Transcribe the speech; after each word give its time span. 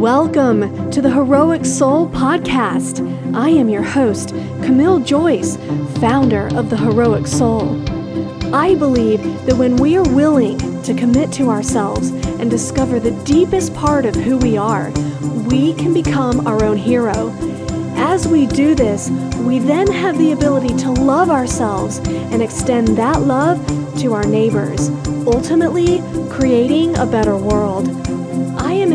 Welcome 0.00 0.90
to 0.92 1.02
the 1.02 1.10
Heroic 1.10 1.66
Soul 1.66 2.08
Podcast. 2.08 3.04
I 3.36 3.50
am 3.50 3.68
your 3.68 3.82
host, 3.82 4.30
Camille 4.64 5.00
Joyce, 5.00 5.58
founder 6.00 6.48
of 6.56 6.70
the 6.70 6.76
Heroic 6.78 7.26
Soul. 7.26 7.78
I 8.54 8.76
believe 8.76 9.22
that 9.44 9.58
when 9.58 9.76
we 9.76 9.98
are 9.98 10.14
willing 10.14 10.56
to 10.84 10.94
commit 10.94 11.30
to 11.32 11.50
ourselves 11.50 12.12
and 12.40 12.50
discover 12.50 12.98
the 12.98 13.10
deepest 13.24 13.74
part 13.74 14.06
of 14.06 14.14
who 14.14 14.38
we 14.38 14.56
are, 14.56 14.90
we 15.50 15.74
can 15.74 15.92
become 15.92 16.46
our 16.46 16.64
own 16.64 16.78
hero. 16.78 17.28
As 17.96 18.26
we 18.26 18.46
do 18.46 18.74
this, 18.74 19.10
we 19.40 19.58
then 19.58 19.86
have 19.86 20.16
the 20.16 20.32
ability 20.32 20.74
to 20.78 20.92
love 20.92 21.28
ourselves 21.28 21.98
and 22.08 22.40
extend 22.40 22.88
that 22.96 23.20
love 23.20 23.58
to 24.00 24.14
our 24.14 24.24
neighbors, 24.24 24.88
ultimately 25.26 26.00
creating 26.30 26.96
a 26.96 27.04
better 27.04 27.36
world. 27.36 27.99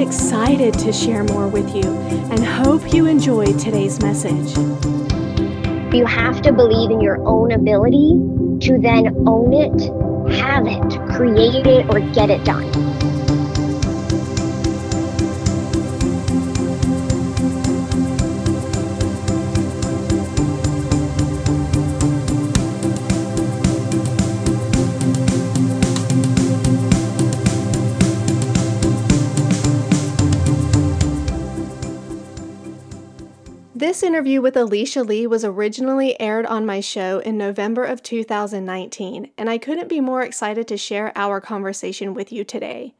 Excited 0.05 0.75
to 0.75 0.93
share 0.93 1.23
more 1.23 1.47
with 1.47 1.75
you 1.75 1.81
and 2.29 2.45
hope 2.45 2.93
you 2.93 3.07
enjoyed 3.07 3.57
today's 3.57 3.99
message. 4.03 4.55
You 5.95 6.05
have 6.05 6.43
to 6.43 6.53
believe 6.53 6.91
in 6.91 7.01
your 7.01 7.17
own 7.27 7.51
ability 7.51 8.13
to 8.67 8.77
then 8.79 9.27
own 9.27 9.51
it, 9.51 10.37
have 10.37 10.67
it, 10.67 11.15
create 11.15 11.65
it, 11.65 11.89
or 11.89 12.01
get 12.13 12.29
it 12.29 12.43
done. 12.43 12.94
This 33.95 34.03
interview 34.03 34.41
with 34.41 34.57
Alicia 34.57 35.03
Leigh 35.03 35.25
was 35.25 35.45
originally 35.45 36.19
aired 36.19 36.45
on 36.47 36.65
my 36.65 36.81
show 36.81 37.19
in 37.19 37.37
November 37.37 37.85
of 37.85 38.03
2019, 38.03 39.31
and 39.37 39.49
I 39.49 39.57
couldn't 39.57 39.87
be 39.87 40.01
more 40.01 40.21
excited 40.21 40.67
to 40.67 40.75
share 40.75 41.13
our 41.17 41.39
conversation 41.39 42.13
with 42.13 42.29
you 42.29 42.43
today. 42.43 42.93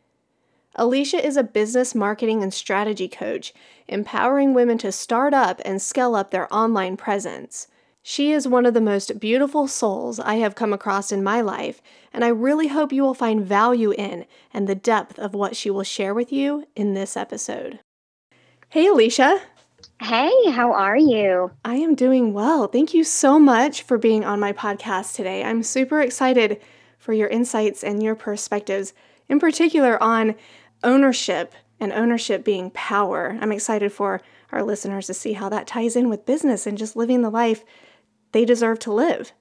Alicia 0.76 1.18
is 1.18 1.36
a 1.36 1.44
business 1.44 1.96
marketing 1.96 2.42
and 2.42 2.54
strategy 2.54 3.10
coach, 3.10 3.54
empowering 3.90 4.54
women 4.54 4.78
to 4.78 4.92
start 4.94 5.34
up 5.34 5.60
and 5.66 5.82
scale 5.82 6.16
up 6.16 6.32
their 6.32 6.48
online 6.50 6.96
presence. 6.96 7.68
She 8.02 8.32
is 8.32 8.48
one 8.48 8.66
of 8.66 8.74
the 8.74 8.80
most 8.80 9.20
beautiful 9.20 9.68
souls 9.68 10.18
I 10.18 10.36
have 10.36 10.56
come 10.56 10.72
across 10.72 11.12
in 11.12 11.22
my 11.22 11.42
life, 11.42 11.82
and 12.14 12.24
I 12.24 12.30
really 12.30 12.70
hope 12.70 12.94
you 12.94 13.04
will 13.04 13.14
find 13.14 13.46
value 13.46 13.92
in 13.92 14.26
and 14.54 14.66
the 14.66 14.76
depth 14.76 15.20
of 15.20 15.34
what 15.34 15.58
she 15.58 15.70
will 15.70 15.84
share 15.84 16.14
with 16.14 16.32
you 16.32 16.70
in 16.74 16.94
this 16.94 17.18
episode. 17.18 17.80
Hey, 18.70 18.88
Alicia. 18.88 19.42
Hey, 20.02 20.52
how 20.52 20.74
are 20.74 20.98
you? 20.98 21.52
I 21.64 21.76
am 21.76 21.96
doing 21.96 22.34
well. 22.34 22.68
Thank 22.68 22.94
you 22.94 23.04
so 23.04 23.40
much 23.40 23.82
for 23.82 23.98
being 23.98 24.24
on 24.26 24.40
my 24.40 24.52
podcast 24.52 25.16
today. 25.16 25.44
I'm 25.44 25.64
super 25.64 26.02
excited 26.02 26.62
for 27.00 27.14
your 27.14 27.28
insights 27.30 27.84
and 27.84 28.04
your 28.04 28.16
perspectives, 28.16 28.94
in 29.30 29.40
particular 29.40 30.02
on 30.04 30.36
ownership 30.84 31.54
and 31.80 31.94
ownership 31.94 32.44
being 32.44 32.72
power. 32.72 33.38
I'm 33.40 33.52
excited 33.52 33.92
for 33.92 34.22
our 34.52 34.64
listeners 34.64 35.08
to 35.08 35.14
see 35.14 35.34
how 35.34 35.50
that 35.50 35.68
ties 35.68 35.96
in 35.96 36.10
with 36.10 36.26
business 36.26 36.68
and 36.68 36.78
just 36.78 36.96
living 36.96 37.22
the 37.22 37.30
life 37.30 37.64
they 38.32 38.46
deserve 38.46 38.80
to 38.80 38.94
live. 38.94 39.32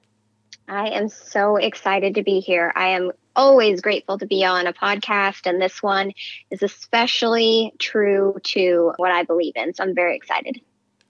I 0.69 0.89
am 0.91 1.09
so 1.09 1.57
excited 1.57 2.15
to 2.15 2.23
be 2.23 2.41
here. 2.41 2.73
I 2.75 2.89
am 2.89 3.11
always 3.37 3.81
grateful 3.81 4.19
to 4.19 4.27
be 4.27 4.45
on 4.45 4.67
a 4.67 4.73
podcast, 4.73 5.47
and 5.47 5.61
this 5.61 5.83
one 5.83 6.13
is 6.51 6.63
especially 6.63 7.73
true 7.79 8.37
to 8.43 8.93
what 8.97 9.11
I 9.11 9.23
believe 9.23 9.55
in. 9.57 9.75
So 9.75 9.83
I'm 9.85 9.95
very 9.95 10.17
excited. 10.17 10.61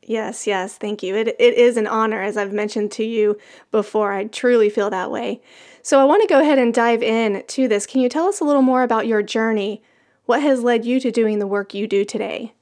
Yes, 0.07 0.47
yes, 0.47 0.77
thank 0.77 1.03
you. 1.03 1.15
It, 1.15 1.29
it 1.29 1.55
is 1.55 1.77
an 1.77 1.87
honor, 1.87 2.23
as 2.23 2.37
I've 2.37 2.53
mentioned 2.53 2.93
to 2.93 3.05
you 3.05 3.39
before. 3.71 4.13
I 4.13 4.25
truly 4.25 4.69
feel 4.69 4.91
that 4.91 5.11
way. 5.11 5.41
So 5.83 6.01
I 6.01 6.05
want 6.05 6.23
to 6.23 6.29
go 6.29 6.41
ahead 6.41 6.59
and 6.59 6.75
dive 6.75 7.03
in 7.03 7.43
to 7.47 7.69
this. 7.69 7.87
Can 7.87 8.01
you 8.01 8.09
tell 8.09 8.27
us 8.27 8.41
a 8.41 8.45
little 8.45 8.63
more 8.63 8.83
about 8.83 9.07
your 9.07 9.23
journey? 9.23 9.83
What 10.27 10.43
has 10.43 10.63
led 10.63 10.85
you 10.85 11.01
to 11.01 11.11
doing 11.11 11.39
the 11.39 11.47
work 11.47 11.75
you 11.75 11.87
do 11.87 12.05
today? 12.05 12.55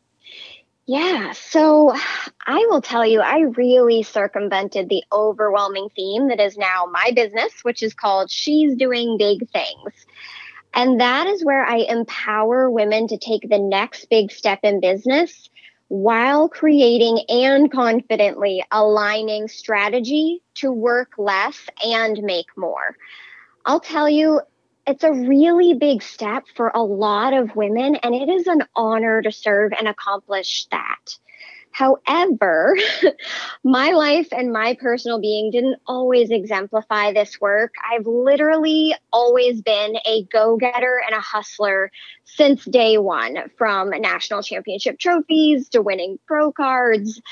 Yeah, 0.87 1.33
so 1.33 1.95
I 2.45 2.67
will 2.69 2.83
tell 2.83 3.07
you, 3.07 3.21
I 3.21 3.41
really 3.41 4.03
circumvented 4.03 4.89
the 4.89 5.05
overwhelming 5.13 5.89
theme 5.95 6.29
that 6.29 6.41
is 6.41 6.59
now 6.59 6.87
my 6.91 7.13
business, 7.15 7.53
which 7.63 7.83
is 7.83 7.95
called 7.95 8.31
She's 8.31 8.77
Doing 8.77 9.17
Big 9.17 9.49
Things. 9.51 9.93
And 10.75 11.01
that 11.01 11.29
is 11.29 11.45
where 11.45 11.65
I 11.65 11.79
empower 11.79 12.69
women 12.69 13.07
to 13.09 13.17
take 13.17 13.49
the 13.49 13.59
next 13.59 14.07
big 14.11 14.33
step 14.33 14.61
in 14.65 14.81
business 14.81 15.49
while 15.89 16.49
creating 16.49 17.21
and 17.29 17.71
confidently 17.71 18.65
aligning 18.73 19.47
strategy 19.47 20.43
to 20.55 20.73
work 20.73 21.13
less 21.19 21.59
and 21.85 22.19
make 22.23 22.47
more. 22.57 22.97
I'll 23.67 23.81
tell 23.81 24.09
you, 24.09 24.41
it's 24.87 25.05
a 25.05 25.13
really 25.13 25.75
big 25.75 26.03
step 26.03 26.45
for 26.55 26.71
a 26.75 26.83
lot 26.83 27.33
of 27.33 27.55
women, 27.55 27.97
and 27.97 28.15
it 28.15 28.29
is 28.29 28.47
an 28.47 28.65
honor 28.75 29.23
to 29.23 29.31
serve 29.31 29.73
and 29.79 29.89
accomplish 29.89 30.67
that. 30.71 31.19
However, 31.73 32.77
my 33.65 33.93
life 33.93 34.29
and 34.31 34.53
my 34.53 34.77
personal 34.79 35.21
being 35.21 35.51
didn't 35.51 35.81
always 35.87 36.31
exemplify 36.31 37.13
this 37.13 37.41
work. 37.41 37.75
I've 37.91 38.07
literally 38.07 38.95
always 39.11 39.63
been 39.63 39.97
a 40.05 40.25
go 40.25 40.59
getter 40.59 41.01
and 41.07 41.17
a 41.17 41.21
hustler 41.21 41.91
since 42.25 42.65
day 42.67 42.99
one, 42.99 43.51
from 43.57 43.91
national 43.91 44.43
championship 44.43 44.99
trophies 44.99 45.71
to 45.71 45.81
winning 45.81 46.19
pro 46.27 46.53
cards 46.53 47.23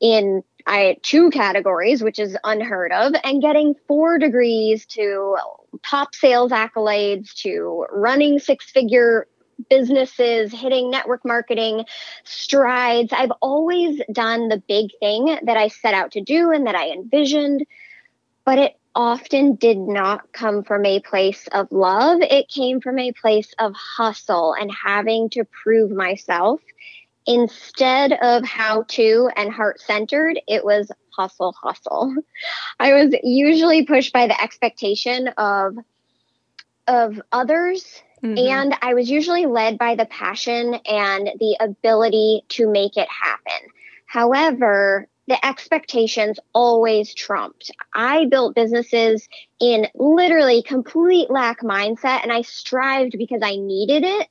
in 0.00 0.42
I 0.66 0.96
two 1.02 1.30
categories, 1.30 2.02
which 2.02 2.18
is 2.18 2.36
unheard 2.42 2.92
of, 2.92 3.14
and 3.22 3.40
getting 3.40 3.74
four 3.86 4.18
degrees 4.18 4.84
to 4.86 5.36
top 5.84 6.14
sales 6.14 6.50
accolades 6.50 7.32
to 7.42 7.86
running 7.90 8.40
six 8.40 8.70
figure 8.70 9.28
businesses, 9.70 10.52
hitting 10.52 10.90
network 10.90 11.24
marketing 11.24 11.84
strides. 12.24 13.12
I've 13.12 13.32
always 13.40 14.00
done 14.12 14.48
the 14.48 14.62
big 14.68 14.90
thing 15.00 15.38
that 15.44 15.56
I 15.56 15.68
set 15.68 15.94
out 15.94 16.12
to 16.12 16.20
do 16.20 16.50
and 16.50 16.66
that 16.66 16.74
I 16.74 16.90
envisioned, 16.90 17.64
but 18.44 18.58
it 18.58 18.76
often 18.94 19.54
did 19.54 19.78
not 19.78 20.32
come 20.32 20.64
from 20.64 20.84
a 20.84 21.00
place 21.00 21.46
of 21.52 21.70
love. 21.70 22.20
It 22.22 22.48
came 22.48 22.80
from 22.80 22.98
a 22.98 23.12
place 23.12 23.52
of 23.58 23.74
hustle 23.74 24.54
and 24.54 24.70
having 24.70 25.30
to 25.30 25.44
prove 25.44 25.90
myself 25.90 26.60
instead 27.26 28.12
of 28.12 28.44
how 28.44 28.84
to 28.88 29.28
and 29.36 29.52
heart 29.52 29.80
centered, 29.80 30.38
it 30.46 30.64
was 30.64 30.90
hustle, 31.16 31.54
hustle. 31.60 32.14
I 32.78 32.92
was 32.92 33.14
usually 33.22 33.84
pushed 33.84 34.12
by 34.12 34.26
the 34.26 34.40
expectation 34.40 35.28
of 35.36 35.76
of 36.88 37.20
others 37.32 38.00
mm-hmm. 38.22 38.38
and 38.38 38.76
I 38.80 38.94
was 38.94 39.10
usually 39.10 39.46
led 39.46 39.76
by 39.76 39.96
the 39.96 40.06
passion 40.06 40.74
and 40.74 41.30
the 41.40 41.56
ability 41.60 42.44
to 42.50 42.70
make 42.70 42.96
it 42.96 43.08
happen. 43.08 43.68
However, 44.06 45.08
the 45.26 45.44
expectations 45.44 46.38
always 46.54 47.12
trumped. 47.12 47.72
I 47.92 48.26
built 48.26 48.54
businesses 48.54 49.28
in 49.60 49.88
literally 49.96 50.62
complete 50.62 51.28
lack 51.28 51.62
mindset 51.62 52.22
and 52.22 52.32
I 52.32 52.42
strived 52.42 53.18
because 53.18 53.40
I 53.42 53.56
needed 53.56 54.04
it 54.04 54.28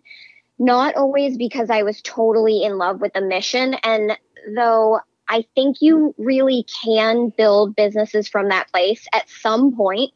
not 0.58 0.96
always 0.96 1.38
because 1.38 1.70
I 1.70 1.84
was 1.84 2.02
totally 2.02 2.64
in 2.64 2.78
love 2.78 3.02
with 3.02 3.14
the 3.14 3.22
mission. 3.22 3.74
And 3.84 4.18
though 4.56 5.00
I 5.28 5.46
think 5.56 5.78
you 5.82 6.14
really 6.18 6.66
can 6.84 7.30
build 7.30 7.76
businesses 7.76 8.28
from 8.28 8.50
that 8.50 8.72
place 8.72 9.06
at 9.14 9.30
some 9.30 9.76
point, 9.76 10.14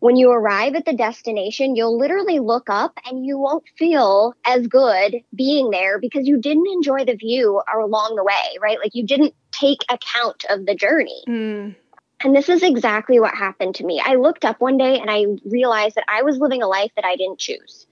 when 0.00 0.16
you 0.16 0.30
arrive 0.30 0.74
at 0.74 0.86
the 0.86 0.94
destination, 0.94 1.76
you'll 1.76 1.98
literally 1.98 2.38
look 2.38 2.70
up 2.70 2.98
and 3.04 3.24
you 3.24 3.38
won't 3.38 3.64
feel 3.76 4.34
as 4.46 4.66
good 4.66 5.16
being 5.34 5.70
there 5.70 5.98
because 5.98 6.26
you 6.26 6.38
didn't 6.38 6.66
enjoy 6.72 7.04
the 7.04 7.16
view 7.16 7.62
along 7.72 8.16
the 8.16 8.24
way, 8.24 8.58
right? 8.60 8.78
Like 8.78 8.94
you 8.94 9.06
didn't 9.06 9.34
take 9.52 9.84
account 9.90 10.46
of 10.48 10.64
the 10.64 10.74
journey. 10.74 11.22
Mm. 11.28 11.76
And 12.22 12.36
this 12.36 12.48
is 12.48 12.62
exactly 12.62 13.20
what 13.20 13.34
happened 13.34 13.74
to 13.76 13.84
me. 13.84 14.02
I 14.04 14.14
looked 14.14 14.44
up 14.44 14.60
one 14.60 14.78
day 14.78 14.98
and 14.98 15.10
I 15.10 15.26
realized 15.44 15.96
that 15.96 16.04
I 16.08 16.22
was 16.22 16.38
living 16.38 16.62
a 16.62 16.68
life 16.68 16.90
that 16.96 17.04
I 17.04 17.16
didn't 17.16 17.38
choose. 17.38 17.86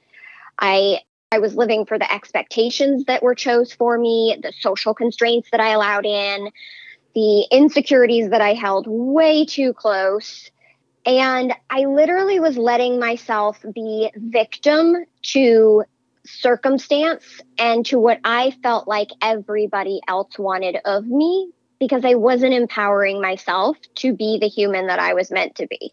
I 0.58 1.00
I 1.30 1.40
was 1.40 1.54
living 1.54 1.84
for 1.84 1.98
the 1.98 2.10
expectations 2.10 3.04
that 3.04 3.22
were 3.22 3.34
chose 3.34 3.72
for 3.72 3.98
me, 3.98 4.38
the 4.42 4.52
social 4.60 4.94
constraints 4.94 5.50
that 5.50 5.60
I 5.60 5.70
allowed 5.70 6.06
in, 6.06 6.50
the 7.14 7.42
insecurities 7.50 8.30
that 8.30 8.40
I 8.40 8.54
held 8.54 8.86
way 8.88 9.44
too 9.44 9.74
close. 9.74 10.50
And 11.04 11.52
I 11.68 11.84
literally 11.84 12.40
was 12.40 12.56
letting 12.56 12.98
myself 12.98 13.62
be 13.74 14.10
victim 14.16 14.96
to 15.34 15.84
circumstance 16.24 17.24
and 17.58 17.84
to 17.86 17.98
what 17.98 18.20
I 18.24 18.52
felt 18.62 18.88
like 18.88 19.08
everybody 19.20 20.00
else 20.08 20.38
wanted 20.38 20.78
of 20.84 21.06
me 21.06 21.50
because 21.78 22.04
I 22.04 22.14
wasn't 22.14 22.54
empowering 22.54 23.20
myself 23.20 23.76
to 23.96 24.14
be 24.14 24.38
the 24.40 24.48
human 24.48 24.86
that 24.86 24.98
I 24.98 25.14
was 25.14 25.30
meant 25.30 25.56
to 25.56 25.66
be. 25.66 25.92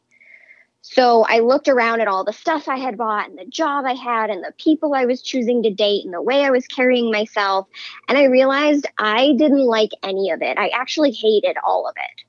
So 0.88 1.26
I 1.28 1.40
looked 1.40 1.68
around 1.68 2.02
at 2.02 2.08
all 2.08 2.24
the 2.24 2.32
stuff 2.32 2.70
I 2.70 2.78
had 2.78 2.96
bought 2.96 3.28
and 3.28 3.40
the 3.40 3.46
job 3.46 3.86
I 3.86 3.96
had 3.96 4.30
and 4.30 4.44
the 4.44 4.54
people 4.60 4.94
I 4.94 5.06
was 5.06 5.24
choosing 5.24 5.64
to 5.64 5.74
date 5.74 6.06
and 6.06 6.14
the 6.14 6.22
way 6.22 6.46
I 6.46 6.52
was 6.52 6.68
carrying 6.68 7.10
myself. 7.12 7.68
And 8.08 8.20
I 8.20 8.26
realized 8.26 8.86
I 8.96 9.34
didn't 9.36 9.66
like 9.66 9.90
any 10.04 10.30
of 10.30 10.44
it. 10.44 10.60
I 10.60 10.68
actually 10.68 11.12
hated 11.12 11.58
all 11.66 11.88
of 11.88 11.96
it. 11.98 12.26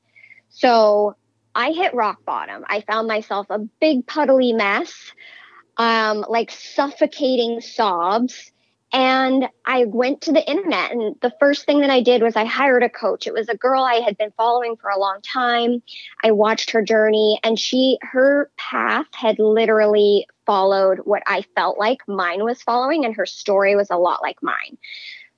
So 0.48 1.16
I 1.54 1.72
hit 1.72 1.92
rock 1.92 2.24
bottom. 2.24 2.64
I 2.66 2.80
found 2.80 3.08
myself 3.08 3.46
a 3.50 3.58
big 3.58 4.06
puddly 4.06 4.54
mess, 4.54 5.12
um, 5.76 6.24
like 6.26 6.50
suffocating 6.50 7.60
sobs 7.60 8.52
and 8.96 9.46
I 9.66 9.84
went 9.84 10.22
to 10.22 10.32
the 10.32 10.50
internet, 10.50 10.90
and 10.90 11.16
the 11.20 11.34
first 11.38 11.66
thing 11.66 11.80
that 11.80 11.90
I 11.90 12.00
did 12.00 12.22
was 12.22 12.34
I 12.34 12.46
hired 12.46 12.82
a 12.82 12.88
coach. 12.88 13.26
It 13.26 13.34
was 13.34 13.50
a 13.50 13.56
girl 13.56 13.82
I 13.82 13.96
had 13.96 14.16
been 14.16 14.32
following 14.38 14.76
for 14.76 14.88
a 14.88 14.98
long 14.98 15.20
time. 15.20 15.82
I 16.24 16.30
watched 16.30 16.70
her 16.70 16.80
journey, 16.80 17.38
and 17.44 17.58
she, 17.58 17.98
her 18.00 18.50
path 18.56 19.04
had 19.12 19.38
literally 19.38 20.26
followed 20.46 21.00
what 21.00 21.22
I 21.26 21.44
felt 21.54 21.78
like 21.78 22.08
mine 22.08 22.42
was 22.42 22.62
following, 22.62 23.04
and 23.04 23.14
her 23.16 23.26
story 23.26 23.76
was 23.76 23.90
a 23.90 23.98
lot 23.98 24.22
like 24.22 24.42
mine. 24.42 24.78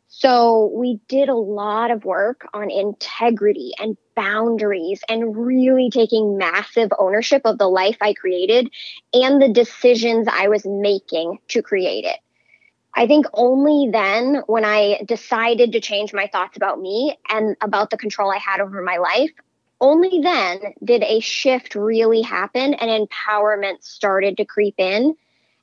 So 0.06 0.70
we 0.72 1.00
did 1.08 1.28
a 1.28 1.34
lot 1.34 1.90
of 1.90 2.04
work 2.04 2.46
on 2.54 2.70
integrity 2.70 3.72
and 3.80 3.96
boundaries 4.14 5.00
and 5.08 5.36
really 5.36 5.90
taking 5.90 6.38
massive 6.38 6.90
ownership 6.96 7.42
of 7.44 7.58
the 7.58 7.68
life 7.68 7.96
I 8.00 8.14
created 8.14 8.70
and 9.12 9.42
the 9.42 9.48
decisions 9.48 10.28
I 10.30 10.46
was 10.46 10.64
making 10.64 11.38
to 11.48 11.60
create 11.60 12.04
it. 12.04 12.20
I 12.94 13.06
think 13.06 13.26
only 13.32 13.90
then, 13.92 14.42
when 14.46 14.64
I 14.64 15.02
decided 15.04 15.72
to 15.72 15.80
change 15.80 16.12
my 16.12 16.26
thoughts 16.26 16.56
about 16.56 16.80
me 16.80 17.18
and 17.28 17.56
about 17.60 17.90
the 17.90 17.98
control 17.98 18.30
I 18.30 18.38
had 18.38 18.60
over 18.60 18.82
my 18.82 18.96
life, 18.96 19.30
only 19.80 20.20
then 20.20 20.74
did 20.82 21.02
a 21.02 21.20
shift 21.20 21.74
really 21.74 22.22
happen 22.22 22.74
and 22.74 23.08
empowerment 23.08 23.84
started 23.84 24.38
to 24.38 24.44
creep 24.44 24.74
in 24.78 25.16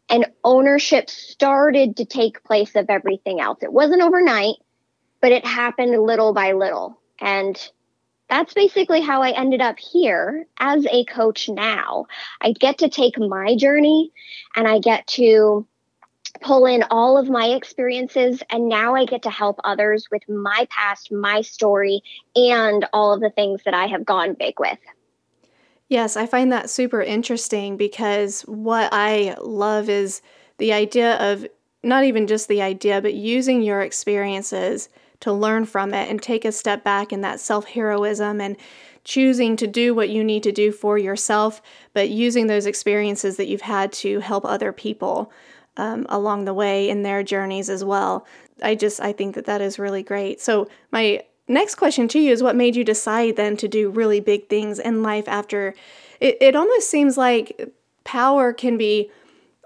and 0.09 0.27
ownership 0.43 1.09
started 1.09 1.97
to 1.97 2.05
take 2.05 2.43
place 2.43 2.75
of 2.75 2.89
everything 2.89 3.41
else. 3.41 3.59
It 3.61 3.73
wasn't 3.73 4.01
overnight, 4.01 4.55
but 5.21 5.31
it 5.31 5.45
happened 5.45 6.01
little 6.01 6.33
by 6.33 6.53
little. 6.53 6.99
And 7.19 7.59
that's 8.29 8.53
basically 8.53 9.01
how 9.01 9.21
I 9.21 9.31
ended 9.31 9.61
up 9.61 9.77
here 9.79 10.47
as 10.59 10.85
a 10.89 11.05
coach 11.05 11.49
now. 11.49 12.05
I 12.41 12.53
get 12.53 12.79
to 12.79 12.89
take 12.89 13.19
my 13.19 13.55
journey 13.55 14.11
and 14.55 14.67
I 14.67 14.79
get 14.79 15.07
to 15.07 15.67
pull 16.41 16.65
in 16.65 16.83
all 16.89 17.17
of 17.17 17.29
my 17.29 17.47
experiences 17.47 18.41
and 18.49 18.69
now 18.69 18.95
I 18.95 19.05
get 19.05 19.21
to 19.23 19.29
help 19.29 19.59
others 19.63 20.07
with 20.11 20.27
my 20.27 20.67
past, 20.69 21.11
my 21.11 21.41
story, 21.41 22.01
and 22.35 22.85
all 22.93 23.13
of 23.13 23.21
the 23.21 23.29
things 23.29 23.61
that 23.65 23.73
I 23.73 23.87
have 23.87 24.05
gone 24.05 24.33
big 24.33 24.59
with. 24.59 24.79
Yes, 25.87 26.17
I 26.17 26.25
find 26.25 26.51
that 26.51 26.69
super 26.69 27.01
interesting 27.01 27.77
because 27.77 28.41
what 28.41 28.89
I 28.91 29.35
love 29.39 29.89
is 29.89 30.21
the 30.57 30.73
idea 30.73 31.15
of 31.17 31.45
not 31.83 32.03
even 32.03 32.25
just 32.25 32.47
the 32.47 32.61
idea, 32.61 33.01
but 33.01 33.13
using 33.13 33.61
your 33.61 33.81
experiences 33.81 34.89
to 35.19 35.31
learn 35.31 35.65
from 35.65 35.93
it 35.93 36.09
and 36.09 36.21
take 36.21 36.43
a 36.43 36.51
step 36.51 36.83
back 36.83 37.13
in 37.13 37.21
that 37.21 37.39
self 37.39 37.65
heroism 37.65 38.41
and 38.41 38.57
choosing 39.03 39.55
to 39.55 39.67
do 39.67 39.93
what 39.93 40.09
you 40.09 40.23
need 40.23 40.41
to 40.43 40.51
do 40.51 40.71
for 40.71 40.97
yourself, 40.97 41.61
but 41.93 42.09
using 42.09 42.47
those 42.47 42.65
experiences 42.65 43.37
that 43.37 43.47
you've 43.47 43.61
had 43.61 43.91
to 43.91 44.19
help 44.19 44.43
other 44.43 44.71
people 44.71 45.31
um, 45.77 46.05
along 46.09 46.45
the 46.45 46.53
way 46.53 46.89
in 46.89 47.03
their 47.03 47.23
journeys 47.23 47.69
as 47.69 47.83
well. 47.83 48.25
I 48.61 48.75
just 48.75 48.99
I 48.99 49.11
think 49.11 49.35
that 49.35 49.45
that 49.45 49.61
is 49.61 49.79
really 49.79 50.03
great. 50.03 50.41
So 50.41 50.67
my 50.91 51.23
next 51.47 51.75
question 51.75 52.07
to 52.09 52.19
you 52.19 52.31
is 52.31 52.41
what 52.41 52.55
made 52.55 52.75
you 52.75 52.83
decide 52.83 53.35
then 53.35 53.57
to 53.57 53.67
do 53.67 53.89
really 53.89 54.19
big 54.19 54.47
things 54.47 54.79
in 54.79 55.03
life 55.03 55.27
after 55.27 55.75
it, 56.19 56.37
it 56.41 56.55
almost 56.55 56.89
seems 56.89 57.17
like 57.17 57.73
power 58.03 58.53
can 58.53 58.77
be 58.77 59.11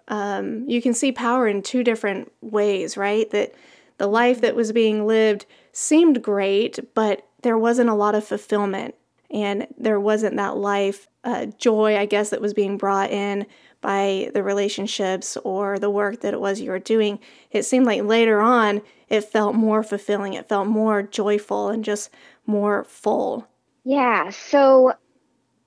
um, 0.07 0.67
you 0.67 0.81
can 0.81 0.93
see 0.93 1.11
power 1.11 1.47
in 1.47 1.61
two 1.61 1.83
different 1.83 2.31
ways 2.41 2.97
right 2.97 3.29
that 3.31 3.53
the 3.97 4.07
life 4.07 4.41
that 4.41 4.55
was 4.55 4.71
being 4.71 5.05
lived 5.05 5.45
seemed 5.71 6.23
great 6.23 6.79
but 6.93 7.25
there 7.43 7.57
wasn't 7.57 7.89
a 7.89 7.93
lot 7.93 8.15
of 8.15 8.25
fulfillment 8.25 8.95
and 9.31 9.67
there 9.77 9.99
wasn't 9.99 10.35
that 10.35 10.57
life 10.57 11.07
uh, 11.23 11.45
joy 11.57 11.97
i 11.97 12.05
guess 12.05 12.29
that 12.29 12.41
was 12.41 12.53
being 12.53 12.77
brought 12.77 13.11
in 13.11 13.45
by 13.81 14.29
the 14.33 14.43
relationships 14.43 15.37
or 15.43 15.79
the 15.79 15.89
work 15.89 16.21
that 16.21 16.33
it 16.33 16.41
was 16.41 16.59
you 16.59 16.71
were 16.71 16.79
doing, 16.79 17.19
it 17.51 17.63
seemed 17.63 17.85
like 17.85 18.03
later 18.03 18.41
on 18.41 18.81
it 19.07 19.21
felt 19.21 19.55
more 19.55 19.83
fulfilling. 19.83 20.33
It 20.33 20.47
felt 20.47 20.67
more 20.67 21.01
joyful 21.01 21.69
and 21.69 21.83
just 21.83 22.09
more 22.45 22.83
full. 22.83 23.47
Yeah. 23.83 24.29
So 24.29 24.93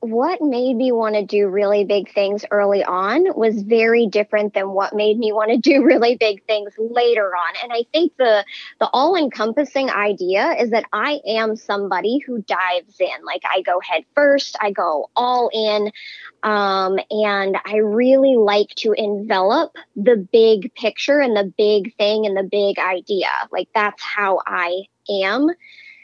what 0.02 0.42
made 0.42 0.74
me 0.74 0.90
want 0.90 1.14
to 1.14 1.24
do 1.24 1.46
really 1.46 1.84
big 1.84 2.12
things 2.12 2.44
early 2.50 2.82
on 2.82 3.24
was 3.36 3.62
very 3.62 4.08
different 4.08 4.52
than 4.52 4.70
what 4.70 4.92
made 4.96 5.16
me 5.16 5.32
want 5.32 5.52
to 5.52 5.56
do 5.56 5.84
really 5.84 6.16
big 6.16 6.44
things 6.44 6.72
later 6.76 7.36
on 7.36 7.54
and 7.62 7.72
i 7.72 7.84
think 7.92 8.12
the 8.18 8.44
the 8.80 8.90
all 8.92 9.14
encompassing 9.14 9.88
idea 9.90 10.56
is 10.58 10.70
that 10.70 10.84
i 10.92 11.20
am 11.24 11.54
somebody 11.54 12.18
who 12.26 12.42
dives 12.42 12.98
in 12.98 13.24
like 13.24 13.42
i 13.48 13.62
go 13.62 13.78
head 13.78 14.04
first 14.12 14.56
i 14.60 14.72
go 14.72 15.08
all 15.14 15.48
in 15.54 15.92
um, 16.42 16.98
and 17.10 17.56
i 17.64 17.76
really 17.76 18.36
like 18.36 18.68
to 18.76 18.92
envelop 18.92 19.72
the 19.96 20.16
big 20.16 20.74
picture 20.74 21.20
and 21.20 21.36
the 21.36 21.52
big 21.56 21.94
thing 21.96 22.26
and 22.26 22.36
the 22.36 22.48
big 22.50 22.78
idea 22.78 23.28
like 23.50 23.68
that's 23.74 24.02
how 24.02 24.40
i 24.46 24.82
am 25.08 25.48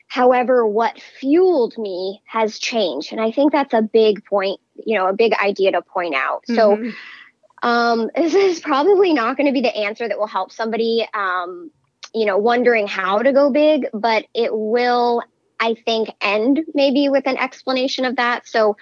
However, 0.08 0.66
what 0.66 1.00
fueled 1.00 1.76
me 1.76 2.22
has 2.24 2.58
changed. 2.58 3.12
And 3.12 3.20
I 3.20 3.30
think 3.30 3.52
that's 3.52 3.74
a 3.74 3.82
big 3.82 4.24
point, 4.24 4.58
you 4.74 4.98
know, 4.98 5.06
a 5.06 5.12
big 5.12 5.34
idea 5.34 5.72
to 5.72 5.82
point 5.82 6.14
out. 6.14 6.44
Mm-hmm. 6.48 6.54
So, 6.90 6.92
um, 7.62 8.10
this 8.16 8.34
is 8.34 8.60
probably 8.60 9.12
not 9.12 9.36
going 9.36 9.46
to 9.46 9.52
be 9.52 9.60
the 9.60 9.76
answer 9.76 10.08
that 10.08 10.18
will 10.18 10.26
help 10.26 10.50
somebody, 10.50 11.06
um, 11.12 11.70
you 12.14 12.24
know, 12.24 12.38
wondering 12.38 12.86
how 12.86 13.18
to 13.18 13.34
go 13.34 13.50
big, 13.50 13.86
but 13.92 14.24
it 14.34 14.50
will, 14.50 15.22
I 15.60 15.74
think, 15.74 16.08
end 16.22 16.60
maybe 16.72 17.10
with 17.10 17.26
an 17.26 17.36
explanation 17.36 18.06
of 18.06 18.16
that. 18.16 18.48
So, 18.48 18.78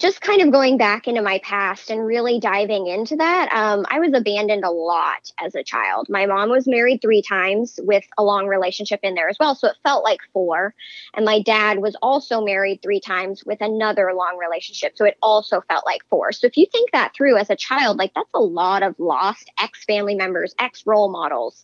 just 0.00 0.20
kind 0.20 0.40
of 0.40 0.50
going 0.50 0.78
back 0.78 1.06
into 1.06 1.22
my 1.22 1.38
past 1.44 1.90
and 1.90 2.04
really 2.04 2.40
diving 2.40 2.86
into 2.86 3.16
that, 3.16 3.52
um, 3.52 3.84
I 3.90 4.00
was 4.00 4.12
abandoned 4.14 4.64
a 4.64 4.70
lot 4.70 5.30
as 5.38 5.54
a 5.54 5.62
child. 5.62 6.08
My 6.08 6.26
mom 6.26 6.50
was 6.50 6.66
married 6.66 7.00
three 7.02 7.22
times 7.22 7.78
with 7.82 8.04
a 8.18 8.24
long 8.24 8.46
relationship 8.46 9.00
in 9.02 9.14
there 9.14 9.28
as 9.28 9.36
well. 9.38 9.54
So 9.54 9.68
it 9.68 9.76
felt 9.82 10.02
like 10.02 10.20
four. 10.32 10.74
And 11.14 11.24
my 11.24 11.42
dad 11.42 11.78
was 11.78 11.96
also 12.02 12.40
married 12.40 12.80
three 12.82 13.00
times 13.00 13.44
with 13.44 13.60
another 13.60 14.12
long 14.14 14.38
relationship. 14.38 14.96
So 14.96 15.04
it 15.04 15.18
also 15.22 15.60
felt 15.68 15.84
like 15.84 16.00
four. 16.08 16.32
So 16.32 16.46
if 16.46 16.56
you 16.56 16.66
think 16.72 16.92
that 16.92 17.12
through 17.14 17.36
as 17.36 17.50
a 17.50 17.56
child, 17.56 17.98
like 17.98 18.12
that's 18.14 18.30
a 18.34 18.40
lot 18.40 18.82
of 18.82 18.98
lost 18.98 19.50
ex 19.60 19.84
family 19.84 20.14
members, 20.14 20.54
ex 20.58 20.84
role 20.86 21.10
models 21.10 21.62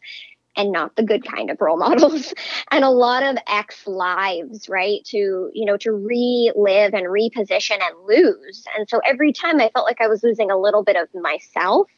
and 0.57 0.73
not 0.73 0.97
the 0.97 1.03
good 1.03 1.25
kind 1.27 1.51
of 1.51 1.61
role 1.61 1.77
models. 1.89 2.35
And 2.71 2.85
a 2.85 2.91
lot 2.91 3.23
of 3.23 3.37
ex 3.47 3.87
lives 3.87 4.69
right 4.69 5.05
to 5.07 5.51
you 5.53 5.65
know 5.65 5.77
to 5.79 5.93
relive 5.93 6.95
and 6.95 7.07
reposition 7.07 7.79
and 7.81 8.07
lose. 8.07 8.65
And 8.77 8.89
so 8.89 9.01
every 9.05 9.33
time 9.33 9.61
i 9.61 9.71
felt 9.71 9.87
like 9.87 10.01
i 10.01 10.09
was 10.09 10.23
losing 10.23 10.51
a 10.51 10.59
little 10.59 10.83
bit 10.83 10.97
of 10.97 11.09
myself. 11.15 11.89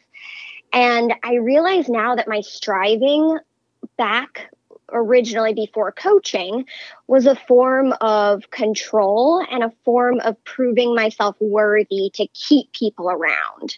And 0.72 1.14
i 1.22 1.34
realize 1.34 1.88
now 1.88 2.14
that 2.16 2.28
my 2.28 2.40
striving 2.40 3.38
back 3.96 4.50
originally 4.90 5.54
before 5.54 5.92
coaching 5.92 6.64
was 7.06 7.26
a 7.26 7.36
form 7.36 7.92
of 8.00 8.50
control 8.50 9.44
and 9.50 9.62
a 9.62 9.72
form 9.84 10.20
of 10.20 10.42
proving 10.44 10.94
myself 10.94 11.36
worthy 11.40 12.10
to 12.14 12.26
keep 12.28 12.72
people 12.72 13.10
around. 13.10 13.76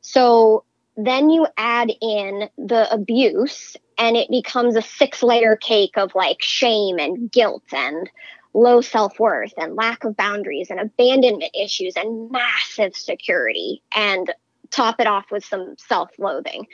So 0.00 0.64
then 0.96 1.30
you 1.30 1.46
add 1.56 1.90
in 2.00 2.48
the 2.56 2.92
abuse 2.92 3.76
and 3.98 4.16
it 4.16 4.30
becomes 4.30 4.76
a 4.76 4.82
six 4.82 5.22
layer 5.22 5.56
cake 5.56 5.96
of 5.96 6.14
like 6.14 6.40
shame 6.40 6.98
and 6.98 7.30
guilt 7.30 7.64
and 7.72 8.10
low 8.54 8.80
self 8.80 9.18
worth 9.18 9.52
and 9.56 9.74
lack 9.74 10.04
of 10.04 10.16
boundaries 10.16 10.70
and 10.70 10.80
abandonment 10.80 11.50
issues 11.60 11.94
and 11.96 12.30
massive 12.30 12.94
security 12.94 13.82
and 13.94 14.32
top 14.70 15.00
it 15.00 15.06
off 15.06 15.30
with 15.30 15.44
some 15.44 15.74
self 15.78 16.10
loathing. 16.18 16.66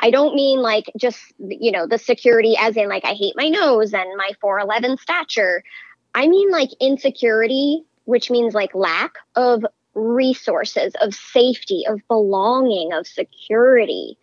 I 0.00 0.10
don't 0.10 0.34
mean 0.34 0.60
like 0.60 0.90
just, 0.96 1.18
you 1.38 1.72
know, 1.72 1.86
the 1.86 1.98
security 1.98 2.56
as 2.58 2.76
in 2.76 2.88
like 2.88 3.04
I 3.04 3.14
hate 3.14 3.34
my 3.36 3.48
nose 3.48 3.92
and 3.92 4.08
my 4.16 4.32
4'11 4.42 4.98
stature. 4.98 5.62
I 6.14 6.26
mean 6.28 6.50
like 6.50 6.70
insecurity, 6.80 7.84
which 8.04 8.30
means 8.30 8.54
like 8.54 8.74
lack 8.74 9.14
of 9.34 9.64
resources, 9.94 10.94
of 11.00 11.14
safety, 11.14 11.84
of 11.86 12.00
belonging, 12.08 12.92
of 12.92 13.06
security. 13.06 14.18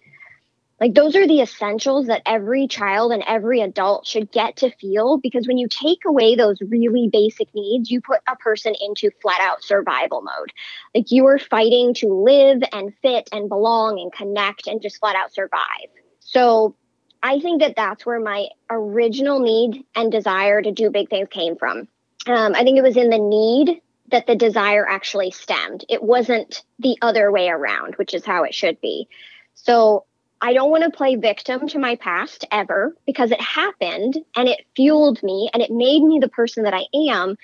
Like 0.79 0.93
those 0.93 1.15
are 1.15 1.27
the 1.27 1.41
essentials 1.41 2.07
that 2.07 2.21
every 2.25 2.67
child 2.67 3.13
and 3.13 3.23
every 3.25 3.61
adult 3.61 4.05
should 4.05 4.31
get 4.31 4.57
to 4.57 4.71
feel 4.71 5.17
because 5.17 5.47
when 5.47 5.57
you 5.57 5.69
take 5.69 6.03
away 6.05 6.35
those 6.35 6.57
really 6.61 7.09
basic 7.11 7.47
needs, 7.55 7.89
you 7.89 8.01
put 8.01 8.19
a 8.27 8.35
person 8.35 8.75
into 8.81 9.09
flat 9.21 9.39
out 9.39 9.63
survival 9.63 10.21
mode. 10.21 10.51
Like 10.93 11.11
you 11.11 11.25
are 11.27 11.39
fighting 11.39 11.93
to 11.95 12.07
live 12.07 12.61
and 12.73 12.93
fit 13.01 13.29
and 13.31 13.47
belong 13.47 13.99
and 13.99 14.11
connect 14.11 14.67
and 14.67 14.81
just 14.81 14.99
flat 14.99 15.15
out 15.15 15.33
survive. 15.33 15.89
So 16.19 16.75
I 17.23 17.39
think 17.39 17.61
that 17.61 17.77
that's 17.77 18.05
where 18.05 18.19
my 18.19 18.49
original 18.69 19.39
need 19.39 19.85
and 19.95 20.11
desire 20.11 20.61
to 20.61 20.71
do 20.71 20.89
big 20.89 21.09
things 21.09 21.29
came 21.31 21.55
from. 21.55 21.87
Um, 22.27 22.53
I 22.53 22.63
think 22.63 22.77
it 22.77 22.83
was 22.83 22.97
in 22.97 23.09
the 23.09 23.17
need 23.17 23.81
that 24.11 24.27
the 24.27 24.35
desire 24.35 24.85
actually 24.87 25.31
stemmed. 25.31 25.85
It 25.89 26.03
wasn't 26.03 26.63
the 26.79 26.97
other 27.01 27.31
way 27.31 27.47
around, 27.47 27.95
which 27.95 28.13
is 28.13 28.25
how 28.25 28.43
it 28.43 28.53
should 28.53 28.79
be. 28.81 29.07
So 29.53 30.05
I 30.45 30.53
don't 30.53 30.69
want 30.69 30.83
to 30.83 30.95
play 30.95 31.15
victim 31.15 31.67
to 31.69 31.79
my 31.79 31.95
past 31.95 32.45
ever 32.51 32.95
because 33.07 33.31
it 33.31 33.41
happened 33.41 34.15
and 34.35 34.47
it 34.47 34.63
fueled 34.75 35.23
me 35.23 35.49
and 35.51 35.63
it 35.63 35.71
made 35.71 36.03
me 36.03 36.19
the 36.21 36.29
person 36.29 36.65
that 36.65 36.73
I 36.75 36.85
am. 37.09 37.35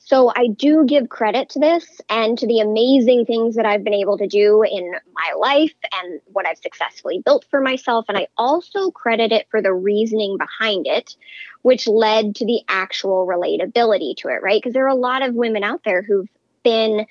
So 0.00 0.32
I 0.34 0.48
do 0.48 0.84
give 0.84 1.08
credit 1.08 1.50
to 1.50 1.60
this 1.60 2.00
and 2.08 2.36
to 2.36 2.48
the 2.48 2.58
amazing 2.58 3.26
things 3.26 3.54
that 3.54 3.64
I've 3.64 3.84
been 3.84 3.94
able 3.94 4.18
to 4.18 4.26
do 4.26 4.64
in 4.64 4.92
my 5.12 5.34
life 5.38 5.74
and 6.02 6.20
what 6.32 6.48
I've 6.48 6.58
successfully 6.58 7.22
built 7.24 7.46
for 7.48 7.60
myself. 7.60 8.06
And 8.08 8.18
I 8.18 8.26
also 8.36 8.90
credit 8.90 9.30
it 9.30 9.46
for 9.52 9.62
the 9.62 9.72
reasoning 9.72 10.36
behind 10.36 10.88
it, 10.88 11.14
which 11.62 11.86
led 11.86 12.34
to 12.36 12.44
the 12.44 12.62
actual 12.66 13.24
relatability 13.24 14.16
to 14.16 14.28
it, 14.30 14.42
right? 14.42 14.60
Because 14.60 14.74
there 14.74 14.86
are 14.86 14.88
a 14.88 14.96
lot 14.96 15.22
of 15.22 15.32
women 15.32 15.62
out 15.62 15.82
there 15.84 16.02
who've 16.02 16.28
been 16.64 17.06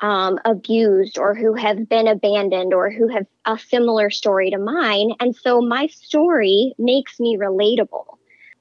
um, 0.00 0.38
abused 0.44 1.18
or 1.18 1.34
who 1.34 1.54
have 1.54 1.88
been 1.88 2.08
abandoned 2.08 2.74
or 2.74 2.90
who 2.90 3.08
have 3.08 3.26
a 3.44 3.58
similar 3.58 4.10
story 4.10 4.50
to 4.50 4.58
mine. 4.58 5.12
And 5.20 5.34
so 5.34 5.60
my 5.60 5.86
story 5.86 6.74
makes 6.78 7.18
me 7.20 7.36
relatable. 7.36 8.04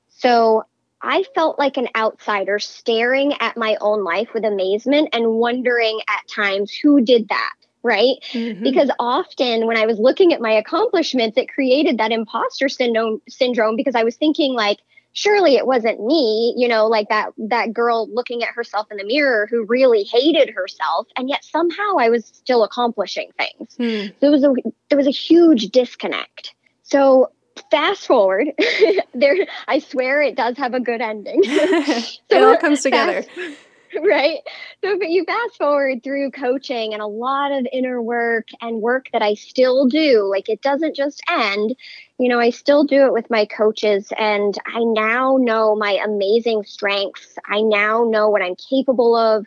So 0.10 0.66
I 1.02 1.24
felt 1.36 1.60
like 1.60 1.78
an 1.78 1.90
outsider 1.96 2.60
staring 2.60 3.34
at 3.40 3.58
my 3.58 3.76
own 3.82 4.04
life 4.04 4.30
with 4.34 4.46
amazement 4.46 5.10
and 5.12 5.34
wondering 5.34 6.00
at 6.08 6.28
times 6.34 6.72
who 6.72 7.02
did 7.02 7.28
that, 7.28 7.54
right? 7.84 8.16
Mm-hmm. 8.32 8.64
Because 8.64 8.90
often 9.00 9.68
when 9.68 9.76
I 9.76 9.86
was 9.86 10.00
looking 10.00 10.32
at 10.32 10.40
my 10.40 10.52
accomplishments, 10.52 11.38
it 11.38 11.50
created 11.50 11.98
that 11.98 12.14
imposter 12.14 12.70
syndrome 12.70 13.22
syndrome 13.28 13.76
because 13.76 13.96
I 13.96 14.04
was 14.04 14.16
thinking 14.16 14.54
like 14.54 14.80
surely 15.14 15.56
it 15.56 15.66
wasn't 15.66 16.04
me, 16.06 16.54
you 16.58 16.68
know, 16.68 16.88
like 16.88 17.10
that 17.10 17.30
that 17.38 17.74
girl 17.74 18.10
looking 18.14 18.44
at 18.44 18.50
herself 18.50 18.88
in 18.92 18.98
the 18.98 19.06
mirror 19.06 19.48
who 19.50 19.66
really 19.66 20.04
hated 20.04 20.50
herself 20.54 21.08
and 21.16 21.30
yet 21.30 21.44
somehow 21.44 21.98
I 22.00 22.10
was 22.10 22.26
still 22.26 22.64
accomplishing 22.64 23.32
things. 23.38 23.76
Mm. 23.78 24.14
So 24.20 24.28
it 24.28 24.30
was 24.30 24.44
a 24.44 24.54
there 24.90 24.98
was 24.98 25.08
a 25.08 25.12
huge 25.12 25.70
disconnect. 25.70 26.54
So 26.84 27.32
fast 27.70 28.08
forward 28.08 28.48
there 29.14 29.36
i 29.68 29.78
swear 29.78 30.24
it 30.24 30.36
does 30.36 30.58
have 30.58 30.74
a 30.74 30.80
good 30.80 31.02
ending 31.02 31.44
so 31.44 32.18
it 32.32 32.44
all 32.44 32.58
comes 32.58 32.82
together 32.82 33.22
fast, 33.22 33.58
right? 34.02 34.40
So 34.84 34.98
but 34.98 35.10
you 35.10 35.24
fast 35.26 35.58
forward 35.58 36.04
through 36.04 36.32
coaching 36.32 36.94
and 36.94 37.02
a 37.02 37.08
lot 37.08 37.52
of 37.52 37.68
inner 37.72 38.02
work 38.02 38.48
and 38.62 38.82
work 38.82 39.08
that 39.14 39.22
i 39.22 39.34
still 39.34 39.88
do 39.88 40.28
like 40.30 40.50
it 40.50 40.62
doesn't 40.62 40.96
just 40.96 41.22
end 41.30 41.76
you 42.18 42.30
know 42.30 42.40
i 42.40 42.50
still 42.50 42.84
do 42.84 43.06
it 43.06 43.14
with 43.14 43.30
my 43.30 43.46
coaches 43.46 44.12
and 44.18 44.58
i 44.66 44.80
now 44.80 45.38
know 45.40 45.76
my 45.76 46.00
amazing 46.04 46.64
strengths. 46.64 47.38
I 47.48 47.62
now 47.62 48.06
know 48.10 48.30
what 48.30 48.42
i'm 48.42 48.56
capable 48.56 49.16
of. 49.16 49.46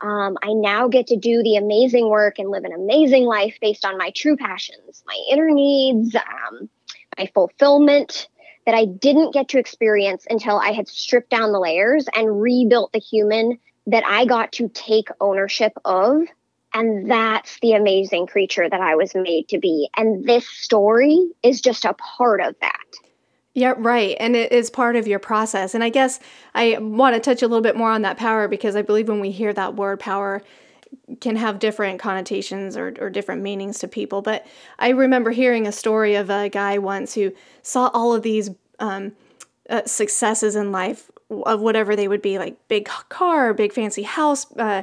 Um, 0.00 0.36
I 0.42 0.52
now 0.52 0.88
get 0.88 1.06
to 1.08 1.16
do 1.16 1.42
the 1.42 1.56
amazing 1.56 2.10
work 2.10 2.38
and 2.38 2.50
live 2.50 2.64
an 2.64 2.72
amazing 2.72 3.24
life 3.24 3.56
based 3.62 3.84
on 3.84 3.96
my 3.96 4.10
true 4.14 4.36
passions, 4.36 5.02
my 5.06 5.16
inner 5.32 5.50
needs, 5.50 6.14
um, 6.14 6.68
my 7.18 7.30
fulfillment 7.32 8.28
that 8.66 8.74
I 8.74 8.84
didn't 8.84 9.32
get 9.32 9.48
to 9.48 9.58
experience 9.58 10.26
until 10.28 10.58
I 10.58 10.72
had 10.72 10.88
stripped 10.88 11.30
down 11.30 11.52
the 11.52 11.60
layers 11.60 12.06
and 12.14 12.42
rebuilt 12.42 12.92
the 12.92 12.98
human 12.98 13.58
that 13.86 14.04
I 14.06 14.24
got 14.24 14.52
to 14.52 14.68
take 14.68 15.08
ownership 15.20 15.72
of. 15.84 16.22
And 16.74 17.10
that's 17.10 17.58
the 17.60 17.72
amazing 17.72 18.26
creature 18.26 18.68
that 18.68 18.80
I 18.80 18.96
was 18.96 19.14
made 19.14 19.48
to 19.48 19.58
be. 19.58 19.88
And 19.96 20.24
this 20.24 20.46
story 20.46 21.30
is 21.42 21.60
just 21.60 21.84
a 21.84 21.94
part 21.94 22.40
of 22.40 22.54
that. 22.60 22.84
Yeah, 23.54 23.72
right. 23.78 24.16
And 24.20 24.36
it 24.36 24.52
is 24.52 24.68
part 24.68 24.96
of 24.96 25.06
your 25.06 25.18
process. 25.18 25.74
And 25.74 25.82
I 25.82 25.88
guess 25.88 26.20
I 26.54 26.76
want 26.78 27.14
to 27.14 27.20
touch 27.20 27.42
a 27.42 27.48
little 27.48 27.62
bit 27.62 27.76
more 27.76 27.90
on 27.90 28.02
that 28.02 28.18
power 28.18 28.48
because 28.48 28.76
I 28.76 28.82
believe 28.82 29.08
when 29.08 29.20
we 29.20 29.30
hear 29.30 29.54
that 29.54 29.76
word 29.76 30.00
power, 30.00 30.42
can 31.20 31.36
have 31.36 31.58
different 31.58 32.00
connotations 32.00 32.76
or, 32.76 32.94
or 33.00 33.10
different 33.10 33.42
meanings 33.42 33.78
to 33.78 33.88
people. 33.88 34.22
But 34.22 34.46
I 34.78 34.90
remember 34.90 35.30
hearing 35.30 35.66
a 35.66 35.72
story 35.72 36.14
of 36.14 36.30
a 36.30 36.48
guy 36.48 36.78
once 36.78 37.14
who 37.14 37.32
saw 37.62 37.90
all 37.92 38.14
of 38.14 38.22
these 38.22 38.50
um, 38.78 39.12
uh, 39.68 39.84
successes 39.84 40.56
in 40.56 40.72
life 40.72 41.10
of 41.30 41.60
whatever 41.60 41.96
they 41.96 42.08
would 42.08 42.22
be 42.22 42.38
like 42.38 42.56
big 42.68 42.88
car, 43.08 43.52
big 43.52 43.72
fancy 43.72 44.02
house, 44.02 44.50
uh, 44.56 44.82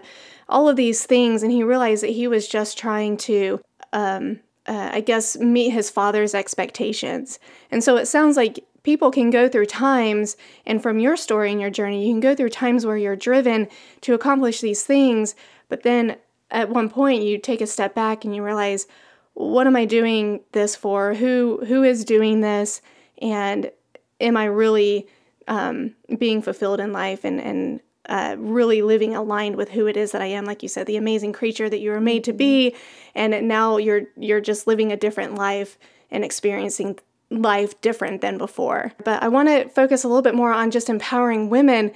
all 0.50 0.68
of 0.68 0.76
these 0.76 1.06
things. 1.06 1.44
And 1.44 1.52
he 1.52 1.64
realized 1.64 2.04
that 2.04 2.08
he 2.12 2.28
was 2.28 2.48
just 2.48 2.78
trying 2.78 3.18
to, 3.18 3.62
um, 3.94 4.40
uh, 4.66 4.92
I 4.94 5.02
guess, 5.02 5.38
meet 5.38 5.70
his 5.70 5.90
father's 5.90 6.36
expectations. 6.36 7.40
And 7.72 7.84
so 7.84 7.96
it 7.98 8.08
sounds 8.08 8.38
like 8.38 8.66
people 8.84 9.12
can 9.12 9.30
go 9.30 9.48
through 9.48 9.66
times, 9.66 10.36
and 10.66 10.84
from 10.84 11.00
your 11.00 11.16
story 11.16 11.52
and 11.52 11.62
your 11.62 11.70
journey, 11.70 12.06
you 12.06 12.14
can 12.14 12.20
go 12.20 12.36
through 12.36 12.50
times 12.50 12.86
where 12.86 12.98
you're 12.98 13.16
driven 13.16 13.68
to 14.02 14.14
accomplish 14.14 14.60
these 14.60 14.84
things, 14.84 15.36
but 15.70 15.84
then 15.84 16.18
at 16.52 16.70
one 16.70 16.90
point 16.90 17.24
you 17.24 17.38
take 17.38 17.62
a 17.62 17.68
step 17.68 17.96
back 17.96 18.26
and 18.26 18.36
you 18.36 18.44
realize, 18.44 18.86
what 19.34 19.68
am 19.68 19.76
I 19.78 19.86
doing 19.86 20.42
this 20.52 20.76
for? 20.76 21.14
Who 21.14 21.64
who 21.66 21.84
is 21.84 22.06
doing 22.06 22.42
this? 22.42 22.82
And 23.22 23.72
am 24.20 24.38
I 24.38 24.46
really 24.46 25.08
um, 25.48 25.96
being 26.18 26.42
fulfilled 26.42 26.80
in 26.80 26.94
life 26.94 27.24
and 27.24 27.40
and 27.42 27.80
uh, 28.10 28.36
really 28.38 28.82
living 28.82 29.16
aligned 29.16 29.56
with 29.56 29.70
who 29.70 29.88
it 29.88 29.96
is 29.96 30.12
that 30.12 30.22
I 30.22 30.28
am? 30.28 30.46
Like 30.46 30.62
you 30.62 30.70
said, 30.70 30.88
the 30.88 30.98
amazing 30.98 31.34
creature 31.34 31.70
that 31.70 31.80
you 31.80 31.92
were 31.92 32.02
made 32.02 32.24
to 32.26 32.34
be, 32.34 32.76
and 33.16 33.48
now 33.48 33.78
you're 33.78 34.04
you're 34.18 34.42
just 34.42 34.68
living 34.68 34.92
a 34.92 34.98
different 34.98 35.36
life 35.36 35.78
and 36.12 36.24
experiencing 36.24 37.00
life 37.30 37.80
different 37.82 38.22
than 38.22 38.38
before. 38.38 38.92
But 39.04 39.24
I 39.24 39.28
want 39.28 39.50
to 39.50 39.70
focus 39.70 40.04
a 40.04 40.08
little 40.08 40.22
bit 40.22 40.36
more 40.36 40.54
on 40.54 40.70
just 40.70 40.90
empowering 40.90 41.50
women 41.50 41.92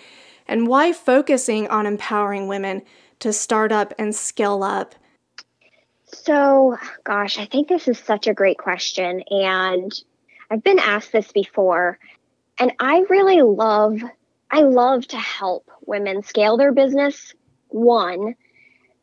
and 0.47 0.67
why 0.67 0.93
focusing 0.93 1.67
on 1.67 1.85
empowering 1.85 2.47
women 2.47 2.81
to 3.19 3.33
start 3.33 3.71
up 3.71 3.93
and 3.97 4.15
scale 4.15 4.63
up? 4.63 4.95
So, 6.05 6.77
gosh, 7.03 7.37
I 7.37 7.45
think 7.45 7.67
this 7.67 7.87
is 7.87 7.99
such 7.99 8.27
a 8.27 8.33
great 8.33 8.57
question. 8.57 9.23
And 9.29 9.91
I've 10.49 10.63
been 10.63 10.79
asked 10.79 11.11
this 11.11 11.31
before. 11.31 11.99
And 12.59 12.73
I 12.79 13.03
really 13.09 13.41
love, 13.41 14.01
I 14.49 14.61
love 14.61 15.07
to 15.07 15.17
help 15.17 15.69
women 15.85 16.23
scale 16.23 16.57
their 16.57 16.71
business. 16.71 17.33
One, 17.69 18.35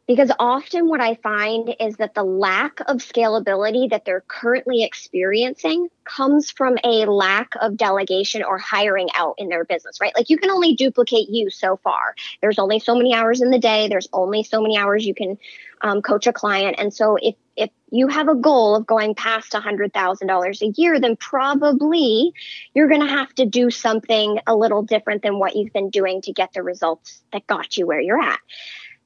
because 0.06 0.30
often 0.38 0.88
what 0.88 1.00
I 1.00 1.14
find 1.14 1.74
is 1.80 1.96
that 1.96 2.14
the 2.14 2.24
lack 2.24 2.80
of 2.80 2.98
scalability 2.98 3.88
that 3.90 4.04
they're 4.04 4.24
currently 4.26 4.82
experiencing 4.82 5.88
comes 6.04 6.50
from 6.50 6.76
a 6.84 7.06
lack 7.06 7.52
of 7.60 7.76
delegation 7.76 8.42
or 8.42 8.58
hiring 8.58 9.08
out 9.14 9.36
in 9.38 9.48
their 9.48 9.64
business, 9.64 10.00
right? 10.00 10.14
Like 10.14 10.28
you 10.28 10.36
can 10.36 10.50
only 10.50 10.74
duplicate 10.74 11.30
you 11.30 11.48
so 11.48 11.78
far. 11.78 12.14
There's 12.42 12.58
only 12.58 12.80
so 12.80 12.94
many 12.94 13.14
hours 13.14 13.40
in 13.40 13.50
the 13.50 13.58
day. 13.58 13.88
There's 13.88 14.08
only 14.12 14.42
so 14.42 14.60
many 14.60 14.76
hours 14.76 15.06
you 15.06 15.14
can 15.14 15.38
um, 15.80 16.02
coach 16.02 16.26
a 16.26 16.32
client. 16.32 16.76
And 16.78 16.92
so 16.92 17.16
if 17.20 17.34
if 17.56 17.70
you 17.92 18.08
have 18.08 18.28
a 18.28 18.34
goal 18.34 18.74
of 18.74 18.84
going 18.84 19.14
past 19.14 19.52
$100,000 19.52 20.62
a 20.62 20.72
year, 20.76 20.98
then 20.98 21.14
probably 21.14 22.32
you're 22.74 22.88
going 22.88 23.00
to 23.00 23.06
have 23.06 23.32
to 23.36 23.46
do 23.46 23.70
something 23.70 24.40
a 24.44 24.56
little 24.56 24.82
different 24.82 25.22
than 25.22 25.38
what 25.38 25.54
you've 25.54 25.72
been 25.72 25.90
doing 25.90 26.20
to 26.22 26.32
get 26.32 26.52
the 26.52 26.64
results 26.64 27.22
that 27.32 27.46
got 27.46 27.76
you 27.76 27.86
where 27.86 28.00
you're 28.00 28.20
at. 28.20 28.40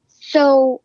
So 0.09 0.81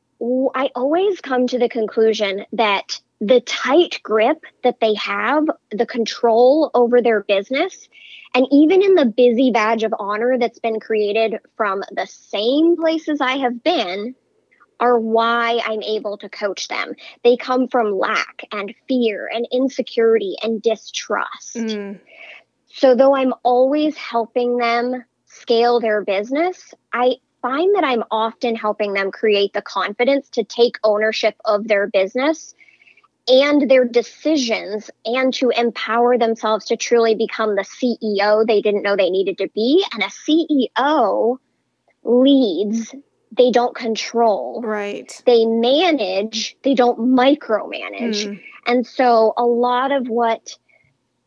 I 0.56 0.70
always 0.76 1.20
come 1.22 1.48
to 1.48 1.60
the 1.60 1.70
conclusion 1.70 2.46
that 2.54 3.02
the 3.20 3.42
tight 3.42 4.00
grip 4.04 4.44
that 4.64 4.80
they 4.80 4.94
have, 4.96 5.46
the 5.72 5.86
control 5.86 6.72
over 6.74 7.02
their 7.02 7.24
business, 7.24 7.90
and 8.34 8.48
even 8.52 8.82
in 8.82 8.96
the 8.96 9.06
busy 9.06 9.52
badge 9.52 9.84
of 9.84 9.94
honor 9.98 10.38
that's 10.38 10.60
been 10.60 10.80
created 10.80 11.40
from 11.58 11.84
the 11.92 12.08
same 12.08 12.78
places 12.78 13.22
I 13.22 13.38
have 13.38 13.64
been, 13.64 14.16
are 14.80 14.98
why 14.98 15.62
I'm 15.64 15.82
able 15.82 16.18
to 16.18 16.30
coach 16.30 16.68
them. 16.68 16.94
They 17.24 17.38
come 17.38 17.68
from 17.68 17.98
lack 17.98 18.44
and 18.52 18.74
fear 18.88 19.30
and 19.34 19.48
insecurity 19.52 20.36
and 20.42 20.62
distrust. 20.62 21.56
Mm. 21.56 22.00
So, 22.68 22.96
though 22.96 23.16
I'm 23.16 23.34
always 23.44 23.96
helping 23.96 24.58
them 24.58 25.04
scale 25.26 25.80
their 25.80 26.04
business, 26.04 26.74
I 26.92 27.18
find 27.44 27.76
that 27.76 27.84
I'm 27.84 28.04
often 28.10 28.56
helping 28.56 28.94
them 28.94 29.12
create 29.12 29.54
the 29.54 29.62
confidence 29.62 30.30
to 30.32 30.44
take 30.44 30.78
ownership 30.84 31.36
of 31.46 31.68
their 31.68 31.86
business 31.88 32.56
and 33.28 33.70
their 33.70 33.86
decisions 33.86 34.90
and 35.06 35.34
to 35.36 35.50
empower 35.50 36.18
themselves 36.18 36.66
to 36.66 36.78
truly 36.78 37.16
become 37.16 37.56
the 37.56 37.62
CEO 37.62 38.46
they 38.48 38.62
didn't 38.62 38.82
know 38.82 38.96
they 38.96 39.10
needed 39.10 39.38
to 39.38 39.50
be. 39.50 39.86
And 39.94 40.02
a 40.02 40.08
CEO 40.08 41.38
leads, 42.04 42.96
they 43.32 43.52
don't 43.52 43.76
control. 43.76 44.62
Right. 44.64 45.22
They 45.26 45.46
manage, 45.46 46.58
they 46.64 46.74
don't 46.74 47.00
micromanage. 47.00 48.26
Mm. 48.26 48.42
And 48.66 48.88
so 48.88 49.34
a 49.38 49.46
lot 49.46 49.92
of 49.92 50.08
what 50.08 50.58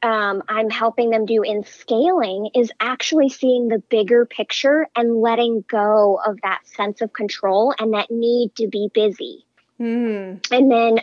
um, 0.02 0.42
I'm 0.48 0.70
helping 0.70 1.10
them 1.10 1.26
do 1.26 1.42
in 1.42 1.64
scaling 1.64 2.50
is 2.54 2.70
actually 2.80 3.28
seeing 3.28 3.68
the 3.68 3.78
bigger 3.78 4.26
picture 4.26 4.86
and 4.94 5.20
letting 5.20 5.64
go 5.68 6.20
of 6.24 6.40
that 6.42 6.66
sense 6.66 7.00
of 7.00 7.12
control 7.12 7.74
and 7.78 7.94
that 7.94 8.10
need 8.10 8.54
to 8.56 8.68
be 8.68 8.90
busy. 8.92 9.46
Mm. 9.80 10.46
And 10.50 10.70
then 10.70 11.00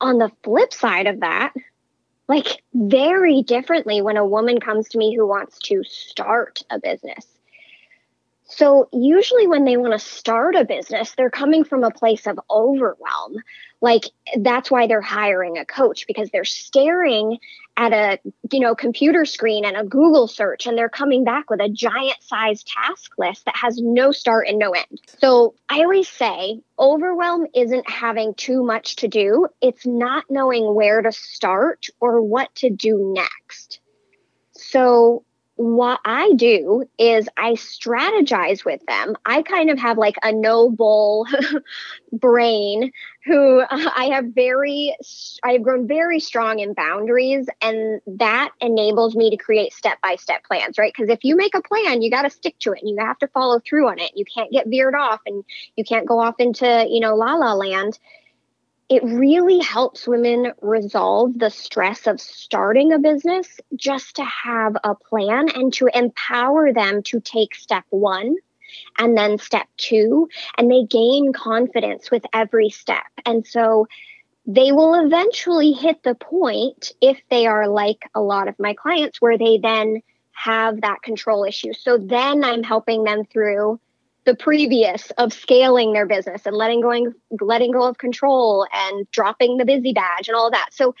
on 0.00 0.18
the 0.18 0.30
flip 0.42 0.72
side 0.72 1.06
of 1.06 1.20
that, 1.20 1.52
like 2.28 2.62
very 2.74 3.42
differently 3.42 4.02
when 4.02 4.16
a 4.16 4.26
woman 4.26 4.60
comes 4.60 4.88
to 4.90 4.98
me 4.98 5.14
who 5.14 5.26
wants 5.26 5.58
to 5.60 5.82
start 5.84 6.62
a 6.70 6.78
business. 6.78 7.26
So, 8.48 8.88
usually, 8.92 9.46
when 9.46 9.64
they 9.64 9.76
want 9.76 9.92
to 9.92 9.98
start 9.98 10.54
a 10.54 10.64
business, 10.64 11.12
they're 11.16 11.30
coming 11.30 11.64
from 11.64 11.82
a 11.82 11.90
place 11.90 12.26
of 12.26 12.38
overwhelm. 12.48 13.36
Like, 13.80 14.04
that's 14.38 14.70
why 14.70 14.86
they're 14.86 15.00
hiring 15.00 15.58
a 15.58 15.66
coach 15.66 16.06
because 16.06 16.30
they're 16.30 16.44
staring 16.44 17.38
at 17.76 17.92
a 17.92 18.18
you 18.50 18.60
know 18.60 18.74
computer 18.74 19.24
screen 19.24 19.64
and 19.64 19.76
a 19.76 19.84
google 19.84 20.26
search 20.26 20.66
and 20.66 20.78
they're 20.78 20.88
coming 20.88 21.24
back 21.24 21.50
with 21.50 21.60
a 21.60 21.68
giant 21.68 22.16
size 22.22 22.64
task 22.64 23.12
list 23.18 23.44
that 23.44 23.56
has 23.56 23.78
no 23.78 24.12
start 24.12 24.48
and 24.48 24.58
no 24.58 24.70
end. 24.70 25.00
So 25.18 25.54
i 25.68 25.80
always 25.80 26.08
say 26.08 26.60
overwhelm 26.78 27.46
isn't 27.54 27.88
having 27.88 28.34
too 28.34 28.62
much 28.64 28.96
to 28.96 29.08
do. 29.08 29.48
It's 29.60 29.86
not 29.86 30.24
knowing 30.30 30.74
where 30.74 31.02
to 31.02 31.12
start 31.12 31.86
or 32.00 32.22
what 32.22 32.54
to 32.56 32.70
do 32.70 33.12
next. 33.14 33.80
So 34.52 35.24
what 35.56 36.00
I 36.04 36.32
do 36.34 36.84
is 36.98 37.28
I 37.36 37.52
strategize 37.52 38.64
with 38.64 38.84
them. 38.86 39.16
I 39.24 39.40
kind 39.42 39.70
of 39.70 39.78
have 39.78 39.96
like 39.96 40.16
a 40.22 40.30
noble 40.30 41.26
brain 42.12 42.92
who 43.24 43.62
I 43.70 44.10
have 44.12 44.26
very, 44.26 44.94
I 45.42 45.52
have 45.52 45.62
grown 45.62 45.88
very 45.88 46.20
strong 46.20 46.60
in 46.60 46.74
boundaries, 46.74 47.48
and 47.62 48.00
that 48.06 48.52
enables 48.60 49.16
me 49.16 49.30
to 49.30 49.36
create 49.36 49.72
step 49.72 49.98
by 50.02 50.16
step 50.16 50.44
plans, 50.44 50.76
right? 50.78 50.92
Because 50.94 51.10
if 51.10 51.24
you 51.24 51.36
make 51.36 51.54
a 51.54 51.62
plan, 51.62 52.02
you 52.02 52.10
got 52.10 52.22
to 52.22 52.30
stick 52.30 52.58
to 52.60 52.72
it 52.72 52.82
and 52.82 52.90
you 52.90 52.96
have 52.98 53.18
to 53.18 53.28
follow 53.28 53.58
through 53.58 53.88
on 53.88 53.98
it. 53.98 54.12
You 54.14 54.26
can't 54.26 54.52
get 54.52 54.68
veered 54.68 54.94
off 54.94 55.20
and 55.24 55.42
you 55.76 55.84
can't 55.84 56.06
go 56.06 56.18
off 56.20 56.34
into, 56.38 56.86
you 56.88 57.00
know, 57.00 57.14
la 57.14 57.34
la 57.34 57.54
land 57.54 57.98
it 58.88 59.02
really 59.02 59.58
helps 59.58 60.06
women 60.06 60.52
resolve 60.60 61.38
the 61.38 61.50
stress 61.50 62.06
of 62.06 62.20
starting 62.20 62.92
a 62.92 62.98
business 62.98 63.58
just 63.74 64.16
to 64.16 64.24
have 64.24 64.76
a 64.84 64.94
plan 64.94 65.48
and 65.48 65.72
to 65.74 65.88
empower 65.92 66.72
them 66.72 67.02
to 67.02 67.20
take 67.20 67.54
step 67.54 67.84
one 67.90 68.36
and 68.98 69.16
then 69.16 69.38
step 69.38 69.66
two. 69.76 70.28
And 70.56 70.70
they 70.70 70.84
gain 70.84 71.32
confidence 71.32 72.10
with 72.10 72.24
every 72.32 72.70
step. 72.70 73.06
And 73.24 73.44
so 73.46 73.88
they 74.46 74.70
will 74.70 74.94
eventually 74.94 75.72
hit 75.72 76.04
the 76.04 76.14
point, 76.14 76.92
if 77.00 77.20
they 77.28 77.46
are 77.46 77.66
like 77.68 78.08
a 78.14 78.20
lot 78.20 78.46
of 78.46 78.58
my 78.60 78.74
clients, 78.74 79.20
where 79.20 79.36
they 79.36 79.58
then 79.58 80.02
have 80.30 80.82
that 80.82 81.02
control 81.02 81.44
issue. 81.44 81.72
So 81.72 81.98
then 81.98 82.44
I'm 82.44 82.62
helping 82.62 83.02
them 83.02 83.24
through 83.24 83.80
the 84.26 84.34
previous 84.34 85.10
of 85.12 85.32
scaling 85.32 85.92
their 85.92 86.04
business 86.04 86.42
and 86.44 86.54
letting 86.54 86.80
going 86.80 87.14
letting 87.40 87.72
go 87.72 87.84
of 87.84 87.96
control 87.96 88.66
and 88.72 89.10
dropping 89.12 89.56
the 89.56 89.64
busy 89.64 89.92
badge 89.92 90.28
and 90.28 90.36
all 90.36 90.50
that. 90.50 90.68
So 90.72 90.94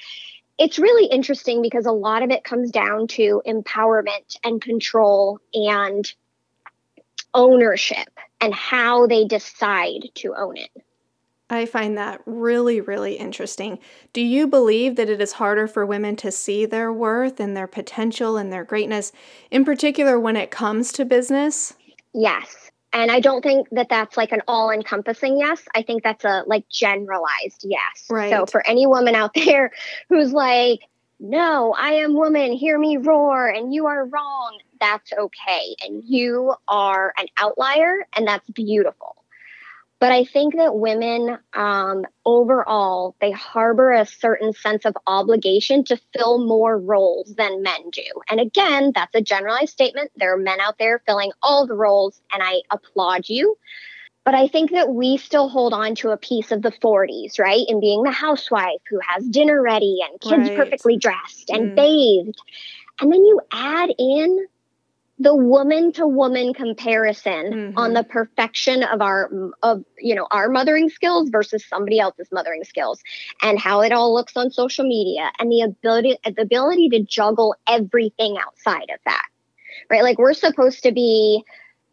it's 0.58 0.78
really 0.78 1.06
interesting 1.06 1.60
because 1.60 1.84
a 1.84 1.92
lot 1.92 2.22
of 2.22 2.30
it 2.30 2.44
comes 2.44 2.70
down 2.70 3.08
to 3.08 3.42
empowerment 3.46 4.36
and 4.42 4.62
control 4.62 5.38
and 5.52 6.10
ownership 7.34 8.08
and 8.40 8.54
how 8.54 9.06
they 9.06 9.26
decide 9.26 10.08
to 10.14 10.34
own 10.34 10.56
it. 10.56 10.70
I 11.48 11.66
find 11.66 11.96
that 11.96 12.22
really, 12.26 12.80
really 12.80 13.14
interesting. 13.14 13.78
Do 14.12 14.20
you 14.20 14.46
believe 14.46 14.96
that 14.96 15.10
it 15.10 15.20
is 15.20 15.32
harder 15.32 15.68
for 15.68 15.86
women 15.86 16.16
to 16.16 16.32
see 16.32 16.66
their 16.66 16.92
worth 16.92 17.38
and 17.38 17.56
their 17.56 17.68
potential 17.68 18.36
and 18.36 18.52
their 18.52 18.64
greatness, 18.64 19.12
in 19.50 19.64
particular 19.64 20.18
when 20.18 20.36
it 20.36 20.50
comes 20.50 20.90
to 20.92 21.04
business? 21.04 21.74
Yes. 22.12 22.65
And 22.96 23.10
I 23.10 23.20
don't 23.20 23.42
think 23.42 23.68
that 23.72 23.90
that's 23.90 24.16
like 24.16 24.32
an 24.32 24.40
all 24.48 24.70
encompassing 24.70 25.38
yes. 25.38 25.62
I 25.74 25.82
think 25.82 26.02
that's 26.02 26.24
a 26.24 26.44
like 26.46 26.66
generalized 26.70 27.62
yes. 27.62 28.06
Right. 28.08 28.30
So 28.30 28.46
for 28.46 28.66
any 28.66 28.86
woman 28.86 29.14
out 29.14 29.34
there 29.34 29.70
who's 30.08 30.32
like, 30.32 30.80
no, 31.20 31.74
I 31.76 31.92
am 31.92 32.14
woman, 32.14 32.52
hear 32.52 32.78
me 32.78 32.96
roar, 32.96 33.48
and 33.48 33.72
you 33.72 33.86
are 33.86 34.06
wrong, 34.06 34.58
that's 34.80 35.12
okay. 35.12 35.76
And 35.84 36.02
you 36.04 36.54
are 36.68 37.12
an 37.18 37.26
outlier, 37.38 38.06
and 38.14 38.26
that's 38.26 38.48
beautiful. 38.50 39.16
But 39.98 40.12
I 40.12 40.24
think 40.24 40.56
that 40.56 40.76
women 40.76 41.38
um, 41.54 42.04
overall, 42.24 43.16
they 43.20 43.30
harbor 43.30 43.92
a 43.92 44.04
certain 44.04 44.52
sense 44.52 44.84
of 44.84 44.94
obligation 45.06 45.84
to 45.84 45.98
fill 46.14 46.38
more 46.44 46.78
roles 46.78 47.34
than 47.34 47.62
men 47.62 47.90
do. 47.90 48.04
And 48.28 48.38
again, 48.38 48.92
that's 48.94 49.14
a 49.14 49.22
generalized 49.22 49.72
statement. 49.72 50.10
There 50.16 50.34
are 50.34 50.38
men 50.38 50.60
out 50.60 50.76
there 50.78 51.02
filling 51.06 51.32
all 51.42 51.66
the 51.66 51.74
roles, 51.74 52.20
and 52.30 52.42
I 52.42 52.60
applaud 52.70 53.28
you. 53.28 53.56
But 54.22 54.34
I 54.34 54.48
think 54.48 54.72
that 54.72 54.92
we 54.92 55.16
still 55.16 55.48
hold 55.48 55.72
on 55.72 55.94
to 55.96 56.10
a 56.10 56.16
piece 56.16 56.50
of 56.50 56.60
the 56.60 56.72
40s, 56.72 57.38
right? 57.38 57.64
In 57.66 57.80
being 57.80 58.02
the 58.02 58.10
housewife 58.10 58.80
who 58.90 58.98
has 59.06 59.24
dinner 59.24 59.62
ready 59.62 60.00
and 60.02 60.20
kids 60.20 60.50
right. 60.50 60.58
perfectly 60.58 60.98
dressed 60.98 61.48
and 61.48 61.70
mm. 61.70 61.76
bathed. 61.76 62.38
And 63.00 63.12
then 63.12 63.24
you 63.24 63.40
add 63.52 63.94
in 63.96 64.46
the 65.18 65.34
woman 65.34 65.92
to 65.92 66.06
woman 66.06 66.52
comparison 66.52 67.52
mm-hmm. 67.52 67.78
on 67.78 67.94
the 67.94 68.04
perfection 68.04 68.82
of 68.82 69.00
our 69.00 69.30
of 69.62 69.84
you 69.98 70.14
know 70.14 70.26
our 70.30 70.48
mothering 70.48 70.90
skills 70.90 71.30
versus 71.30 71.64
somebody 71.66 71.98
else's 71.98 72.28
mothering 72.30 72.64
skills 72.64 73.02
and 73.42 73.58
how 73.58 73.80
it 73.80 73.92
all 73.92 74.12
looks 74.14 74.36
on 74.36 74.50
social 74.50 74.86
media 74.86 75.30
and 75.38 75.50
the 75.50 75.62
ability 75.62 76.18
the 76.24 76.42
ability 76.42 76.88
to 76.88 77.02
juggle 77.02 77.54
everything 77.66 78.36
outside 78.38 78.90
of 78.92 79.00
that 79.04 79.26
right 79.90 80.02
like 80.02 80.18
we're 80.18 80.34
supposed 80.34 80.82
to 80.82 80.92
be 80.92 81.42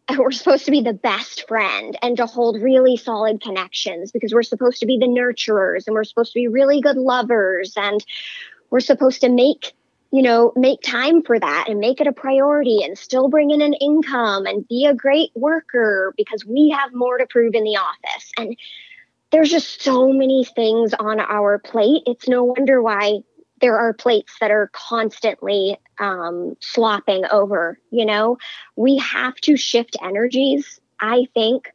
we're 0.18 0.30
supposed 0.30 0.66
to 0.66 0.70
be 0.70 0.82
the 0.82 0.92
best 0.92 1.48
friend 1.48 1.96
and 2.02 2.18
to 2.18 2.26
hold 2.26 2.60
really 2.60 2.96
solid 2.96 3.40
connections 3.40 4.12
because 4.12 4.34
we're 4.34 4.42
supposed 4.42 4.80
to 4.80 4.86
be 4.86 4.98
the 4.98 5.06
nurturers 5.06 5.86
and 5.86 5.94
we're 5.94 6.04
supposed 6.04 6.32
to 6.32 6.38
be 6.38 6.48
really 6.48 6.82
good 6.82 6.98
lovers 6.98 7.72
and 7.76 8.04
we're 8.70 8.80
supposed 8.80 9.22
to 9.22 9.30
make 9.30 9.72
you 10.14 10.22
know, 10.22 10.52
make 10.54 10.80
time 10.80 11.24
for 11.24 11.40
that 11.40 11.64
and 11.68 11.80
make 11.80 12.00
it 12.00 12.06
a 12.06 12.12
priority 12.12 12.84
and 12.84 12.96
still 12.96 13.28
bring 13.28 13.50
in 13.50 13.60
an 13.60 13.74
income 13.74 14.46
and 14.46 14.68
be 14.68 14.86
a 14.86 14.94
great 14.94 15.32
worker 15.34 16.14
because 16.16 16.44
we 16.44 16.70
have 16.70 16.94
more 16.94 17.18
to 17.18 17.26
prove 17.26 17.52
in 17.52 17.64
the 17.64 17.76
office. 17.76 18.30
And 18.38 18.56
there's 19.32 19.50
just 19.50 19.82
so 19.82 20.12
many 20.12 20.44
things 20.44 20.94
on 20.94 21.18
our 21.18 21.58
plate. 21.58 22.04
It's 22.06 22.28
no 22.28 22.44
wonder 22.44 22.80
why 22.80 23.22
there 23.60 23.76
are 23.76 23.92
plates 23.92 24.36
that 24.40 24.52
are 24.52 24.70
constantly 24.72 25.76
um, 25.98 26.54
slopping 26.60 27.24
over. 27.32 27.80
You 27.90 28.06
know, 28.06 28.38
we 28.76 28.98
have 28.98 29.34
to 29.38 29.56
shift 29.56 29.96
energies, 30.00 30.78
I 31.00 31.26
think, 31.34 31.72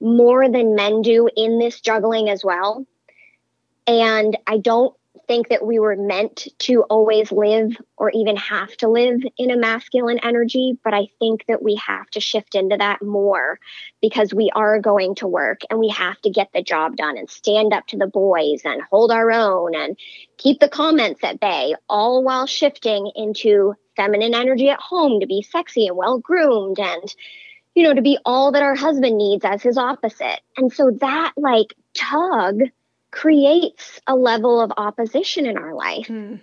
more 0.00 0.48
than 0.48 0.74
men 0.74 1.02
do 1.02 1.28
in 1.36 1.58
this 1.58 1.78
juggling 1.82 2.30
as 2.30 2.42
well. 2.42 2.86
And 3.86 4.38
I 4.46 4.56
don't 4.56 4.96
think 5.26 5.48
that 5.48 5.64
we 5.64 5.78
were 5.78 5.96
meant 5.96 6.48
to 6.60 6.82
always 6.90 7.32
live 7.32 7.76
or 7.96 8.10
even 8.10 8.36
have 8.36 8.76
to 8.78 8.88
live 8.88 9.20
in 9.36 9.50
a 9.50 9.56
masculine 9.56 10.18
energy, 10.22 10.78
but 10.82 10.94
I 10.94 11.08
think 11.18 11.44
that 11.46 11.62
we 11.62 11.80
have 11.86 12.08
to 12.10 12.20
shift 12.20 12.54
into 12.54 12.76
that 12.76 13.02
more 13.02 13.58
because 14.00 14.34
we 14.34 14.50
are 14.54 14.80
going 14.80 15.14
to 15.16 15.28
work 15.28 15.60
and 15.70 15.78
we 15.78 15.88
have 15.88 16.20
to 16.22 16.30
get 16.30 16.48
the 16.52 16.62
job 16.62 16.96
done 16.96 17.16
and 17.16 17.30
stand 17.30 17.72
up 17.72 17.86
to 17.88 17.96
the 17.96 18.06
boys 18.06 18.62
and 18.64 18.82
hold 18.90 19.10
our 19.10 19.30
own 19.30 19.74
and 19.74 19.96
keep 20.38 20.60
the 20.60 20.68
comments 20.68 21.20
at 21.22 21.40
bay, 21.40 21.74
all 21.88 22.22
while 22.22 22.46
shifting 22.46 23.10
into 23.14 23.74
feminine 23.96 24.34
energy 24.34 24.68
at 24.68 24.80
home 24.80 25.20
to 25.20 25.26
be 25.26 25.42
sexy 25.42 25.86
and 25.86 25.96
well 25.96 26.18
groomed 26.18 26.78
and 26.78 27.14
you 27.74 27.82
know 27.82 27.92
to 27.94 28.02
be 28.02 28.18
all 28.24 28.52
that 28.52 28.62
our 28.62 28.74
husband 28.74 29.16
needs 29.16 29.44
as 29.44 29.62
his 29.62 29.78
opposite. 29.78 30.40
And 30.56 30.72
so 30.72 30.90
that 31.00 31.32
like 31.36 31.74
tug 31.94 32.62
creates 33.12 34.00
a 34.08 34.16
level 34.16 34.60
of 34.60 34.72
opposition 34.76 35.46
in 35.46 35.56
our 35.56 35.74
life. 35.74 36.08
Mm. 36.08 36.40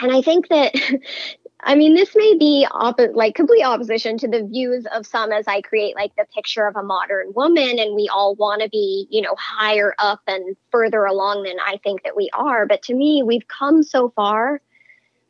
And 0.00 0.12
I 0.12 0.22
think 0.22 0.48
that, 0.48 0.74
I 1.60 1.74
mean, 1.74 1.94
this 1.94 2.14
may 2.14 2.36
be 2.36 2.66
oppo- 2.70 3.14
like 3.14 3.34
complete 3.34 3.64
opposition 3.64 4.18
to 4.18 4.28
the 4.28 4.44
views 4.44 4.86
of 4.94 5.06
some 5.06 5.32
as 5.32 5.48
I 5.48 5.62
create 5.62 5.96
like 5.96 6.14
the 6.14 6.26
picture 6.34 6.66
of 6.66 6.76
a 6.76 6.82
modern 6.82 7.32
woman, 7.34 7.78
and 7.78 7.96
we 7.96 8.08
all 8.12 8.34
want 8.34 8.62
to 8.62 8.68
be, 8.68 9.08
you 9.10 9.22
know, 9.22 9.34
higher 9.38 9.94
up 9.98 10.20
and 10.26 10.56
further 10.70 11.04
along 11.04 11.44
than 11.44 11.56
I 11.64 11.78
think 11.78 12.04
that 12.04 12.16
we 12.16 12.28
are. 12.34 12.66
But 12.66 12.82
to 12.82 12.94
me, 12.94 13.22
we've 13.22 13.48
come 13.48 13.82
so 13.82 14.12
far, 14.14 14.60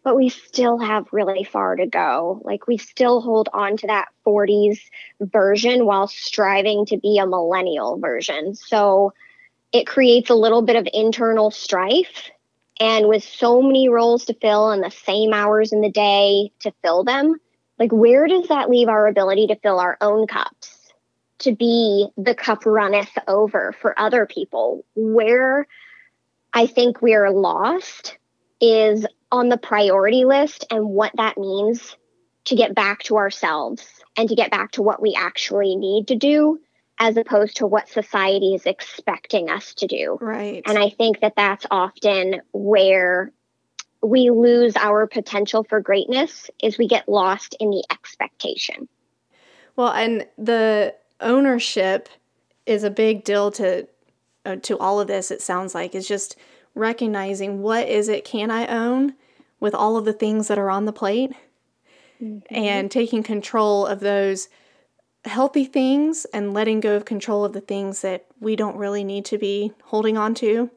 but 0.02 0.16
we 0.16 0.28
still 0.28 0.78
have 0.78 1.06
really 1.12 1.44
far 1.44 1.76
to 1.76 1.87
go. 1.87 2.42
Like 2.44 2.66
we 2.66 2.78
still 2.78 3.20
hold 3.20 3.48
on 3.52 3.76
to 3.76 3.87
that 3.87 4.08
40s 4.26 4.80
version 5.20 5.87
while 5.87 6.08
striving 6.08 6.84
to 6.87 6.98
be 6.98 7.18
a 7.18 7.26
millennial 7.26 7.98
version. 7.98 8.56
So, 8.56 9.12
it 9.74 9.88
creates 9.88 10.30
a 10.30 10.34
little 10.34 10.62
bit 10.62 10.76
of 10.76 10.88
internal 10.94 11.50
strife. 11.50 12.30
And 12.80 13.08
with 13.08 13.24
so 13.24 13.60
many 13.60 13.88
roles 13.88 14.24
to 14.26 14.34
fill 14.34 14.70
and 14.70 14.82
the 14.82 14.90
same 14.90 15.34
hours 15.34 15.72
in 15.72 15.80
the 15.80 15.90
day 15.90 16.52
to 16.60 16.72
fill 16.82 17.02
them, 17.02 17.34
like 17.78 17.90
where 17.92 18.26
does 18.28 18.48
that 18.48 18.70
leave 18.70 18.88
our 18.88 19.08
ability 19.08 19.48
to 19.48 19.56
fill 19.56 19.80
our 19.80 19.98
own 20.00 20.28
cups? 20.28 20.92
To 21.40 21.54
be 21.54 22.06
the 22.16 22.37
cup 22.37 22.64
runneth 22.64 23.10
over 23.26 23.74
for 23.80 23.98
other 23.98 24.26
people. 24.26 24.84
Where 24.94 25.66
I 26.52 26.66
think 26.66 27.02
we 27.02 27.14
are 27.14 27.32
lost 27.32 28.16
is 28.60 29.04
on 29.32 29.48
the 29.48 29.56
priority 29.56 30.24
list 30.24 30.64
and 30.70 30.88
what 30.88 31.10
that 31.16 31.37
means 31.37 31.96
to 32.44 32.54
get 32.54 32.76
back 32.76 33.02
to 33.04 33.16
ourselves 33.16 33.84
and 34.16 34.28
to 34.28 34.37
get 34.37 34.52
back 34.52 34.72
to 34.72 34.82
what 34.82 35.02
we 35.02 35.16
actually 35.18 35.74
need 35.74 36.08
to 36.08 36.14
do 36.14 36.60
as 36.98 37.16
opposed 37.16 37.57
to 37.57 37.66
what 37.66 37.88
society 37.88 38.54
is 38.54 38.66
expecting 38.66 39.50
us 39.50 39.74
to 39.74 39.87
do. 39.87 40.16
Right. 40.20 40.62
And 40.66 40.78
I 40.78 40.90
think 40.90 41.20
that 41.20 41.35
that's 41.37 41.66
often 41.70 42.40
where 42.52 43.33
we 44.02 44.30
lose 44.30 44.76
our 44.76 45.07
potential 45.07 45.64
for 45.64 45.80
greatness 45.80 46.50
is 46.62 46.78
we 46.78 46.87
get 46.87 47.09
lost 47.09 47.57
in 47.59 47.70
the 47.70 47.85
expectation. 47.90 48.88
Well, 49.76 49.92
and 49.92 50.26
the 50.38 50.94
ownership 51.20 52.09
is 52.66 52.85
a 52.85 52.90
big 52.90 53.24
deal 53.24 53.50
to 53.52 53.88
uh, 54.46 54.57
to 54.57 54.78
all 54.78 55.00
of 55.00 55.09
this. 55.09 55.30
It 55.30 55.42
sounds 55.42 55.74
like 55.74 55.94
is 55.94 56.07
just 56.07 56.37
recognizing 56.74 57.62
what 57.62 57.88
is 57.88 58.09
it 58.09 58.24
can 58.24 58.50
I 58.50 58.66
own 58.66 59.14
with 59.59 59.74
all 59.74 59.96
of 59.96 60.04
the 60.04 60.12
things 60.12 60.48
that 60.48 60.59
are 60.59 60.70
on 60.70 60.85
the 60.85 60.92
plate, 60.92 61.33
mm-hmm. 62.22 62.54
and 62.54 62.90
taking 62.90 63.22
control 63.22 63.87
of 63.87 64.00
those 64.00 64.48
healthy 65.24 65.64
things 65.64 66.26
and 66.26 66.52
letting 66.52 66.80
go 66.80 66.96
of 66.96 67.04
control 67.04 67.44
of 67.44 67.52
the 67.52 67.60
things 67.60 68.02
that 68.02 68.26
we 68.40 68.56
don't 68.56 68.76
really 68.76 69.04
need 69.04 69.24
to 69.26 69.38
be 69.38 69.72
holding 69.84 70.18
on 70.18 70.34
to. 70.34 70.70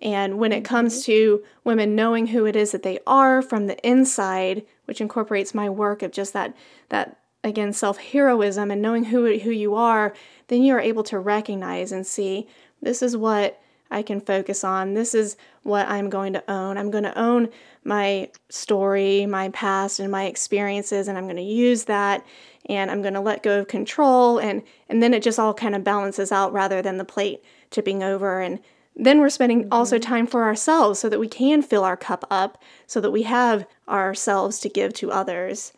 And 0.00 0.38
when 0.38 0.52
it 0.52 0.64
comes 0.64 0.94
mm-hmm. 1.02 1.12
to 1.12 1.44
women 1.64 1.94
knowing 1.94 2.28
who 2.28 2.46
it 2.46 2.54
is 2.54 2.72
that 2.72 2.82
they 2.82 2.98
are 3.06 3.42
from 3.42 3.66
the 3.66 3.78
inside, 3.86 4.64
which 4.84 5.00
incorporates 5.00 5.54
my 5.54 5.68
work 5.70 6.02
of 6.02 6.12
just 6.12 6.32
that 6.34 6.54
that 6.90 7.18
again 7.42 7.72
self 7.72 7.98
heroism 7.98 8.70
and 8.70 8.82
knowing 8.82 9.04
who 9.04 9.38
who 9.38 9.50
you 9.50 9.74
are, 9.74 10.14
then 10.48 10.62
you 10.62 10.74
are 10.74 10.80
able 10.80 11.02
to 11.04 11.18
recognize 11.18 11.92
and 11.92 12.06
see 12.06 12.46
this 12.82 13.02
is 13.02 13.16
what 13.16 13.60
I 13.90 14.02
can 14.02 14.20
focus 14.20 14.64
on. 14.64 14.94
This 14.94 15.14
is 15.14 15.36
what 15.62 15.88
I'm 15.88 16.10
going 16.10 16.32
to 16.32 16.50
own. 16.50 16.76
I'm 16.76 16.90
going 16.90 17.04
to 17.04 17.18
own 17.18 17.48
my 17.84 18.30
story, 18.48 19.26
my 19.26 19.48
past 19.50 20.00
and 20.00 20.10
my 20.10 20.24
experiences 20.24 21.08
and 21.08 21.16
I'm 21.16 21.24
going 21.24 21.36
to 21.36 21.42
use 21.42 21.84
that 21.84 22.24
and 22.68 22.90
I'm 22.90 23.02
going 23.02 23.14
to 23.14 23.20
let 23.20 23.42
go 23.42 23.60
of 23.60 23.68
control 23.68 24.38
and 24.38 24.62
and 24.88 25.02
then 25.02 25.14
it 25.14 25.22
just 25.22 25.38
all 25.38 25.54
kind 25.54 25.74
of 25.74 25.84
balances 25.84 26.32
out 26.32 26.52
rather 26.52 26.82
than 26.82 26.96
the 26.96 27.04
plate 27.04 27.42
tipping 27.70 28.02
over 28.02 28.40
and 28.40 28.60
then 28.96 29.20
we're 29.20 29.28
spending 29.28 29.62
mm-hmm. 29.64 29.72
also 29.72 29.98
time 29.98 30.26
for 30.26 30.44
ourselves 30.44 30.98
so 30.98 31.08
that 31.08 31.20
we 31.20 31.28
can 31.28 31.62
fill 31.62 31.84
our 31.84 31.96
cup 31.96 32.24
up 32.30 32.62
so 32.86 33.00
that 33.00 33.10
we 33.10 33.22
have 33.22 33.66
ourselves 33.88 34.58
to 34.60 34.68
give 34.68 34.94
to 34.94 35.12
others. 35.12 35.72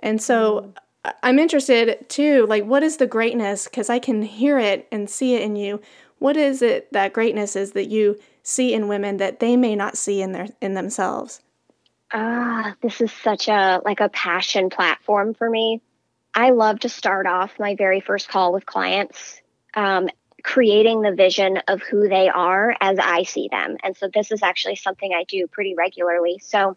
And 0.00 0.20
so 0.20 0.60
mm-hmm. 0.60 1.10
I'm 1.22 1.38
interested 1.38 2.08
too, 2.08 2.46
like, 2.46 2.64
what 2.64 2.82
is 2.82 2.96
the 2.96 3.06
greatness? 3.06 3.64
Because 3.64 3.90
I 3.90 3.98
can 3.98 4.22
hear 4.22 4.58
it 4.58 4.88
and 4.90 5.08
see 5.08 5.34
it 5.34 5.42
in 5.42 5.54
you. 5.54 5.80
What 6.18 6.36
is 6.36 6.62
it 6.62 6.90
that 6.92 7.12
greatness 7.12 7.56
is 7.56 7.72
that 7.72 7.88
you 7.88 8.18
see 8.42 8.72
in 8.72 8.88
women 8.88 9.18
that 9.18 9.40
they 9.40 9.56
may 9.56 9.76
not 9.76 9.98
see 9.98 10.22
in 10.22 10.32
their 10.32 10.48
in 10.62 10.74
themselves? 10.74 11.42
Ah, 12.12 12.74
this 12.80 13.00
is 13.00 13.12
such 13.12 13.48
a 13.48 13.82
like 13.84 14.00
a 14.00 14.08
passion 14.08 14.70
platform 14.70 15.34
for 15.34 15.50
me. 15.50 15.82
I 16.36 16.50
love 16.50 16.80
to 16.80 16.90
start 16.90 17.26
off 17.26 17.58
my 17.58 17.76
very 17.76 18.00
first 18.00 18.28
call 18.28 18.52
with 18.52 18.66
clients 18.66 19.40
um, 19.72 20.10
creating 20.42 21.00
the 21.00 21.12
vision 21.12 21.58
of 21.66 21.80
who 21.80 22.08
they 22.08 22.28
are 22.28 22.76
as 22.80 22.98
I 22.98 23.22
see 23.22 23.48
them. 23.50 23.78
And 23.82 23.96
so 23.96 24.08
this 24.12 24.30
is 24.30 24.42
actually 24.42 24.76
something 24.76 25.12
I 25.12 25.24
do 25.24 25.46
pretty 25.46 25.74
regularly. 25.74 26.38
So 26.42 26.76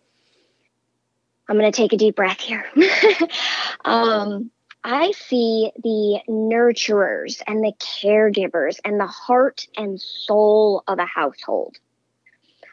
I'm 1.48 1.58
going 1.58 1.70
to 1.70 1.76
take 1.76 1.92
a 1.92 1.98
deep 1.98 2.16
breath 2.16 2.40
here. 2.40 2.66
um, 3.86 4.50
I 4.82 5.12
see 5.12 5.72
the 5.84 6.22
nurturers 6.30 7.42
and 7.46 7.62
the 7.62 7.74
caregivers 7.80 8.80
and 8.86 8.98
the 8.98 9.08
heart 9.08 9.68
and 9.76 10.00
soul 10.00 10.84
of 10.88 11.00
a 11.00 11.06
household. 11.06 11.78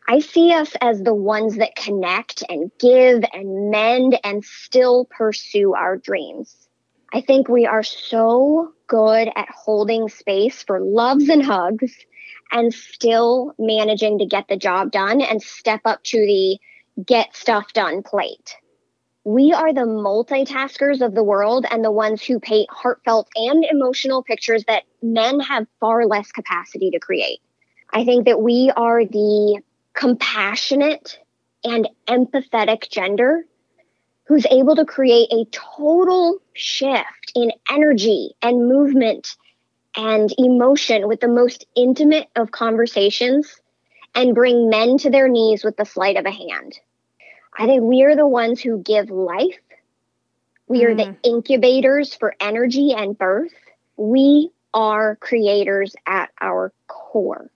I 0.08 0.20
see 0.20 0.52
us 0.52 0.72
as 0.80 1.02
the 1.02 1.14
ones 1.14 1.56
that 1.56 1.74
connect 1.74 2.44
and 2.48 2.70
give 2.78 3.24
and 3.32 3.70
mend 3.72 4.20
and 4.22 4.44
still 4.44 5.04
pursue 5.06 5.74
our 5.74 5.96
dreams. 5.96 6.65
I 7.16 7.22
think 7.22 7.48
we 7.48 7.64
are 7.64 7.82
so 7.82 8.74
good 8.88 9.30
at 9.34 9.48
holding 9.48 10.10
space 10.10 10.62
for 10.62 10.80
loves 10.80 11.30
and 11.30 11.42
hugs 11.42 11.96
and 12.52 12.74
still 12.74 13.54
managing 13.58 14.18
to 14.18 14.26
get 14.26 14.48
the 14.48 14.56
job 14.58 14.90
done 14.90 15.22
and 15.22 15.40
step 15.40 15.80
up 15.86 16.02
to 16.04 16.18
the 16.18 16.58
get 17.02 17.34
stuff 17.34 17.72
done 17.72 18.02
plate. 18.02 18.56
We 19.24 19.54
are 19.54 19.72
the 19.72 19.86
multitaskers 19.86 21.00
of 21.00 21.14
the 21.14 21.24
world 21.24 21.64
and 21.70 21.82
the 21.82 21.90
ones 21.90 22.22
who 22.22 22.38
paint 22.38 22.68
heartfelt 22.70 23.28
and 23.34 23.64
emotional 23.64 24.22
pictures 24.22 24.64
that 24.68 24.82
men 25.00 25.40
have 25.40 25.66
far 25.80 26.04
less 26.04 26.30
capacity 26.32 26.90
to 26.90 26.98
create. 26.98 27.40
I 27.94 28.04
think 28.04 28.26
that 28.26 28.42
we 28.42 28.70
are 28.76 29.06
the 29.06 29.62
compassionate 29.94 31.18
and 31.64 31.88
empathetic 32.06 32.90
gender 32.90 33.46
who's 34.26 34.46
able 34.50 34.76
to 34.76 34.84
create 34.84 35.28
a 35.32 35.46
total 35.50 36.38
shift 36.52 37.32
in 37.34 37.52
energy 37.70 38.34
and 38.42 38.68
movement 38.68 39.36
and 39.96 40.32
emotion 40.36 41.08
with 41.08 41.20
the 41.20 41.28
most 41.28 41.66
intimate 41.74 42.28
of 42.36 42.50
conversations 42.50 43.60
and 44.14 44.34
bring 44.34 44.68
men 44.68 44.98
to 44.98 45.10
their 45.10 45.28
knees 45.28 45.64
with 45.64 45.76
the 45.76 45.84
sleight 45.84 46.16
of 46.16 46.26
a 46.26 46.30
hand. 46.30 46.78
I 47.56 47.66
think 47.66 47.82
we 47.82 48.02
are 48.02 48.16
the 48.16 48.26
ones 48.26 48.60
who 48.60 48.82
give 48.82 49.10
life. 49.10 49.58
We 50.68 50.80
mm. 50.80 50.84
are 50.86 50.94
the 50.94 51.04
mm. 51.04 51.16
incubators 51.22 52.14
for 52.14 52.34
energy 52.40 52.92
and 52.92 53.16
birth. 53.16 53.54
We 53.96 54.50
are 54.74 55.16
creators 55.16 55.94
at 56.06 56.30
our 56.40 56.72
core. 56.86 57.50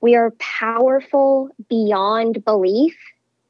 We 0.00 0.16
are 0.16 0.32
powerful 0.32 1.50
beyond 1.68 2.44
belief 2.44 2.96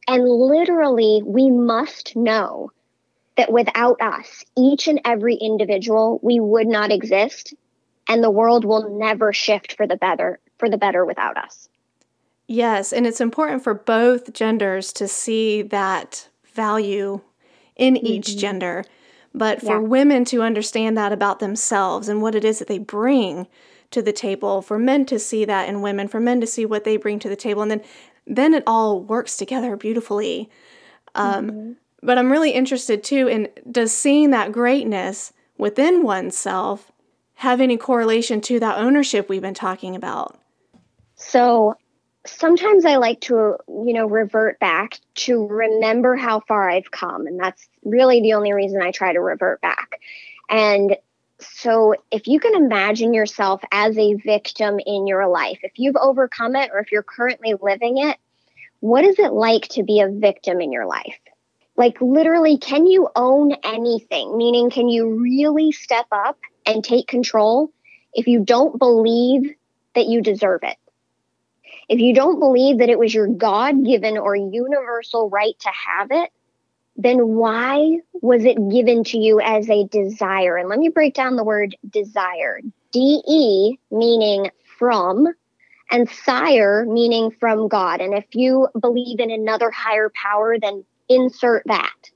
and 0.08 0.28
literally, 0.28 1.22
we 1.24 1.50
must 1.50 2.16
know 2.16 2.70
that 3.36 3.52
without 3.52 4.00
us, 4.00 4.44
each 4.56 4.88
and 4.88 5.00
every 5.04 5.36
individual, 5.36 6.20
we 6.22 6.40
would 6.40 6.66
not 6.66 6.92
exist 6.92 7.54
and 8.08 8.22
the 8.22 8.30
world 8.30 8.64
will 8.64 8.98
never 8.98 9.32
shift 9.32 9.76
for 9.76 9.86
the 9.86 9.96
better 9.96 10.38
for 10.58 10.68
the 10.68 10.78
better 10.78 11.04
without 11.04 11.36
us. 11.36 11.68
Yes, 12.46 12.92
and 12.92 13.06
it's 13.06 13.20
important 13.20 13.64
for 13.64 13.74
both 13.74 14.32
genders 14.32 14.92
to 14.94 15.08
see 15.08 15.62
that 15.62 16.28
value 16.44 17.20
in 17.76 17.94
mm-hmm. 17.94 18.06
each 18.06 18.36
gender, 18.36 18.84
but 19.34 19.60
for 19.60 19.80
yeah. 19.80 19.88
women 19.88 20.24
to 20.26 20.42
understand 20.42 20.96
that 20.98 21.12
about 21.12 21.38
themselves 21.40 22.08
and 22.08 22.20
what 22.20 22.34
it 22.34 22.44
is 22.44 22.58
that 22.58 22.68
they 22.68 22.78
bring 22.78 23.46
to 23.90 24.02
the 24.02 24.12
table, 24.12 24.62
for 24.62 24.78
men 24.78 25.04
to 25.06 25.18
see 25.18 25.44
that 25.44 25.68
in 25.68 25.82
women, 25.82 26.08
for 26.08 26.20
men 26.20 26.40
to 26.40 26.46
see 26.46 26.64
what 26.64 26.84
they 26.84 26.96
bring 26.96 27.18
to 27.18 27.28
the 27.28 27.36
table, 27.36 27.62
and 27.62 27.70
then 27.70 27.82
then 28.26 28.54
it 28.54 28.62
all 28.66 29.00
works 29.00 29.36
together 29.36 29.76
beautifully. 29.76 30.50
Um, 31.14 31.50
mm-hmm. 31.50 31.72
But 32.02 32.18
I'm 32.18 32.32
really 32.32 32.50
interested 32.50 33.04
too 33.04 33.28
in 33.28 33.48
does 33.70 33.92
seeing 33.92 34.30
that 34.30 34.52
greatness 34.52 35.32
within 35.56 36.02
oneself 36.02 36.90
have 37.34 37.60
any 37.60 37.76
correlation 37.76 38.40
to 38.40 38.60
that 38.60 38.78
ownership 38.78 39.28
we've 39.28 39.42
been 39.42 39.54
talking 39.54 39.96
about? 39.96 40.38
So 41.16 41.76
sometimes 42.26 42.84
I 42.84 42.96
like 42.96 43.20
to, 43.22 43.56
you 43.68 43.92
know, 43.92 44.06
revert 44.06 44.58
back 44.60 44.98
to 45.16 45.46
remember 45.46 46.14
how 46.14 46.40
far 46.40 46.70
I've 46.70 46.90
come. 46.90 47.26
And 47.26 47.38
that's 47.38 47.68
really 47.84 48.20
the 48.20 48.34
only 48.34 48.52
reason 48.52 48.80
I 48.80 48.92
try 48.92 49.12
to 49.12 49.20
revert 49.20 49.60
back. 49.60 50.00
And 50.48 50.96
so 51.44 51.94
if 52.10 52.26
you 52.26 52.40
can 52.40 52.54
imagine 52.54 53.14
yourself 53.14 53.62
as 53.70 53.96
a 53.98 54.14
victim 54.14 54.78
in 54.84 55.06
your 55.06 55.28
life, 55.28 55.58
if 55.62 55.72
you've 55.76 55.96
overcome 55.96 56.56
it 56.56 56.70
or 56.72 56.78
if 56.78 56.92
you're 56.92 57.02
currently 57.02 57.54
living 57.60 57.98
it, 57.98 58.16
what 58.80 59.04
is 59.04 59.18
it 59.18 59.32
like 59.32 59.68
to 59.68 59.82
be 59.82 60.00
a 60.00 60.08
victim 60.08 60.60
in 60.60 60.72
your 60.72 60.86
life? 60.86 61.18
Like, 61.76 62.00
literally, 62.00 62.58
can 62.58 62.86
you 62.86 63.08
own 63.16 63.52
anything? 63.64 64.36
Meaning, 64.36 64.70
can 64.70 64.88
you 64.88 65.20
really 65.20 65.72
step 65.72 66.06
up 66.12 66.38
and 66.66 66.84
take 66.84 67.06
control 67.06 67.72
if 68.12 68.26
you 68.26 68.44
don't 68.44 68.78
believe 68.78 69.54
that 69.94 70.06
you 70.06 70.20
deserve 70.20 70.60
it? 70.64 70.76
If 71.88 72.00
you 72.00 72.14
don't 72.14 72.38
believe 72.38 72.78
that 72.78 72.90
it 72.90 72.98
was 72.98 73.14
your 73.14 73.26
God 73.26 73.84
given 73.84 74.18
or 74.18 74.36
universal 74.36 75.30
right 75.30 75.58
to 75.60 75.70
have 75.70 76.08
it, 76.10 76.30
then 76.96 77.28
why 77.28 77.98
was 78.20 78.44
it 78.44 78.56
given 78.70 79.04
to 79.04 79.18
you 79.18 79.40
as 79.40 79.68
a 79.70 79.86
desire? 79.88 80.56
And 80.56 80.68
let 80.68 80.78
me 80.78 80.88
break 80.88 81.14
down 81.14 81.36
the 81.36 81.44
word 81.44 81.76
desire. 81.88 82.60
D 82.92 83.22
E 83.26 83.78
meaning 83.90 84.50
from, 84.78 85.28
and 85.90 86.08
sire 86.08 86.84
meaning 86.86 87.30
from 87.30 87.68
God. 87.68 88.00
And 88.00 88.14
if 88.14 88.26
you 88.32 88.68
believe 88.78 89.20
in 89.20 89.30
another 89.30 89.70
higher 89.70 90.10
power, 90.14 90.58
then 90.58 90.84
insert 91.08 91.64
that. 91.66 92.10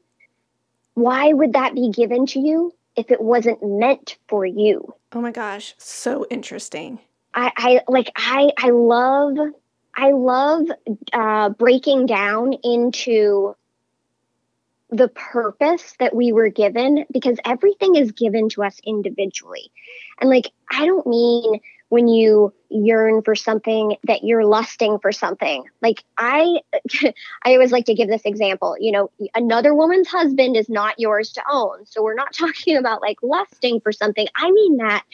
Why 0.95 1.33
would 1.33 1.53
that 1.53 1.75
be 1.75 1.91
given 1.91 2.27
to 2.27 2.41
you 2.41 2.73
if 2.97 3.11
it 3.11 3.21
wasn't 3.21 3.63
meant 3.63 4.17
for 4.29 4.47
you? 4.47 4.95
Oh 5.13 5.21
my 5.21 5.31
gosh, 5.31 5.75
so 5.79 6.27
interesting. 6.31 7.01
I, 7.35 7.53
I 7.57 7.81
like 7.89 8.11
I 8.17 8.51
I 8.59 8.71
love 8.71 9.37
I 9.95 10.13
love 10.13 10.67
uh, 11.13 11.51
breaking 11.51 12.07
down 12.07 12.55
into 12.65 13.55
the 14.91 15.09
purpose 15.09 15.95
that 15.99 16.15
we 16.15 16.33
were 16.33 16.49
given 16.49 17.05
because 17.13 17.39
everything 17.45 17.97
is 17.97 18.13
given 18.13 18.49
to 18.51 18.63
us 18.63 18.81
individually. 18.85 19.73
And 20.21 20.31
like, 20.31 20.51
I 20.71 20.87
don't 20.87 21.07
mean 21.07 21.61
when 21.89 22.09
you 22.09 22.53
yearn 22.69 23.23
for 23.23 23.37
something 23.37 23.97
that 24.05 24.25
you're 24.25 24.45
lusting 24.45 24.99
for 24.99 25.13
something. 25.13 25.65
Like 25.83 26.03
I 26.19 26.61
I 27.45 27.53
always 27.53 27.71
like 27.71 27.87
to 27.87 27.95
give 27.95 28.09
this 28.09 28.25
example, 28.25 28.77
you 28.81 28.91
know, 28.91 29.11
another 29.35 29.73
woman's 29.73 30.09
husband 30.09 30.57
is 30.57 30.69
not 30.69 30.99
yours 30.99 31.33
to 31.33 31.43
own. 31.49 31.87
So 31.87 32.03
we're 32.03 32.15
not 32.15 32.33
talking 32.33 32.77
about 32.77 33.03
like 33.03 33.19
lusting 33.23 33.81
for 33.81 33.93
something. 33.93 34.27
I 34.35 34.51
mean 34.51 34.79
that 34.79 35.05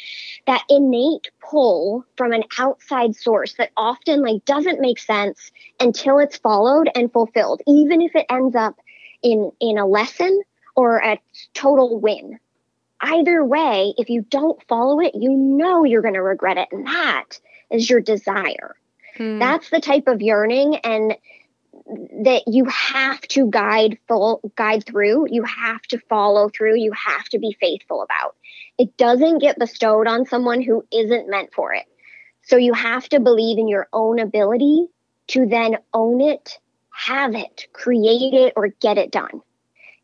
that 0.46 0.64
innate 0.70 1.30
pull 1.40 2.04
from 2.16 2.32
an 2.32 2.44
outside 2.58 3.16
source 3.16 3.54
that 3.54 3.70
often 3.76 4.22
like 4.22 4.44
doesn't 4.46 4.80
make 4.80 4.98
sense 4.98 5.52
until 5.78 6.18
it's 6.18 6.38
followed 6.38 6.88
and 6.94 7.12
fulfilled, 7.12 7.60
even 7.66 8.00
if 8.00 8.14
it 8.14 8.26
ends 8.30 8.56
up 8.56 8.76
in 9.22 9.52
in 9.60 9.78
a 9.78 9.86
lesson 9.86 10.42
or 10.74 10.98
a 10.98 11.18
total 11.54 12.00
win. 12.00 12.38
either 13.00 13.44
way, 13.44 13.94
if 13.98 14.08
you 14.08 14.22
don't 14.22 14.62
follow 14.68 15.00
it, 15.00 15.14
you 15.14 15.30
know 15.30 15.84
you're 15.84 16.02
going 16.02 16.14
to 16.14 16.22
regret 16.22 16.56
it. 16.56 16.68
And 16.70 16.86
that 16.86 17.40
is 17.70 17.90
your 17.90 18.00
desire. 18.00 18.76
Hmm. 19.16 19.38
That's 19.38 19.70
the 19.70 19.80
type 19.80 20.06
of 20.06 20.22
yearning 20.22 20.76
and 20.76 21.16
that 22.24 22.42
you 22.46 22.64
have 22.66 23.20
to 23.22 23.50
guide 23.50 23.98
full 24.06 24.40
guide 24.56 24.84
through 24.84 25.26
you 25.30 25.42
have 25.42 25.82
to 25.82 25.98
follow 26.08 26.48
through 26.48 26.76
you 26.76 26.92
have 26.92 27.24
to 27.24 27.38
be 27.38 27.56
faithful 27.60 28.02
about 28.02 28.36
it 28.78 28.96
doesn't 28.96 29.38
get 29.38 29.58
bestowed 29.58 30.06
on 30.06 30.26
someone 30.26 30.62
who 30.62 30.84
isn't 30.92 31.28
meant 31.28 31.52
for 31.52 31.74
it 31.74 31.84
so 32.42 32.56
you 32.56 32.72
have 32.72 33.08
to 33.08 33.20
believe 33.20 33.58
in 33.58 33.68
your 33.68 33.88
own 33.92 34.18
ability 34.18 34.86
to 35.26 35.46
then 35.46 35.76
own 35.92 36.20
it 36.20 36.58
have 36.92 37.34
it 37.34 37.66
create 37.72 38.34
it 38.34 38.52
or 38.56 38.68
get 38.80 38.98
it 38.98 39.10
done 39.10 39.40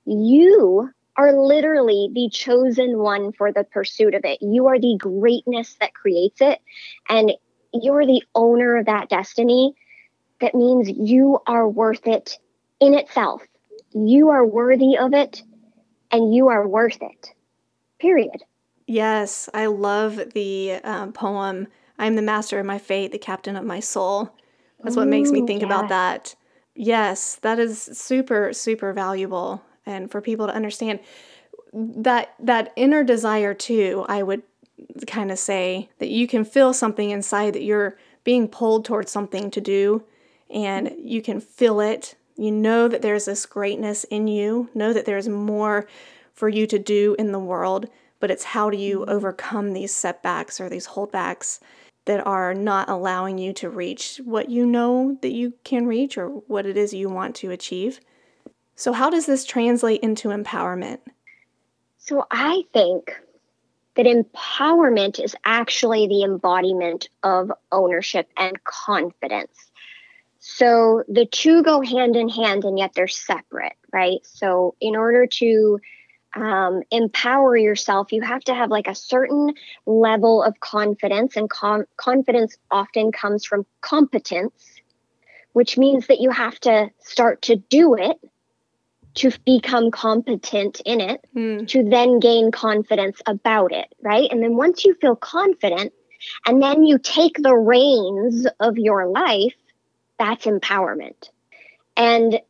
you 0.04 0.90
are 1.16 1.32
literally 1.32 2.08
the 2.14 2.28
chosen 2.30 2.98
one 2.98 3.32
for 3.32 3.52
the 3.52 3.64
pursuit 3.64 4.14
of 4.14 4.24
it 4.24 4.38
you 4.40 4.66
are 4.66 4.78
the 4.78 4.96
greatness 4.98 5.76
that 5.80 5.94
creates 5.94 6.40
it 6.40 6.60
and 7.08 7.32
you're 7.72 8.06
the 8.06 8.22
owner 8.34 8.76
of 8.76 8.86
that 8.86 9.08
destiny 9.08 9.74
that 10.40 10.54
means 10.54 10.88
you 10.88 11.38
are 11.46 11.68
worth 11.68 12.06
it 12.06 12.38
in 12.80 12.94
itself. 12.94 13.42
You 13.92 14.30
are 14.30 14.46
worthy 14.46 14.96
of 14.96 15.14
it 15.14 15.42
and 16.10 16.34
you 16.34 16.48
are 16.48 16.66
worth 16.66 16.98
it. 17.00 17.34
Period. 18.00 18.44
Yes, 18.86 19.48
I 19.52 19.66
love 19.66 20.32
the 20.34 20.74
um, 20.84 21.12
poem, 21.12 21.68
I'm 21.98 22.14
the 22.14 22.22
master 22.22 22.58
of 22.58 22.66
my 22.66 22.78
fate, 22.78 23.12
the 23.12 23.18
captain 23.18 23.56
of 23.56 23.64
my 23.64 23.80
soul. 23.80 24.34
That's 24.82 24.96
what 24.96 25.08
Ooh, 25.08 25.10
makes 25.10 25.32
me 25.32 25.42
think 25.46 25.62
about 25.62 25.88
that. 25.88 26.36
Yes, 26.80 27.34
that 27.42 27.58
is 27.58 27.82
super, 27.82 28.52
super 28.52 28.92
valuable. 28.92 29.64
And 29.84 30.08
for 30.08 30.20
people 30.20 30.46
to 30.46 30.54
understand 30.54 31.00
that 31.72 32.34
that 32.38 32.72
inner 32.76 33.02
desire 33.02 33.52
too, 33.52 34.06
I 34.08 34.22
would 34.22 34.44
kind 35.08 35.32
of 35.32 35.40
say 35.40 35.90
that 35.98 36.08
you 36.08 36.28
can 36.28 36.44
feel 36.44 36.72
something 36.72 37.10
inside 37.10 37.54
that 37.54 37.64
you're 37.64 37.98
being 38.22 38.46
pulled 38.46 38.84
towards 38.84 39.10
something 39.10 39.50
to 39.50 39.60
do 39.60 40.04
and 40.48 40.94
you 41.02 41.20
can 41.20 41.40
feel 41.40 41.80
it. 41.80 42.14
You 42.36 42.52
know 42.52 42.86
that 42.86 43.02
there's 43.02 43.24
this 43.24 43.44
greatness 43.44 44.04
in 44.04 44.28
you, 44.28 44.70
know 44.72 44.92
that 44.92 45.04
there's 45.04 45.28
more 45.28 45.88
for 46.32 46.48
you 46.48 46.64
to 46.68 46.78
do 46.78 47.16
in 47.18 47.32
the 47.32 47.40
world, 47.40 47.88
but 48.20 48.30
it's 48.30 48.44
how 48.44 48.70
do 48.70 48.76
you 48.76 49.00
mm-hmm. 49.00 49.10
overcome 49.10 49.72
these 49.72 49.92
setbacks 49.92 50.60
or 50.60 50.68
these 50.68 50.86
holdbacks 50.86 51.58
that 52.08 52.26
are 52.26 52.54
not 52.54 52.88
allowing 52.88 53.36
you 53.36 53.52
to 53.52 53.68
reach 53.68 54.18
what 54.24 54.48
you 54.48 54.64
know 54.64 55.18
that 55.20 55.32
you 55.32 55.52
can 55.62 55.86
reach 55.86 56.16
or 56.16 56.28
what 56.28 56.64
it 56.64 56.76
is 56.76 56.94
you 56.94 57.10
want 57.10 57.36
to 57.36 57.50
achieve. 57.50 58.00
So, 58.74 58.94
how 58.94 59.10
does 59.10 59.26
this 59.26 59.44
translate 59.44 60.00
into 60.00 60.28
empowerment? 60.28 61.00
So, 61.98 62.24
I 62.30 62.62
think 62.72 63.14
that 63.96 64.06
empowerment 64.06 65.22
is 65.22 65.36
actually 65.44 66.08
the 66.08 66.22
embodiment 66.22 67.10
of 67.22 67.52
ownership 67.70 68.30
and 68.38 68.56
confidence. 68.64 69.70
So 70.38 71.02
the 71.08 71.26
two 71.26 71.62
go 71.62 71.82
hand 71.82 72.16
in 72.16 72.28
hand 72.28 72.64
and 72.64 72.78
yet 72.78 72.92
they're 72.94 73.08
separate, 73.08 73.74
right? 73.92 74.20
So 74.22 74.76
in 74.80 74.96
order 74.96 75.26
to 75.26 75.80
um, 76.34 76.82
empower 76.90 77.56
yourself, 77.56 78.12
you 78.12 78.22
have 78.22 78.42
to 78.44 78.54
have 78.54 78.70
like 78.70 78.86
a 78.86 78.94
certain 78.94 79.54
level 79.86 80.42
of 80.42 80.60
confidence, 80.60 81.36
and 81.36 81.48
com- 81.48 81.86
confidence 81.96 82.56
often 82.70 83.12
comes 83.12 83.44
from 83.44 83.66
competence, 83.80 84.52
which 85.52 85.78
means 85.78 86.06
that 86.08 86.20
you 86.20 86.30
have 86.30 86.58
to 86.60 86.90
start 87.00 87.42
to 87.42 87.56
do 87.56 87.94
it 87.94 88.18
to 89.14 89.32
become 89.44 89.90
competent 89.90 90.80
in 90.84 91.00
it, 91.00 91.24
mm. 91.34 91.66
to 91.66 91.82
then 91.82 92.20
gain 92.20 92.52
confidence 92.52 93.20
about 93.26 93.72
it, 93.72 93.92
right? 94.00 94.30
And 94.30 94.42
then 94.42 94.56
once 94.56 94.84
you 94.84 94.94
feel 95.00 95.16
confident, 95.16 95.92
and 96.46 96.62
then 96.62 96.84
you 96.84 96.98
take 96.98 97.36
the 97.40 97.54
reins 97.54 98.46
of 98.60 98.76
your 98.76 99.06
life 99.06 99.54
that's 100.18 100.46
empowerment. 100.46 101.30
And 101.96 102.40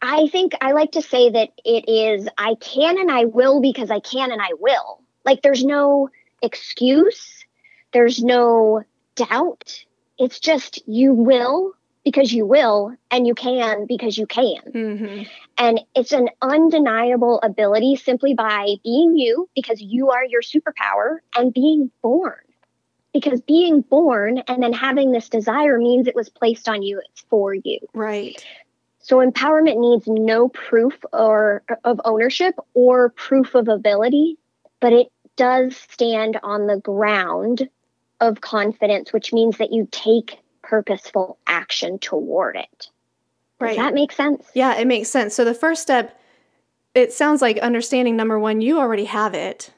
I 0.00 0.28
think 0.28 0.52
I 0.60 0.72
like 0.72 0.92
to 0.92 1.02
say 1.02 1.30
that 1.30 1.50
it 1.64 1.88
is 1.88 2.28
I 2.36 2.54
can 2.60 2.98
and 2.98 3.10
I 3.10 3.24
will 3.24 3.60
because 3.60 3.90
I 3.90 4.00
can 4.00 4.30
and 4.30 4.40
I 4.40 4.50
will. 4.58 5.02
Like 5.24 5.42
there's 5.42 5.64
no 5.64 6.10
excuse, 6.42 7.44
there's 7.92 8.22
no 8.22 8.84
doubt. 9.14 9.84
It's 10.18 10.38
just 10.38 10.86
you 10.86 11.12
will 11.12 11.72
because 12.04 12.32
you 12.32 12.46
will 12.46 12.94
and 13.10 13.26
you 13.26 13.34
can 13.34 13.86
because 13.86 14.16
you 14.16 14.26
can. 14.26 14.60
Mm-hmm. 14.72 15.22
And 15.58 15.80
it's 15.94 16.12
an 16.12 16.28
undeniable 16.40 17.40
ability 17.42 17.96
simply 17.96 18.34
by 18.34 18.76
being 18.84 19.16
you 19.16 19.48
because 19.54 19.80
you 19.80 20.10
are 20.10 20.24
your 20.24 20.42
superpower 20.42 21.18
and 21.34 21.52
being 21.52 21.90
born 22.02 22.38
because 23.12 23.40
being 23.40 23.80
born 23.80 24.38
and 24.46 24.62
then 24.62 24.74
having 24.74 25.10
this 25.10 25.30
desire 25.30 25.78
means 25.78 26.06
it 26.06 26.14
was 26.14 26.28
placed 26.28 26.68
on 26.68 26.82
you 26.82 27.00
it's 27.08 27.22
for 27.30 27.54
you 27.54 27.78
right 27.94 28.44
so 29.06 29.18
empowerment 29.18 29.78
needs 29.78 30.06
no 30.06 30.48
proof 30.48 30.94
or 31.12 31.62
of 31.84 32.00
ownership 32.04 32.54
or 32.74 33.10
proof 33.10 33.54
of 33.54 33.68
ability 33.68 34.36
but 34.80 34.92
it 34.92 35.08
does 35.36 35.76
stand 35.76 36.38
on 36.42 36.66
the 36.66 36.78
ground 36.78 37.68
of 38.20 38.40
confidence 38.40 39.12
which 39.12 39.32
means 39.32 39.58
that 39.58 39.72
you 39.72 39.88
take 39.90 40.38
purposeful 40.62 41.38
action 41.46 41.98
toward 41.98 42.56
it 42.56 42.90
right 43.60 43.68
does 43.68 43.76
that 43.76 43.94
make 43.94 44.12
sense 44.12 44.44
yeah 44.54 44.76
it 44.76 44.86
makes 44.86 45.08
sense 45.08 45.34
so 45.34 45.44
the 45.44 45.54
first 45.54 45.82
step 45.82 46.20
it 46.94 47.12
sounds 47.12 47.42
like 47.42 47.58
understanding 47.58 48.16
number 48.16 48.38
one 48.38 48.60
you 48.60 48.78
already 48.78 49.04
have 49.04 49.34
it 49.34 49.70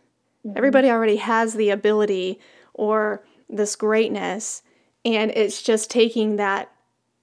mm-hmm. 0.46 0.56
everybody 0.56 0.88
already 0.90 1.16
has 1.16 1.54
the 1.54 1.70
ability 1.70 2.38
or 2.74 3.22
this 3.48 3.76
greatness. 3.76 4.62
And 5.04 5.30
it's 5.32 5.62
just 5.62 5.90
taking 5.90 6.36
that 6.36 6.70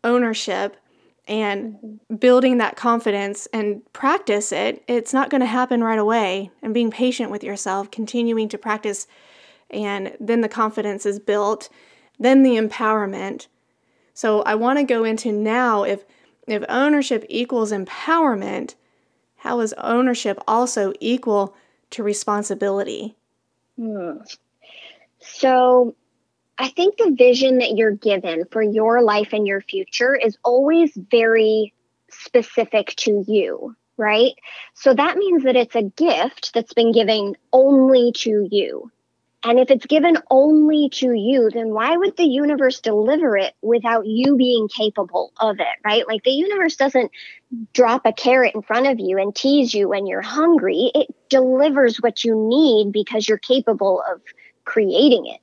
ownership 0.04 0.78
and 1.28 2.00
building 2.20 2.58
that 2.60 2.76
confidence 2.76 3.48
and 3.52 3.82
practice 3.94 4.52
it. 4.52 4.84
It's 4.88 5.14
not 5.14 5.30
going 5.30 5.42
to 5.42 5.48
happen 5.48 5.84
right 5.84 6.00
away. 6.00 6.52
And 6.62 6.74
being 6.74 6.92
patient 6.92 7.32
with 7.32 7.44
yourself, 7.44 7.90
continuing 7.92 8.48
to 8.50 8.58
practice, 8.58 9.08
and 9.70 10.16
then 10.20 10.42
the 10.42 10.50
confidence 10.50 11.06
is 11.06 11.20
built, 11.20 11.70
then 12.20 12.44
the 12.44 12.56
empowerment. 12.56 13.48
So 14.14 14.42
I 14.44 14.56
want 14.56 14.80
to 14.80 14.84
go 14.84 15.04
into 15.04 15.32
now 15.32 15.84
if 15.84 16.06
if 16.48 16.64
ownership 16.70 17.26
equals 17.28 17.72
empowerment, 17.72 18.76
how 19.38 19.60
is 19.62 19.74
ownership 19.80 20.40
also 20.48 20.94
equal 21.00 21.56
to 21.90 22.04
responsibility? 22.04 23.16
Hmm. 23.78 24.18
So 25.20 25.96
I 26.58 26.70
think 26.70 26.98
the 26.98 27.14
vision 27.18 27.58
that 27.58 27.76
you're 27.76 27.92
given 27.92 28.46
for 28.52 28.62
your 28.62 29.02
life 29.02 29.34
and 29.34 29.46
your 29.46 29.62
future 29.62 30.16
is 30.16 30.38
always 30.44 30.92
very 30.96 31.74
specific 32.10 32.96
to 32.98 33.24
you, 33.28 33.76
right? 33.98 34.34
So 34.74 34.94
that 34.94 35.18
means 35.18 35.44
that 35.44 35.58
it's 35.58 35.76
a 35.76 35.84
gift 35.84 36.54
that's 36.54 36.74
been 36.74 36.94
given 36.94 37.36
only 37.52 38.14
to 38.20 38.48
you. 38.50 38.92
And 39.44 39.60
if 39.60 39.70
it's 39.70 39.86
given 39.86 40.18
only 40.32 40.90
to 40.94 41.12
you, 41.12 41.52
then 41.54 41.70
why 41.70 41.96
would 41.96 42.18
the 42.18 42.24
universe 42.24 42.80
deliver 42.80 43.38
it 43.38 43.54
without 43.62 44.08
you 44.08 44.38
being 44.38 44.68
capable 44.68 45.34
of 45.40 45.60
it, 45.60 45.78
right? 45.84 46.08
Like 46.08 46.24
the 46.24 46.32
universe 46.32 46.78
doesn't 46.78 47.12
drop 47.72 48.08
a 48.08 48.14
carrot 48.14 48.56
in 48.56 48.64
front 48.64 48.88
of 48.88 49.00
you 49.00 49.20
and 49.20 49.36
tease 49.36 49.72
you 49.72 49.90
when 49.90 50.08
you're 50.08 50.24
hungry. 50.24 50.90
It 50.96 51.14
delivers 51.30 51.98
what 51.98 52.24
you 52.24 52.36
need 52.36 52.92
because 52.92 53.30
you're 53.30 53.38
capable 53.38 54.02
of 54.10 54.22
creating 54.64 55.28
it. 55.28 55.42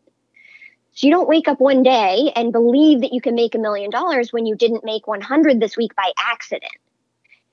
So 0.95 1.07
you 1.07 1.13
don't 1.13 1.29
wake 1.29 1.49
up 1.49 1.59
one 1.59 1.83
day 1.83 2.33
and 2.37 2.53
believe 2.53 3.01
that 3.01 3.13
you 3.13 3.21
can 3.21 3.35
make 3.35 3.55
a 3.55 3.59
million 3.59 3.91
dollars 3.91 4.33
when 4.33 4.45
you 4.47 4.55
didn't 4.55 4.85
make 4.85 5.07
100 5.07 5.59
this 5.59 5.77
week 5.77 5.95
by 5.97 6.13
accident. 6.19 6.73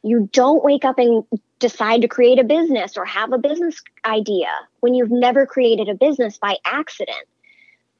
You 0.04 0.30
don't 0.32 0.64
wake 0.64 0.86
up 0.86 0.98
and 0.98 1.24
decide 1.60 2.02
to 2.02 2.08
create 2.08 2.40
a 2.40 2.44
business 2.44 2.98
or 2.98 3.06
have 3.06 3.32
a 3.32 3.38
business 3.38 3.82
idea 4.06 4.50
when 4.82 4.94
you've 4.94 5.12
never 5.12 5.46
created 5.46 5.90
a 5.90 5.96
business 5.96 6.38
by 6.38 6.58
accident. 6.66 7.26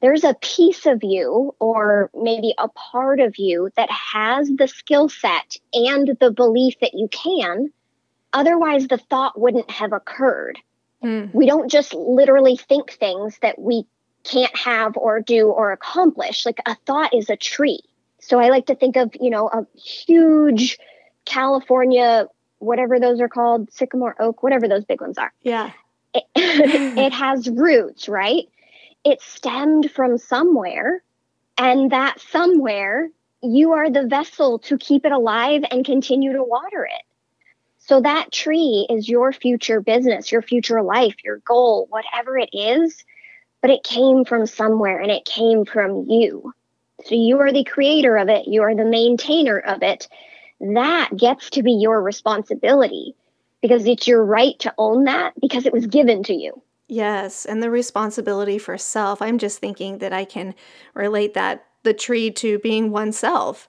There's 0.00 0.24
a 0.24 0.34
piece 0.34 0.86
of 0.86 1.02
you, 1.02 1.54
or 1.58 2.10
maybe 2.14 2.54
a 2.56 2.68
part 2.68 3.20
of 3.20 3.36
you, 3.36 3.70
that 3.76 3.90
has 3.90 4.50
the 4.50 4.66
skill 4.66 5.10
set 5.10 5.56
and 5.74 6.16
the 6.20 6.30
belief 6.30 6.76
that 6.80 6.94
you 6.94 7.08
can. 7.08 7.70
Otherwise, 8.32 8.88
the 8.88 8.96
thought 8.96 9.38
wouldn't 9.38 9.70
have 9.70 9.92
occurred. 9.92 10.58
Mm. 11.04 11.34
We 11.34 11.46
don't 11.46 11.70
just 11.70 11.92
literally 11.92 12.56
think 12.56 12.92
things 12.92 13.38
that 13.42 13.58
we 13.58 13.84
can't 14.24 14.54
have 14.56 14.96
or 14.96 15.20
do 15.20 15.48
or 15.48 15.72
accomplish. 15.72 16.44
Like 16.46 16.60
a 16.66 16.76
thought 16.86 17.14
is 17.14 17.30
a 17.30 17.36
tree. 17.36 17.80
So 18.20 18.38
I 18.38 18.48
like 18.48 18.66
to 18.66 18.74
think 18.74 18.96
of, 18.96 19.14
you 19.20 19.30
know, 19.30 19.48
a 19.48 19.66
huge 19.78 20.78
California, 21.24 22.26
whatever 22.58 23.00
those 23.00 23.20
are 23.20 23.28
called, 23.28 23.72
sycamore 23.72 24.14
oak, 24.20 24.42
whatever 24.42 24.68
those 24.68 24.84
big 24.84 25.00
ones 25.00 25.18
are. 25.18 25.32
Yeah. 25.42 25.70
It, 26.14 26.24
it 26.34 27.12
has 27.12 27.48
roots, 27.48 28.08
right? 28.08 28.48
It 29.04 29.22
stemmed 29.22 29.90
from 29.90 30.18
somewhere. 30.18 31.02
And 31.56 31.92
that 31.92 32.20
somewhere, 32.20 33.10
you 33.42 33.72
are 33.72 33.90
the 33.90 34.06
vessel 34.06 34.58
to 34.60 34.78
keep 34.78 35.04
it 35.04 35.12
alive 35.12 35.62
and 35.70 35.84
continue 35.84 36.32
to 36.32 36.42
water 36.42 36.84
it. 36.84 37.04
So 37.78 38.00
that 38.02 38.30
tree 38.30 38.86
is 38.88 39.08
your 39.08 39.32
future 39.32 39.80
business, 39.80 40.30
your 40.30 40.42
future 40.42 40.82
life, 40.82 41.16
your 41.24 41.38
goal, 41.38 41.86
whatever 41.90 42.38
it 42.38 42.50
is, 42.52 43.04
but 43.60 43.70
it 43.70 43.82
came 43.82 44.24
from 44.24 44.46
somewhere 44.46 44.98
and 44.98 45.10
it 45.10 45.24
came 45.24 45.64
from 45.64 46.06
you. 46.08 46.52
So 47.06 47.14
you 47.14 47.38
are 47.40 47.52
the 47.52 47.64
creator 47.64 48.16
of 48.16 48.28
it, 48.28 48.46
you 48.46 48.62
are 48.62 48.74
the 48.74 48.84
maintainer 48.84 49.58
of 49.58 49.82
it. 49.82 50.08
That 50.60 51.10
gets 51.16 51.50
to 51.50 51.62
be 51.62 51.72
your 51.72 52.02
responsibility 52.02 53.14
because 53.62 53.86
it's 53.86 54.06
your 54.06 54.24
right 54.24 54.58
to 54.60 54.74
own 54.78 55.04
that 55.04 55.32
because 55.40 55.66
it 55.66 55.72
was 55.72 55.86
given 55.86 56.22
to 56.24 56.34
you. 56.34 56.62
Yes, 56.88 57.46
and 57.46 57.62
the 57.62 57.70
responsibility 57.70 58.58
for 58.58 58.76
self. 58.76 59.22
I'm 59.22 59.38
just 59.38 59.58
thinking 59.58 59.98
that 59.98 60.12
I 60.12 60.24
can 60.24 60.54
relate 60.92 61.34
that 61.34 61.64
the 61.82 61.94
tree 61.94 62.30
to 62.32 62.58
being 62.58 62.90
oneself. 62.90 63.68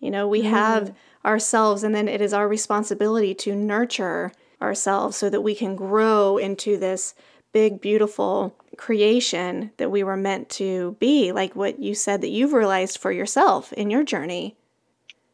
You 0.00 0.10
know, 0.10 0.26
we 0.26 0.42
mm. 0.42 0.50
have 0.50 0.94
ourselves, 1.24 1.84
and 1.84 1.94
then 1.94 2.08
it 2.08 2.20
is 2.20 2.32
our 2.32 2.48
responsibility 2.48 3.34
to 3.34 3.54
nurture 3.54 4.32
ourselves 4.62 5.16
so 5.16 5.28
that 5.28 5.42
we 5.42 5.54
can 5.54 5.76
grow 5.76 6.38
into 6.38 6.78
this 6.78 7.14
big, 7.54 7.80
beautiful 7.80 8.54
creation 8.76 9.70
that 9.78 9.90
we 9.90 10.02
were 10.02 10.16
meant 10.16 10.50
to 10.50 10.96
be, 10.98 11.32
like 11.32 11.56
what 11.56 11.78
you 11.78 11.94
said 11.94 12.20
that 12.20 12.28
you've 12.28 12.52
realized 12.52 12.98
for 12.98 13.10
yourself 13.10 13.72
in 13.72 13.88
your 13.88 14.02
journey. 14.02 14.56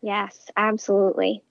Yes, 0.02 0.46
absolutely. 0.56 1.42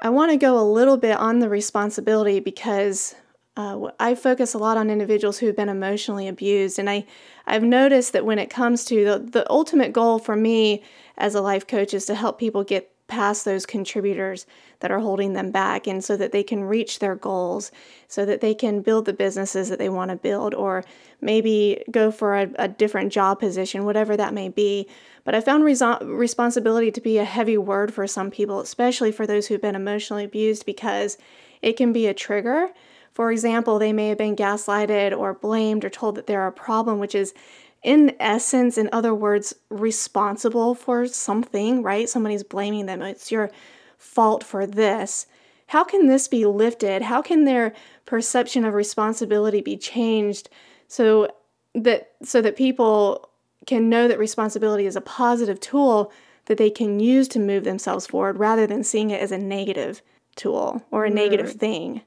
I 0.00 0.10
want 0.10 0.30
to 0.30 0.36
go 0.36 0.58
a 0.58 0.62
little 0.62 0.98
bit 0.98 1.16
on 1.16 1.38
the 1.38 1.48
responsibility 1.48 2.38
because 2.38 3.14
uh, 3.56 3.88
I 3.98 4.14
focus 4.14 4.52
a 4.52 4.58
lot 4.58 4.76
on 4.76 4.90
individuals 4.90 5.38
who've 5.38 5.56
been 5.56 5.68
emotionally 5.68 6.28
abused, 6.28 6.78
and 6.78 6.90
I, 6.90 7.06
I've 7.46 7.62
noticed 7.62 8.12
that 8.12 8.26
when 8.26 8.38
it 8.38 8.50
comes 8.50 8.84
to 8.86 9.04
the, 9.04 9.18
the 9.18 9.50
ultimate 9.50 9.92
goal 9.92 10.18
for 10.18 10.36
me 10.36 10.82
as 11.16 11.34
a 11.34 11.40
life 11.40 11.66
coach 11.66 11.94
is 11.94 12.04
to 12.06 12.14
help 12.14 12.38
people 12.38 12.62
get 12.62 12.90
past 13.06 13.44
those 13.44 13.64
contributors 13.64 14.46
that 14.84 14.90
are 14.90 15.00
holding 15.00 15.32
them 15.32 15.50
back 15.50 15.86
and 15.86 16.04
so 16.04 16.14
that 16.14 16.30
they 16.30 16.42
can 16.42 16.62
reach 16.62 16.98
their 16.98 17.14
goals 17.14 17.72
so 18.06 18.26
that 18.26 18.42
they 18.42 18.54
can 18.54 18.82
build 18.82 19.06
the 19.06 19.14
businesses 19.14 19.70
that 19.70 19.78
they 19.78 19.88
want 19.88 20.10
to 20.10 20.16
build 20.16 20.52
or 20.52 20.84
maybe 21.22 21.82
go 21.90 22.10
for 22.10 22.36
a, 22.36 22.50
a 22.56 22.68
different 22.68 23.10
job 23.10 23.40
position 23.40 23.86
whatever 23.86 24.14
that 24.14 24.34
may 24.34 24.46
be 24.46 24.86
but 25.24 25.34
i 25.34 25.40
found 25.40 25.64
reso- 25.64 25.98
responsibility 26.02 26.90
to 26.90 27.00
be 27.00 27.16
a 27.16 27.24
heavy 27.24 27.56
word 27.56 27.94
for 27.94 28.06
some 28.06 28.30
people 28.30 28.60
especially 28.60 29.10
for 29.10 29.26
those 29.26 29.46
who've 29.46 29.62
been 29.62 29.74
emotionally 29.74 30.24
abused 30.24 30.66
because 30.66 31.16
it 31.62 31.78
can 31.78 31.90
be 31.90 32.06
a 32.06 32.12
trigger 32.12 32.68
for 33.10 33.32
example 33.32 33.78
they 33.78 33.94
may 33.94 34.08
have 34.08 34.18
been 34.18 34.36
gaslighted 34.36 35.16
or 35.16 35.32
blamed 35.32 35.82
or 35.82 35.88
told 35.88 36.14
that 36.14 36.26
they're 36.26 36.46
a 36.46 36.52
problem 36.52 36.98
which 36.98 37.14
is 37.14 37.32
in 37.82 38.16
essence, 38.18 38.78
in 38.78 38.88
other 38.94 39.14
words, 39.14 39.54
responsible 39.68 40.74
for 40.74 41.06
something, 41.06 41.82
right? 41.82 42.08
Somebody's 42.08 42.42
blaming 42.42 42.86
them. 42.86 43.02
It's 43.02 43.30
your 43.30 43.50
fault 44.04 44.44
for 44.44 44.66
this. 44.66 45.26
How 45.68 45.82
can 45.82 46.06
this 46.06 46.28
be 46.28 46.44
lifted? 46.44 47.02
How 47.02 47.22
can 47.22 47.44
their 47.44 47.72
perception 48.04 48.64
of 48.64 48.74
responsibility 48.74 49.62
be 49.62 49.76
changed 49.76 50.50
so 50.88 51.28
that 51.74 52.12
so 52.22 52.40
that 52.42 52.56
people 52.56 53.28
can 53.66 53.88
know 53.88 54.06
that 54.06 54.18
responsibility 54.18 54.84
is 54.84 54.94
a 54.94 55.00
positive 55.00 55.58
tool 55.58 56.12
that 56.44 56.58
they 56.58 56.68
can 56.70 57.00
use 57.00 57.26
to 57.28 57.38
move 57.38 57.64
themselves 57.64 58.06
forward 58.06 58.38
rather 58.38 58.66
than 58.66 58.84
seeing 58.84 59.10
it 59.10 59.22
as 59.22 59.32
a 59.32 59.38
negative 59.38 60.02
tool 60.36 60.84
or 60.90 61.06
a 61.06 61.10
mm. 61.10 61.14
negative 61.14 61.52
thing? 61.52 62.02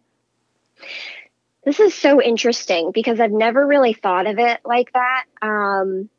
This 1.65 1.79
is 1.79 1.95
so 1.95 2.21
interesting 2.21 2.91
because 2.93 3.19
I've 3.19 3.31
never 3.31 3.65
really 3.65 3.93
thought 3.93 4.27
of 4.27 4.37
it 4.37 4.59
like 4.63 4.93
that. 4.93 5.25
Um, 5.41 6.09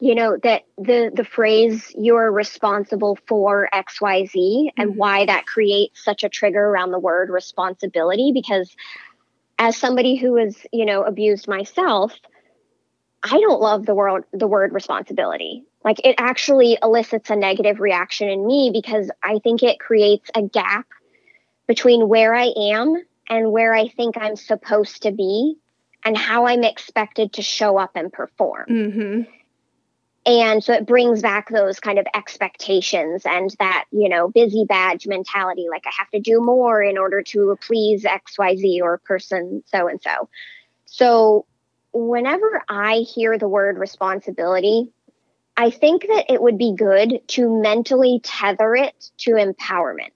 you 0.00 0.14
know 0.14 0.36
that 0.42 0.62
the 0.76 1.10
the 1.12 1.24
phrase 1.24 1.92
"you're 1.96 2.30
responsible 2.30 3.18
for 3.26 3.68
X 3.72 4.00
Y 4.00 4.26
Z" 4.26 4.38
mm-hmm. 4.38 4.80
and 4.80 4.96
why 4.96 5.26
that 5.26 5.46
creates 5.46 6.04
such 6.04 6.24
a 6.24 6.28
trigger 6.28 6.64
around 6.64 6.92
the 6.92 6.98
word 6.98 7.30
responsibility. 7.30 8.30
Because 8.32 8.74
as 9.58 9.76
somebody 9.76 10.16
who 10.16 10.36
is 10.36 10.56
you 10.72 10.84
know 10.84 11.02
abused 11.02 11.48
myself, 11.48 12.12
I 13.22 13.40
don't 13.40 13.60
love 13.60 13.86
the 13.86 13.94
word 13.94 14.24
the 14.32 14.46
word 14.46 14.72
responsibility. 14.72 15.64
Like 15.84 16.00
it 16.04 16.16
actually 16.18 16.78
elicits 16.82 17.30
a 17.30 17.36
negative 17.36 17.80
reaction 17.80 18.28
in 18.28 18.46
me 18.46 18.70
because 18.72 19.10
I 19.22 19.40
think 19.42 19.62
it 19.62 19.80
creates 19.80 20.30
a 20.34 20.42
gap 20.42 20.86
between 21.66 22.08
where 22.08 22.34
I 22.34 22.52
am 22.56 23.02
and 23.28 23.52
where 23.52 23.74
I 23.74 23.88
think 23.88 24.16
I'm 24.16 24.36
supposed 24.36 25.02
to 25.02 25.12
be 25.12 25.56
and 26.04 26.16
how 26.16 26.46
I'm 26.46 26.64
expected 26.64 27.34
to 27.34 27.42
show 27.42 27.78
up 27.78 27.92
and 27.94 28.12
perform. 28.12 28.66
Mm-hmm. 28.68 29.37
And 30.28 30.62
so 30.62 30.74
it 30.74 30.84
brings 30.84 31.22
back 31.22 31.48
those 31.48 31.80
kind 31.80 31.98
of 31.98 32.06
expectations 32.14 33.22
and 33.24 33.48
that, 33.60 33.86
you 33.90 34.10
know, 34.10 34.28
busy 34.28 34.66
badge 34.66 35.06
mentality 35.06 35.68
like 35.70 35.86
I 35.86 35.90
have 35.96 36.10
to 36.10 36.20
do 36.20 36.42
more 36.42 36.82
in 36.82 36.98
order 36.98 37.22
to 37.22 37.56
please 37.66 38.04
XYZ 38.04 38.82
or 38.82 38.98
person 38.98 39.62
so 39.64 39.88
and 39.88 40.02
so. 40.02 40.28
So 40.84 41.46
whenever 41.94 42.62
I 42.68 42.96
hear 42.96 43.38
the 43.38 43.48
word 43.48 43.78
responsibility, 43.78 44.90
I 45.56 45.70
think 45.70 46.02
that 46.02 46.26
it 46.28 46.42
would 46.42 46.58
be 46.58 46.74
good 46.76 47.26
to 47.28 47.62
mentally 47.62 48.20
tether 48.22 48.74
it 48.76 49.10
to 49.20 49.30
empowerment 49.30 50.10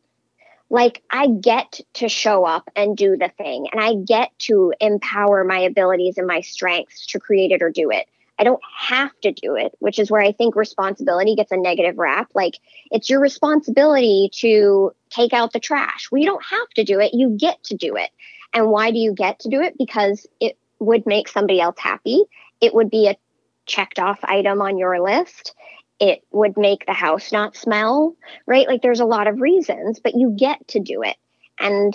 like 0.68 1.02
I 1.10 1.26
get 1.26 1.80
to 1.94 2.08
show 2.08 2.44
up 2.44 2.68
and 2.76 2.96
do 2.96 3.16
the 3.18 3.30
thing 3.36 3.68
and 3.72 3.80
I 3.80 3.94
get 3.94 4.30
to 4.40 4.72
empower 4.80 5.44
my 5.44 5.60
abilities 5.60 6.16
and 6.16 6.26
my 6.26 6.40
strengths 6.40 7.06
to 7.08 7.20
create 7.20 7.50
it 7.50 7.62
or 7.62 7.70
do 7.70 7.90
it. 7.90 8.06
I 8.42 8.44
don't 8.44 8.60
have 8.76 9.12
to 9.20 9.30
do 9.30 9.54
it, 9.54 9.72
which 9.78 10.00
is 10.00 10.10
where 10.10 10.20
I 10.20 10.32
think 10.32 10.56
responsibility 10.56 11.36
gets 11.36 11.52
a 11.52 11.56
negative 11.56 11.96
rap. 11.96 12.28
Like 12.34 12.58
it's 12.90 13.08
your 13.08 13.20
responsibility 13.20 14.30
to 14.40 14.90
take 15.10 15.32
out 15.32 15.52
the 15.52 15.60
trash. 15.60 16.08
Well, 16.10 16.20
you 16.20 16.26
don't 16.26 16.44
have 16.44 16.68
to 16.70 16.82
do 16.82 16.98
it, 16.98 17.14
you 17.14 17.36
get 17.38 17.62
to 17.66 17.76
do 17.76 17.94
it. 17.94 18.10
And 18.52 18.68
why 18.68 18.90
do 18.90 18.98
you 18.98 19.14
get 19.14 19.38
to 19.40 19.48
do 19.48 19.60
it? 19.60 19.78
Because 19.78 20.26
it 20.40 20.58
would 20.80 21.06
make 21.06 21.28
somebody 21.28 21.60
else 21.60 21.78
happy. 21.78 22.24
It 22.60 22.74
would 22.74 22.90
be 22.90 23.06
a 23.06 23.16
checked 23.64 24.00
off 24.00 24.18
item 24.24 24.60
on 24.60 24.76
your 24.76 25.00
list 25.00 25.54
it 26.00 26.24
would 26.32 26.56
make 26.56 26.84
the 26.84 26.92
house 26.92 27.30
not 27.30 27.54
smell, 27.54 28.16
right? 28.44 28.66
Like 28.66 28.82
there's 28.82 28.98
a 28.98 29.04
lot 29.04 29.28
of 29.28 29.40
reasons, 29.40 30.00
but 30.00 30.16
you 30.16 30.34
get 30.36 30.66
to 30.68 30.80
do 30.80 31.04
it. 31.04 31.16
And 31.60 31.94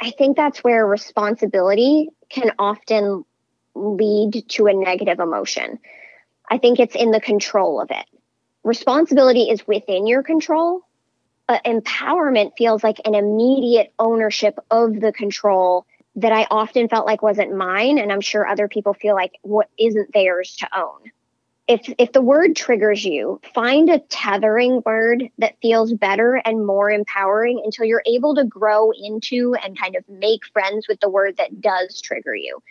I 0.00 0.12
think 0.12 0.36
that's 0.36 0.62
where 0.62 0.86
responsibility 0.86 2.10
can 2.28 2.52
often 2.60 3.24
lead 3.74 4.44
to 4.48 4.66
a 4.66 4.72
negative 4.72 5.20
emotion. 5.20 5.78
I 6.50 6.58
think 6.58 6.78
it's 6.78 6.94
in 6.94 7.10
the 7.10 7.20
control 7.20 7.80
of 7.80 7.90
it. 7.90 8.06
Responsibility 8.62 9.50
is 9.50 9.66
within 9.66 10.06
your 10.06 10.22
control, 10.22 10.82
empowerment 11.48 12.52
feels 12.56 12.82
like 12.82 13.00
an 13.04 13.14
immediate 13.14 13.92
ownership 13.98 14.58
of 14.70 14.98
the 14.98 15.12
control 15.12 15.86
that 16.16 16.32
I 16.32 16.46
often 16.50 16.88
felt 16.88 17.06
like 17.06 17.22
wasn't 17.22 17.54
mine. 17.54 17.98
And 17.98 18.12
I'm 18.12 18.20
sure 18.20 18.46
other 18.46 18.68
people 18.68 18.94
feel 18.94 19.14
like 19.14 19.32
what 19.42 19.68
isn't 19.78 20.12
theirs 20.14 20.56
to 20.60 20.68
own 20.78 21.10
if 21.66 21.92
if 21.98 22.12
the 22.12 22.20
word 22.20 22.54
triggers 22.54 23.04
you 23.04 23.40
find 23.54 23.88
a 23.88 23.98
tethering 23.98 24.82
word 24.84 25.30
that 25.38 25.56
feels 25.62 25.92
better 25.94 26.34
and 26.44 26.66
more 26.66 26.90
empowering 26.90 27.60
until 27.64 27.86
you're 27.86 28.02
able 28.06 28.34
to 28.34 28.44
grow 28.44 28.90
into 28.90 29.54
and 29.62 29.78
kind 29.78 29.96
of 29.96 30.04
make 30.08 30.44
friends 30.52 30.86
with 30.88 31.00
the 31.00 31.08
word 31.08 31.36
that 31.38 31.60
does 31.60 32.00
trigger 32.02 32.34
you 32.34 32.62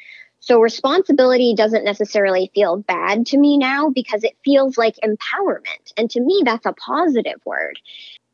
so 0.43 0.59
responsibility 0.59 1.53
doesn't 1.55 1.85
necessarily 1.85 2.51
feel 2.53 2.75
bad 2.75 3.25
to 3.27 3.37
me 3.37 3.57
now 3.57 3.89
because 3.89 4.25
it 4.25 4.35
feels 4.43 4.77
like 4.77 4.95
empowerment. 5.01 5.93
And 5.95 6.11
to 6.11 6.19
me 6.19 6.41
that's 6.43 6.65
a 6.65 6.73
positive 6.73 7.39
word. 7.45 7.79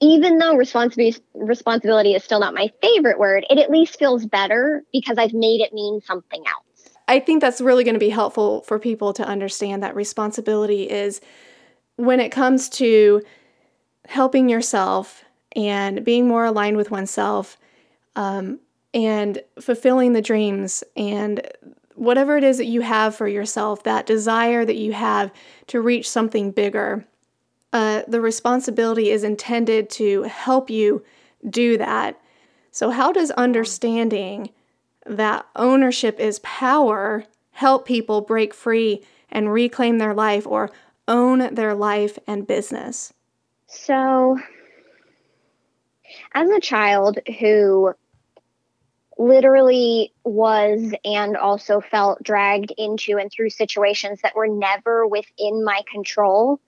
Even 0.02 0.39
though 0.39 0.56
responsibility 0.56 1.24
responsibility 1.36 2.15
is 2.15 2.24
still 2.24 2.39
not 2.39 2.56
my 2.56 2.72
favorite 2.82 3.19
word 3.19 3.45
it 3.52 3.60
at 3.60 3.69
least 3.69 4.00
feels 4.00 4.26
better 4.26 4.84
because 4.91 5.19
i've 5.19 5.34
made 5.34 5.62
it 5.62 5.72
mean 5.72 6.02
something 6.02 6.43
else. 6.48 6.98
I 7.08 7.19
think 7.19 7.41
that's 7.41 7.62
really 7.62 7.84
going 7.84 7.93
to 7.93 8.00
be 8.00 8.10
helpful 8.10 8.62
for 8.62 8.80
people 8.80 9.13
to 9.13 9.24
understand 9.24 9.84
that 9.84 9.95
responsibility 9.95 10.89
is 10.89 11.22
when 11.98 12.19
it 12.19 12.32
comes 12.32 12.69
to 12.69 13.22
helping 14.08 14.50
yourself 14.50 15.24
and 15.56 16.04
being 16.04 16.28
more 16.28 16.45
aligned 16.45 16.78
with 16.78 16.89
oneself 16.89 17.58
um, 18.15 18.60
and 18.95 19.43
fulfilling 19.60 20.14
the 20.14 20.22
dreams 20.24 20.84
and 20.95 21.47
whatever 22.00 22.38
it 22.38 22.43
is 22.43 22.58
that 22.58 22.66
you 22.66 22.82
have 22.82 23.14
for 23.14 23.28
yourself, 23.28 23.84
that 23.84 24.06
desire 24.06 24.64
that 24.64 24.78
you 24.78 24.93
have 24.93 25.32
to 25.68 25.82
reach 25.82 26.10
something 26.10 26.52
bigger. 26.52 27.06
Uh, 27.74 28.04
the 28.08 28.22
responsibility 28.22 29.12
is 29.12 29.24
intended 29.24 29.89
to 29.89 30.24
help 30.24 30.70
you 30.70 31.04
do 31.50 31.78
that. 31.78 32.20
So, 32.72 32.89
how 32.89 33.12
does 33.12 33.32
understanding 33.32 34.50
that 35.06 35.45
ownership 35.56 36.20
is 36.20 36.39
power 36.39 37.26
help 37.52 37.86
people 37.86 38.22
break 38.22 38.54
free 38.54 39.04
and 39.30 39.52
reclaim 39.52 39.97
their 39.97 40.14
life 40.14 40.47
or 40.47 40.72
own 41.08 41.54
their 41.54 41.76
life 41.76 42.18
and 42.26 42.47
business? 42.47 43.14
So, 43.68 44.39
as 46.34 46.50
a 46.50 46.60
child 46.60 47.20
who 47.39 47.93
literally 49.20 50.13
was 50.24 50.93
and 51.03 51.36
also 51.36 51.82
felt 51.82 52.24
dragged 52.24 52.72
into 52.78 53.17
and 53.17 53.30
through 53.30 53.49
situations 53.49 54.22
that 54.24 54.36
were 54.36 54.47
never 54.47 55.05
within 55.05 55.63
my 55.63 55.82
control, 55.91 56.59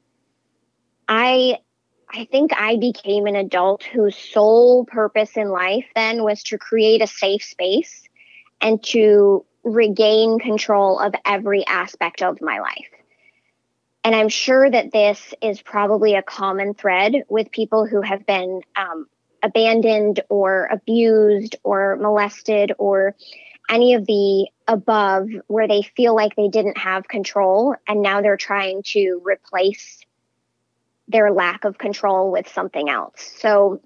I 1.07 1.59
I 2.13 2.25
think 2.25 2.51
I 2.53 2.75
became 2.75 3.25
an 3.25 3.37
adult 3.37 3.83
whose 3.83 4.17
sole 4.17 4.83
purpose 4.83 5.37
in 5.37 5.49
life 5.49 5.85
then 5.95 6.23
was 6.23 6.43
to 6.43 6.57
create 6.57 7.01
a 7.01 7.07
safe 7.07 7.41
space 7.41 8.03
and 8.59 8.83
to 8.87 9.45
regain 9.63 10.37
control 10.37 10.99
of 10.99 11.13
every 11.25 11.65
aspect 11.65 12.21
of 12.21 12.41
my 12.41 12.59
life. 12.59 12.89
And 14.03 14.13
I'm 14.13 14.27
sure 14.27 14.69
that 14.69 14.91
this 14.91 15.33
is 15.41 15.61
probably 15.61 16.15
a 16.15 16.23
common 16.23 16.73
thread 16.73 17.13
with 17.29 17.51
people 17.51 17.85
who 17.85 18.01
have 18.01 18.25
been 18.25 18.61
um, 18.75 19.07
abandoned 19.43 20.21
or 20.29 20.67
abused 20.71 21.55
or 21.63 21.95
molested 21.97 22.73
or 22.77 23.15
any 23.69 23.93
of 23.93 24.05
the 24.05 24.47
above 24.67 25.29
where 25.47 25.67
they 25.67 25.81
feel 25.81 26.15
like 26.15 26.35
they 26.35 26.49
didn't 26.49 26.77
have 26.77 27.07
control 27.07 27.75
and 27.87 28.01
now 28.01 28.21
they're 28.21 28.37
trying 28.37 28.83
to 28.83 29.21
replace 29.23 29.99
their 31.07 31.31
lack 31.31 31.63
of 31.63 31.77
control 31.77 32.31
with 32.31 32.47
something 32.47 32.89
else. 32.89 33.33
So 33.39 33.81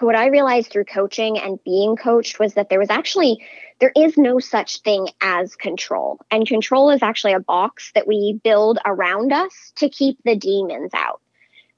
what 0.00 0.14
I 0.14 0.26
realized 0.26 0.70
through 0.70 0.84
coaching 0.84 1.38
and 1.38 1.62
being 1.64 1.96
coached 1.96 2.38
was 2.38 2.54
that 2.54 2.68
there 2.68 2.78
was 2.78 2.90
actually 2.90 3.44
there 3.78 3.92
is 3.94 4.16
no 4.16 4.38
such 4.38 4.80
thing 4.80 5.08
as 5.20 5.54
control. 5.54 6.20
And 6.30 6.46
control 6.46 6.90
is 6.90 7.02
actually 7.02 7.34
a 7.34 7.40
box 7.40 7.92
that 7.94 8.06
we 8.06 8.38
build 8.42 8.78
around 8.84 9.32
us 9.32 9.72
to 9.76 9.88
keep 9.88 10.18
the 10.24 10.36
demons 10.36 10.92
out, 10.94 11.20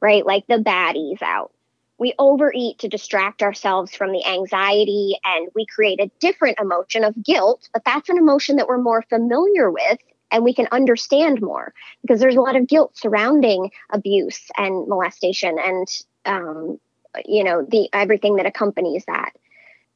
right? 0.01 0.25
Like 0.25 0.47
the 0.47 0.59
baddies 0.59 1.23
out. 1.23 1.53
We 1.99 2.15
overeat 2.19 2.79
to 2.79 2.89
distract 2.89 3.43
ourselves 3.43 3.95
from 3.95 4.13
the 4.13 4.25
anxiety 4.27 5.19
and 5.25 5.49
we 5.55 5.67
create 5.67 6.01
a 6.01 6.11
different 6.21 6.59
emotion 6.61 7.05
of 7.05 7.23
guilt, 7.23 7.69
but 7.73 7.85
that's 7.85 8.09
an 8.09 8.19
emotion 8.19 8.57
that 8.57 8.69
we're 8.69 8.79
more 8.79 9.03
familiar 9.03 9.71
with 9.71 9.99
and 10.31 10.45
we 10.45 10.55
can 10.55 10.69
understand 10.71 11.41
more 11.41 11.73
because 12.03 12.21
there's 12.21 12.37
a 12.37 12.41
lot 12.41 12.57
of 12.57 12.69
guilt 12.69 12.97
surrounding 12.97 13.71
abuse 13.91 14.49
and 14.57 14.87
molestation 14.89 15.59
and 15.59 15.89
um, 16.27 16.79
you 17.25 17.43
know 17.43 17.65
the 17.69 17.89
everything 17.93 18.37
that 18.37 18.47
accompanies 18.47 19.05
that. 19.07 19.33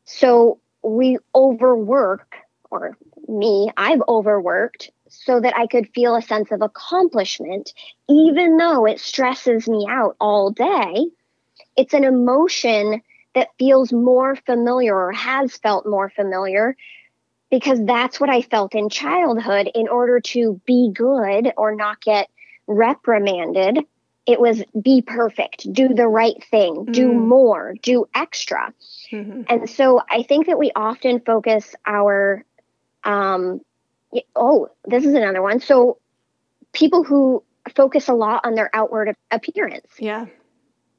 So 0.05 0.59
we 0.83 1.19
overwork 1.35 2.37
or 2.71 2.97
me 3.29 3.71
i've 3.77 4.03
overworked 4.09 4.91
so 5.09 5.41
that 5.41 5.57
i 5.57 5.67
could 5.67 5.89
feel 5.95 6.17
a 6.17 6.23
sense 6.23 6.51
of 6.51 6.63
accomplishment 6.63 7.73
even 8.09 8.57
though 8.57 8.85
it 8.87 8.99
stresses 8.99 9.69
me 9.69 9.87
out 9.89 10.17
all 10.21 10.51
day 10.51 11.07
it's 11.77 11.95
an 11.95 12.05
emotion 12.05 13.03
that 13.35 13.49
feels 13.59 13.93
more 13.93 14.37
familiar 14.37 14.95
or 14.95 15.13
has 15.13 15.57
felt 15.57 15.87
more 15.87 16.11
familiar 16.11 16.77
because 17.51 17.85
that's 17.85 18.21
what 18.21 18.31
I 18.31 18.43
felt 18.43 18.75
in 18.75 18.89
childhood 18.89 19.71
in 19.75 19.89
order 19.89 20.21
to 20.21 20.61
be 20.67 20.91
good 20.95 21.53
or 21.57 21.75
not 21.75 22.01
get 22.01 22.29
reprimanded 22.67 23.79
it 24.27 24.41
was 24.41 24.63
be 24.81 25.03
perfect, 25.03 25.71
do 25.73 25.89
the 25.89 26.07
right 26.07 26.43
thing, 26.45 26.87
mm. 26.87 26.93
do 26.93 27.13
more, 27.13 27.75
do 27.83 28.07
extra. 28.15 28.73
Mm-hmm. 29.11 29.43
And 29.49 29.69
so 29.69 30.01
I 30.09 30.23
think 30.23 30.47
that 30.47 30.59
we 30.59 30.71
often 30.75 31.21
focus 31.21 31.75
our, 31.85 32.45
um, 33.03 33.61
oh, 34.37 34.69
this 34.85 35.05
is 35.05 35.15
another 35.15 35.43
one. 35.43 35.61
So 35.61 35.99
people 36.73 37.03
who 37.03 37.43
focus 37.75 38.09
a 38.09 38.15
lot 38.15 38.45
on 38.45 38.55
their 38.55 38.71
outward 38.73 39.17
appearance. 39.31 39.89
Yeah. 39.99 40.27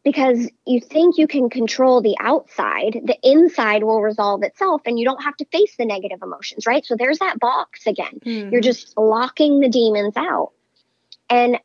Because 0.04 0.50
you 0.66 0.82
think 0.82 1.18
you 1.18 1.28
can 1.28 1.50
control 1.50 2.02
the 2.02 2.18
outside, 2.20 3.00
the 3.06 3.18
inside 3.24 3.84
will 3.84 4.02
resolve 4.02 4.44
itself 4.44 4.82
and 4.86 5.00
you 5.00 5.06
don't 5.06 5.24
have 5.24 5.38
to 5.38 5.46
face 5.46 5.76
the 5.78 5.86
negative 5.86 6.20
emotions, 6.22 6.68
right? 6.68 6.86
So 6.86 6.96
there's 6.98 7.20
that 7.20 7.40
box 7.40 7.88
again. 7.88 8.20
Mm-hmm. 8.26 8.52
You're 8.52 8.62
just 8.62 8.98
locking 8.98 9.62
the 9.62 9.70
demons 9.70 10.18
out. 10.18 10.52
And 11.30 11.58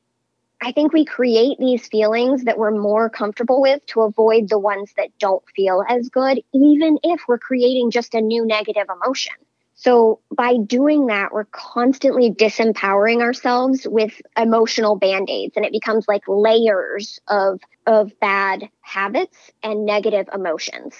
I 0.60 0.72
think 0.72 0.92
we 0.92 1.04
create 1.04 1.58
these 1.58 1.86
feelings 1.86 2.44
that 2.44 2.58
we're 2.58 2.72
more 2.72 3.08
comfortable 3.08 3.60
with 3.60 3.84
to 3.86 4.02
avoid 4.02 4.48
the 4.48 4.58
ones 4.58 4.92
that 4.96 5.16
don't 5.18 5.42
feel 5.54 5.84
as 5.88 6.08
good, 6.08 6.40
even 6.52 6.98
if 7.02 7.22
we're 7.28 7.38
creating 7.38 7.90
just 7.90 8.14
a 8.14 8.20
new 8.20 8.44
negative 8.44 8.86
emotion. 8.88 9.34
So, 9.80 10.18
by 10.34 10.56
doing 10.56 11.06
that, 11.06 11.32
we're 11.32 11.44
constantly 11.44 12.32
disempowering 12.32 13.20
ourselves 13.20 13.86
with 13.88 14.20
emotional 14.36 14.96
band 14.96 15.30
aids, 15.30 15.56
and 15.56 15.64
it 15.64 15.70
becomes 15.70 16.08
like 16.08 16.22
layers 16.26 17.20
of, 17.28 17.60
of 17.86 18.18
bad 18.18 18.68
habits 18.80 19.36
and 19.62 19.86
negative 19.86 20.28
emotions. 20.34 20.96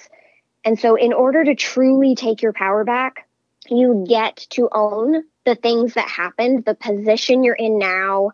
And 0.65 0.79
so, 0.79 0.95
in 0.95 1.13
order 1.13 1.43
to 1.43 1.57
truly 1.57 2.15
take 2.15 2.41
your 2.41 2.53
power 2.53 2.85
back, 2.85 3.29
you 3.69 4.05
get 4.09 4.47
to 4.51 4.69
own 4.71 5.25
the 5.45 5.57
things 5.57 5.95
that 5.95 6.09
happened, 6.09 6.65
the 6.65 6.77
position 6.77 7.43
you're 7.43 7.55
in 7.55 7.79
now, 7.79 8.31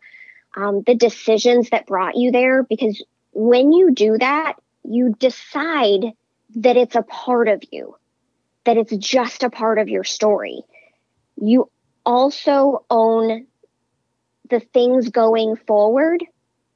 um, 0.57 0.83
the 0.87 0.95
decisions 0.95 1.71
that 1.71 1.87
brought 1.87 2.17
you 2.17 2.33
there 2.33 2.63
because 2.63 3.03
when 3.33 3.73
you 3.73 3.93
do 3.93 4.19
that, 4.19 4.57
you 4.85 5.15
decide 5.19 6.13
that 6.57 6.77
it's 6.77 6.97
a 6.97 7.03
part 7.03 7.49
of 7.49 7.63
you, 7.73 7.97
that 8.65 8.77
it's 8.77 8.97
just 8.97 9.43
a 9.43 9.51
part 9.51 9.79
of 9.79 9.89
your 9.89 10.05
story. 10.05 10.63
You 11.37 11.71
also 12.05 12.85
own 12.91 13.47
the 14.51 14.61
things 14.61 15.09
going 15.09 15.57
forward 15.57 16.25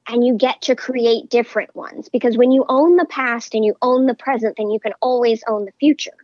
and 0.08 0.26
you 0.26 0.34
get 0.36 0.62
to 0.62 0.74
create 0.74 1.28
different 1.28 1.74
ones 1.76 2.08
because 2.08 2.36
when 2.36 2.50
you 2.50 2.64
own 2.68 2.96
the 2.96 3.04
past 3.04 3.54
and 3.54 3.64
you 3.64 3.74
own 3.82 4.06
the 4.06 4.14
present, 4.14 4.56
then 4.56 4.70
you 4.70 4.80
can 4.80 4.92
always 5.00 5.42
own 5.46 5.66
the 5.66 5.72
future. 5.78 6.16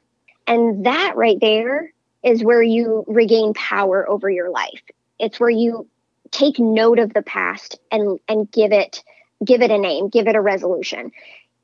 And 0.47 0.87
that 0.87 1.15
right 1.17 1.39
there 1.41 1.93
is 2.23 2.43
where 2.43 2.63
you 2.63 3.05
regain 3.07 3.53
power 3.53 4.09
over 4.09 4.31
your 4.31 4.51
life. 4.51 4.83
It's 5.19 5.39
where 5.39 5.51
you 5.51 5.87
take 6.31 6.59
note 6.59 6.99
of 6.99 7.13
the 7.13 7.23
past 7.23 7.79
and 7.91 8.19
and 8.27 8.51
give 8.51 8.73
it 8.73 9.03
give 9.45 9.61
it 9.61 9.71
a 9.71 9.79
name, 9.79 10.09
give 10.09 10.27
it 10.27 10.35
a 10.35 10.41
resolution. 10.41 11.13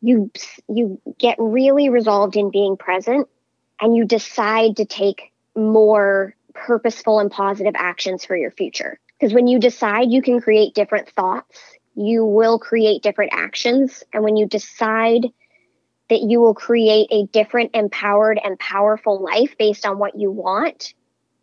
You 0.03 0.30
you 0.68 1.01
get 1.18 1.36
really 1.38 1.88
resolved 1.88 2.36
in 2.36 2.51
being 2.51 2.76
present 2.76 3.28
and 3.81 3.97
you 3.97 4.05
decide 4.05 4.76
to 4.76 4.85
take 4.85 5.33
more 5.57 6.35
purposeful 6.55 7.20
and 7.20 7.31
positive 7.31 7.74
actions 7.76 8.24
for 8.24 8.37
your 8.37 8.51
future. 8.51 8.99
Because 9.18 9.35
when 9.35 9.47
you 9.47 9.59
decide 9.59 10.11
you 10.11 10.22
can 10.22 10.41
create 10.41 10.74
different 10.74 11.09
thoughts, 11.11 11.61
you 11.95 12.24
will 12.24 12.59
create 12.59 13.03
different 13.03 13.33
actions. 13.35 14.03
And 14.12 14.22
when 14.22 14.37
you 14.37 14.47
decide 14.47 15.26
that 16.09 16.22
you 16.22 16.41
will 16.41 16.55
create 16.55 17.09
a 17.11 17.26
different, 17.26 17.70
empowered, 17.74 18.41
and 18.43 18.59
powerful 18.59 19.22
life 19.22 19.57
based 19.59 19.87
on 19.87 19.99
what 19.99 20.18
you 20.18 20.31
want, 20.31 20.95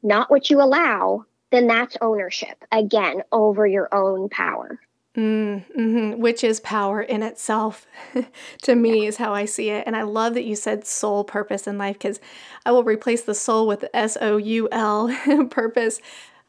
not 0.03 0.29
what 0.29 0.49
you 0.49 0.61
allow, 0.61 1.25
then 1.51 1.67
that's 1.67 1.97
ownership 2.01 2.63
again 2.71 3.23
over 3.31 3.65
your 3.65 3.93
own 3.93 4.29
power. 4.29 4.79
Mm, 5.17 5.65
mm-hmm. 5.75 6.21
Which 6.21 6.43
is 6.43 6.59
power 6.59 7.01
in 7.01 7.23
itself, 7.23 7.87
to 8.61 8.75
me, 8.75 9.01
yeah. 9.01 9.07
is 9.07 9.17
how 9.17 9.33
I 9.33 9.45
see 9.45 9.69
it. 9.71 9.83
And 9.87 9.95
I 9.95 10.03
love 10.03 10.35
that 10.35 10.43
you 10.45 10.55
said 10.55 10.85
soul 10.85 11.23
purpose 11.23 11.65
in 11.65 11.79
life 11.79 11.95
because 11.95 12.19
I 12.65 12.71
will 12.71 12.83
replace 12.83 13.23
the 13.23 13.33
soul 13.33 13.65
with 13.65 13.85
S 13.95 14.15
O 14.21 14.37
U 14.37 14.69
L 14.71 15.07
purpose. 15.49 15.99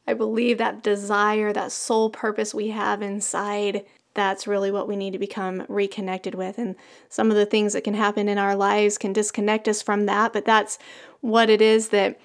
I 0.06 0.12
believe 0.12 0.58
that 0.58 0.82
desire, 0.82 1.52
that 1.52 1.72
soul 1.72 2.10
purpose 2.10 2.54
we 2.54 2.68
have 2.68 3.00
inside, 3.00 3.86
that's 4.14 4.46
really 4.46 4.70
what 4.70 4.88
we 4.88 4.96
need 4.96 5.12
to 5.12 5.18
become 5.18 5.64
reconnected 5.68 6.34
with. 6.34 6.58
And 6.58 6.76
some 7.08 7.30
of 7.30 7.36
the 7.36 7.46
things 7.46 7.72
that 7.72 7.84
can 7.84 7.94
happen 7.94 8.28
in 8.28 8.36
our 8.36 8.56
lives 8.56 8.98
can 8.98 9.12
disconnect 9.12 9.68
us 9.68 9.80
from 9.80 10.06
that, 10.06 10.32
but 10.32 10.44
that's 10.44 10.78
what 11.20 11.48
it 11.48 11.62
is 11.62 11.88
that 11.90 12.18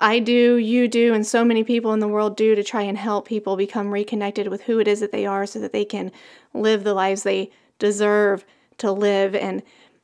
I 0.00 0.18
do, 0.20 0.56
you 0.56 0.86
do, 0.86 1.12
and 1.14 1.26
so 1.26 1.44
many 1.44 1.64
people 1.64 1.92
in 1.92 2.00
the 2.00 2.08
world 2.08 2.36
do 2.36 2.54
to 2.54 2.62
try 2.62 2.82
and 2.82 2.96
help 2.96 3.26
people 3.26 3.56
become 3.56 3.90
reconnected 3.90 4.48
with 4.48 4.62
who 4.62 4.78
it 4.78 4.86
is 4.86 5.00
that 5.00 5.12
they 5.12 5.26
are 5.26 5.46
so 5.46 5.58
that 5.60 5.72
they 5.72 5.84
can 5.84 6.12
live 6.54 6.84
the 6.84 6.94
lives 6.94 7.22
they 7.22 7.50
deserve 7.78 8.44
to 8.78 8.92
live 8.92 9.34
and 9.34 9.62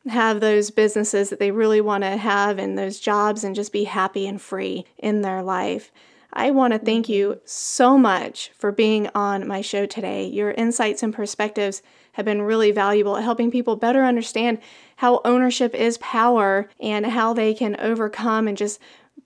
have 0.09 0.41
those 0.41 0.71
businesses 0.71 1.31
that 1.31 1.39
they 1.39 1.51
really 1.51 1.81
want 1.81 2.05
to 2.05 2.17
have 2.17 2.59
and 2.59 2.77
those 2.77 3.01
jobs 3.01 3.45
and 3.45 3.55
just 3.55 3.73
be 3.73 3.85
happy 3.85 4.27
and 4.27 4.41
free 4.41 4.85
in 4.99 5.23
their 5.23 5.43
life. 5.43 5.91
I 6.33 6.51
want 6.51 6.73
to 6.73 6.79
thank 6.81 7.09
you 7.09 7.41
so 7.45 7.97
much 7.97 8.51
for 8.59 8.73
being 8.73 9.09
on 9.15 9.47
my 9.47 9.61
show 9.61 9.87
today. 9.87 10.27
Your 10.27 10.51
insights 10.51 11.03
and 11.03 11.15
perspectives 11.15 11.81
have 12.13 12.25
been 12.25 12.43
really 12.43 12.73
valuable 12.73 13.17
at 13.17 13.23
helping 13.23 13.53
people 13.53 13.77
better 13.77 14.03
understand 14.05 14.59
how 14.97 15.21
ownership 15.25 15.75
is 15.75 15.99
power 15.99 16.69
and 16.81 17.07
how 17.07 17.33
they 17.33 17.55
can 17.55 17.77
overcome 17.79 18.49
and 18.49 18.59
just 18.59 18.81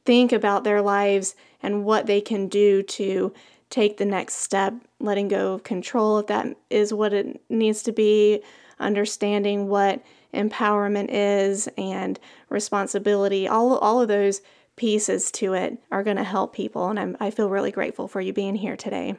think 0.09 0.33
about 0.33 0.65
their 0.65 0.81
lives 0.81 1.35
and 1.63 1.85
what 1.85 2.07
they 2.07 2.19
can 2.19 2.49
do 2.49 2.83
to 2.83 3.31
take 3.69 3.99
the 3.99 4.07
next 4.07 4.37
step, 4.37 4.73
letting 5.01 5.29
go 5.29 5.53
of 5.53 5.63
control 5.65 6.19
if 6.19 6.27
that 6.29 6.57
is 6.71 6.95
what 6.95 7.13
it 7.13 7.39
needs 7.51 7.83
to 7.83 7.93
be, 7.93 8.43
understanding 8.81 9.69
what 9.69 10.03
empowerment 10.33 11.09
is 11.11 11.69
and 11.77 12.19
responsibility. 12.49 13.47
All, 13.47 13.77
all 13.77 14.01
of 14.01 14.09
those 14.09 14.41
pieces 14.77 15.31
to 15.33 15.53
it 15.53 15.77
are 15.91 16.03
going 16.03 16.17
to 16.17 16.25
help 16.25 16.55
people. 16.55 16.89
And 16.89 16.99
I'm, 16.99 17.15
I 17.21 17.31
feel 17.31 17.51
really 17.51 17.71
grateful 17.71 18.09
for 18.09 18.23
you 18.23 18.33
being 18.33 18.55
here 18.55 18.79
today. 18.79 19.15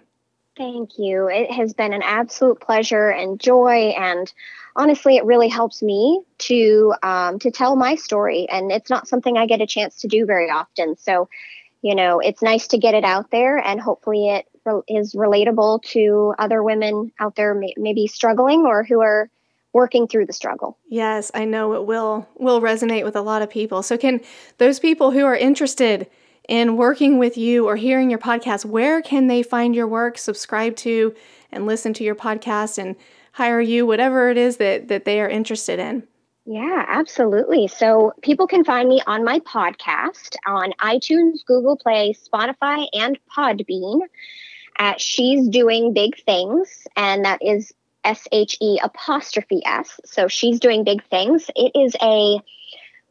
Thank 0.60 1.00
you. 1.00 1.30
It 1.30 1.50
has 1.52 1.74
been 1.74 1.94
an 1.94 2.04
absolute 2.04 2.60
pleasure 2.60 3.10
and 3.10 3.40
joy 3.40 3.94
and 3.98 4.32
honestly, 4.76 5.16
it 5.16 5.24
really 5.26 5.48
helps 5.48 5.82
me 5.82 6.22
to 6.40 6.94
um, 7.02 7.40
to 7.40 7.52
tell 7.52 7.76
my 7.76 7.96
story, 7.96 8.48
and 8.50 8.72
it's 8.72 8.90
not 8.90 9.08
something 9.08 9.38
I 9.38 9.46
get 9.46 9.62
a 9.62 9.68
chance 9.68 10.02
to 10.02 10.08
do 10.08 10.26
very 10.26 10.50
often. 10.50 10.98
So, 10.98 11.30
you 11.82 11.96
know, 11.96 12.20
it's 12.20 12.42
nice 12.42 12.68
to 12.68 12.78
get 12.78 12.94
it 12.94 13.04
out 13.04 13.32
there, 13.32 13.58
and 13.58 13.80
hopefully, 13.80 14.30
it 14.30 14.46
re- 14.66 14.82
is 14.88 15.14
relatable 15.14 15.84
to 15.94 16.34
other 16.38 16.62
women 16.62 17.12
out 17.20 17.36
there, 17.36 17.54
may- 17.54 17.76
maybe 17.78 18.08
struggling 18.08 18.66
or 18.66 18.84
who 18.84 19.02
are 19.02 19.30
working 19.72 20.08
through 20.08 20.26
the 20.26 20.34
struggle. 20.34 20.78
Yes, 20.90 21.32
I 21.34 21.46
know 21.46 21.74
it 21.74 21.86
will 21.86 22.28
will 22.36 22.62
resonate 22.62 23.06
with 23.06 23.16
a 23.16 23.22
lot 23.22 23.42
of 23.42 23.50
people. 23.50 23.82
So 23.82 23.98
can 23.98 24.20
those 24.58 24.80
people 24.80 25.12
who 25.12 25.26
are 25.26 25.36
interested 25.36 26.08
in 26.50 26.76
working 26.76 27.20
with 27.20 27.38
you 27.38 27.68
or 27.68 27.76
hearing 27.76 28.10
your 28.10 28.20
podcast, 28.20 28.66
where 28.66 29.02
can 29.02 29.28
they 29.28 29.44
find 29.44 29.76
your 29.76 29.88
work, 29.88 30.18
subscribe 30.18 30.76
to 30.78 31.14
and 31.52 31.68
listen 31.68 31.94
to 31.94 32.04
your 32.04 32.16
podcast 32.16 32.80
and 32.80 32.96
hire 33.34 33.62
you, 33.62 33.86
whatever 33.86 34.30
it 34.30 34.38
is 34.38 34.58
that 34.58 34.88
that 34.88 35.06
they 35.06 35.22
are 35.22 35.30
interested 35.30 35.80
in? 35.80 36.04
Yeah, 36.46 36.84
absolutely. 36.88 37.68
So 37.68 38.14
people 38.24 38.48
can 38.48 38.66
find 38.66 38.90
me 38.90 39.00
on 39.06 39.24
my 39.24 39.40
podcast 39.42 40.36
on 40.48 40.74
iTunes, 40.82 41.46
Google 41.46 41.78
Play, 41.78 42.16
Spotify, 42.16 42.88
and 42.94 43.20
Podbean 43.38 44.02
at 44.80 45.00
She's 45.00 45.48
Doing 45.48 45.94
Big 45.94 46.20
Things. 46.26 46.88
And 46.96 47.26
that 47.26 47.44
is 47.44 47.72
S 48.04 48.28
H 48.32 48.58
E 48.60 48.80
apostrophe 48.82 49.62
S. 49.64 50.00
So 50.06 50.28
she's 50.28 50.60
doing 50.60 50.84
big 50.84 51.04
things. 51.10 51.52
It 51.56 51.74
is 51.76 51.96
a 52.02 52.42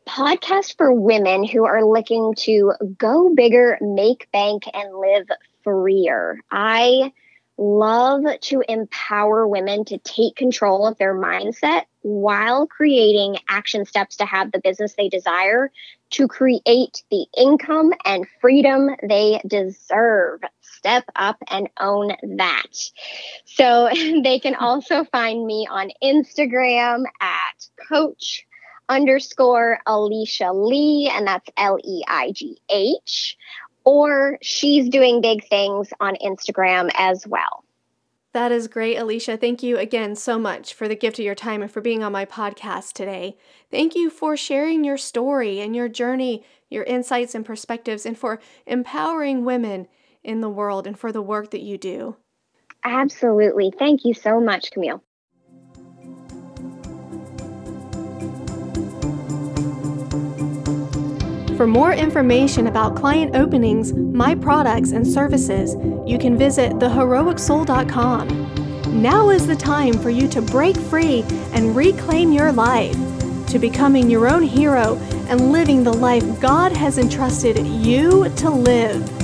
podcast 0.09 0.77
for 0.77 0.93
women 0.93 1.45
who 1.45 1.65
are 1.65 1.85
looking 1.85 2.35
to 2.39 2.73
go 2.97 3.35
bigger, 3.35 3.79
make 3.81 4.31
bank, 4.33 4.65
and 4.73 4.97
live 4.97 5.29
freer. 5.63 6.39
I 6.51 7.13
love 7.59 8.23
to 8.41 8.63
empower 8.69 9.47
women 9.47 9.85
to 9.85 9.99
take 9.99 10.37
control 10.37 10.87
of 10.87 10.97
their 10.97 11.15
mindset 11.15 11.83
while 12.03 12.67
creating 12.67 13.37
action 13.49 13.85
steps 13.85 14.17
to 14.17 14.25
have 14.25 14.53
the 14.53 14.61
business 14.61 14.95
they 14.97 15.09
desire 15.09 15.71
to 16.11 16.29
create 16.29 17.03
the 17.11 17.27
income 17.37 17.93
and 18.05 18.27
freedom 18.41 18.89
they 19.03 19.41
deserve. 19.47 20.41
Step 20.61 21.05
up 21.17 21.37
and 21.51 21.69
own 21.81 22.13
that. 22.37 22.91
So 23.45 23.91
they 24.23 24.39
can 24.39 24.55
also 24.55 25.05
find 25.05 25.45
me 25.45 25.67
on 25.69 25.91
Instagram 26.03 27.03
at 27.21 27.67
coach 27.89 28.47
underscore 28.89 29.78
Alicia 29.86 30.53
Leigh, 30.53 31.11
and 31.12 31.26
that's 31.26 31.49
L 31.57 31.78
E 31.84 32.03
I 32.07 32.32
G 32.32 32.61
H 32.70 33.36
or 33.89 34.39
she's 34.43 34.86
doing 34.91 35.22
big 35.22 35.49
things 35.49 35.89
on 35.99 36.14
Instagram 36.16 36.91
as 36.95 37.26
well. 37.26 37.64
That 38.34 38.53
is 38.53 38.68
great, 38.68 38.99
Alicia. 38.99 39.39
Thank 39.39 39.62
you 39.62 39.78
again 39.78 40.14
so 40.14 40.39
much 40.39 40.74
for 40.74 40.86
the 40.86 40.95
gift 40.95 41.18
of 41.18 41.24
your 41.24 41.34
time 41.34 41.62
and 41.62 41.72
for 41.72 41.80
being 41.80 42.03
on 42.03 42.12
my 42.12 42.26
podcast 42.26 42.93
today. 42.93 43.39
Thank 43.70 43.95
you 43.95 44.11
for 44.11 44.36
sharing 44.36 44.84
your 44.84 44.99
story 44.99 45.61
and 45.61 45.74
your 45.74 45.89
journey, 45.89 46.45
your 46.68 46.84
insights 46.84 47.34
and 47.34 47.47
perspectives, 47.47 48.05
and 48.05 48.18
for 48.18 48.41
empowering 48.66 49.47
women 49.47 49.89
in 50.22 50.43
the 50.43 50.51
world 50.51 50.86
and 50.86 50.99
for 50.99 51.11
the 51.11 51.22
work 51.22 51.51
that 51.53 51.62
you 51.62 51.78
do. 51.78 52.16
Absolutely. 52.84 53.72
Thank 53.78 54.05
you 54.05 54.12
so 54.12 54.39
much, 54.39 54.70
Camille. 54.70 55.03
For 61.59 61.67
more 61.67 61.93
information 61.93 62.69
about 62.69 62.95
client 62.95 63.35
openings, 63.35 63.93
my 63.93 64.37
products, 64.37 64.93
and 64.93 65.05
services, 65.05 65.75
you 66.09 66.17
can 66.17 66.39
visit 66.39 66.75
theheroicsoul.com. 66.75 69.03
Now 69.03 69.31
is 69.31 69.45
the 69.45 69.57
time 69.57 69.95
for 69.95 70.09
you 70.09 70.29
to 70.29 70.41
break 70.41 70.77
free 70.77 71.25
and 71.53 71.75
reclaim 71.75 72.31
your 72.31 72.53
life, 72.53 72.95
to 73.49 73.59
becoming 73.59 74.09
your 74.09 74.29
own 74.29 74.45
hero 74.45 74.99
and 75.29 75.51
living 75.51 75.83
the 75.83 75.93
life 75.93 76.23
God 76.41 76.71
has 76.77 76.97
entrusted 76.97 77.67
you 77.67 78.29
to 78.37 78.51
live. 78.51 79.18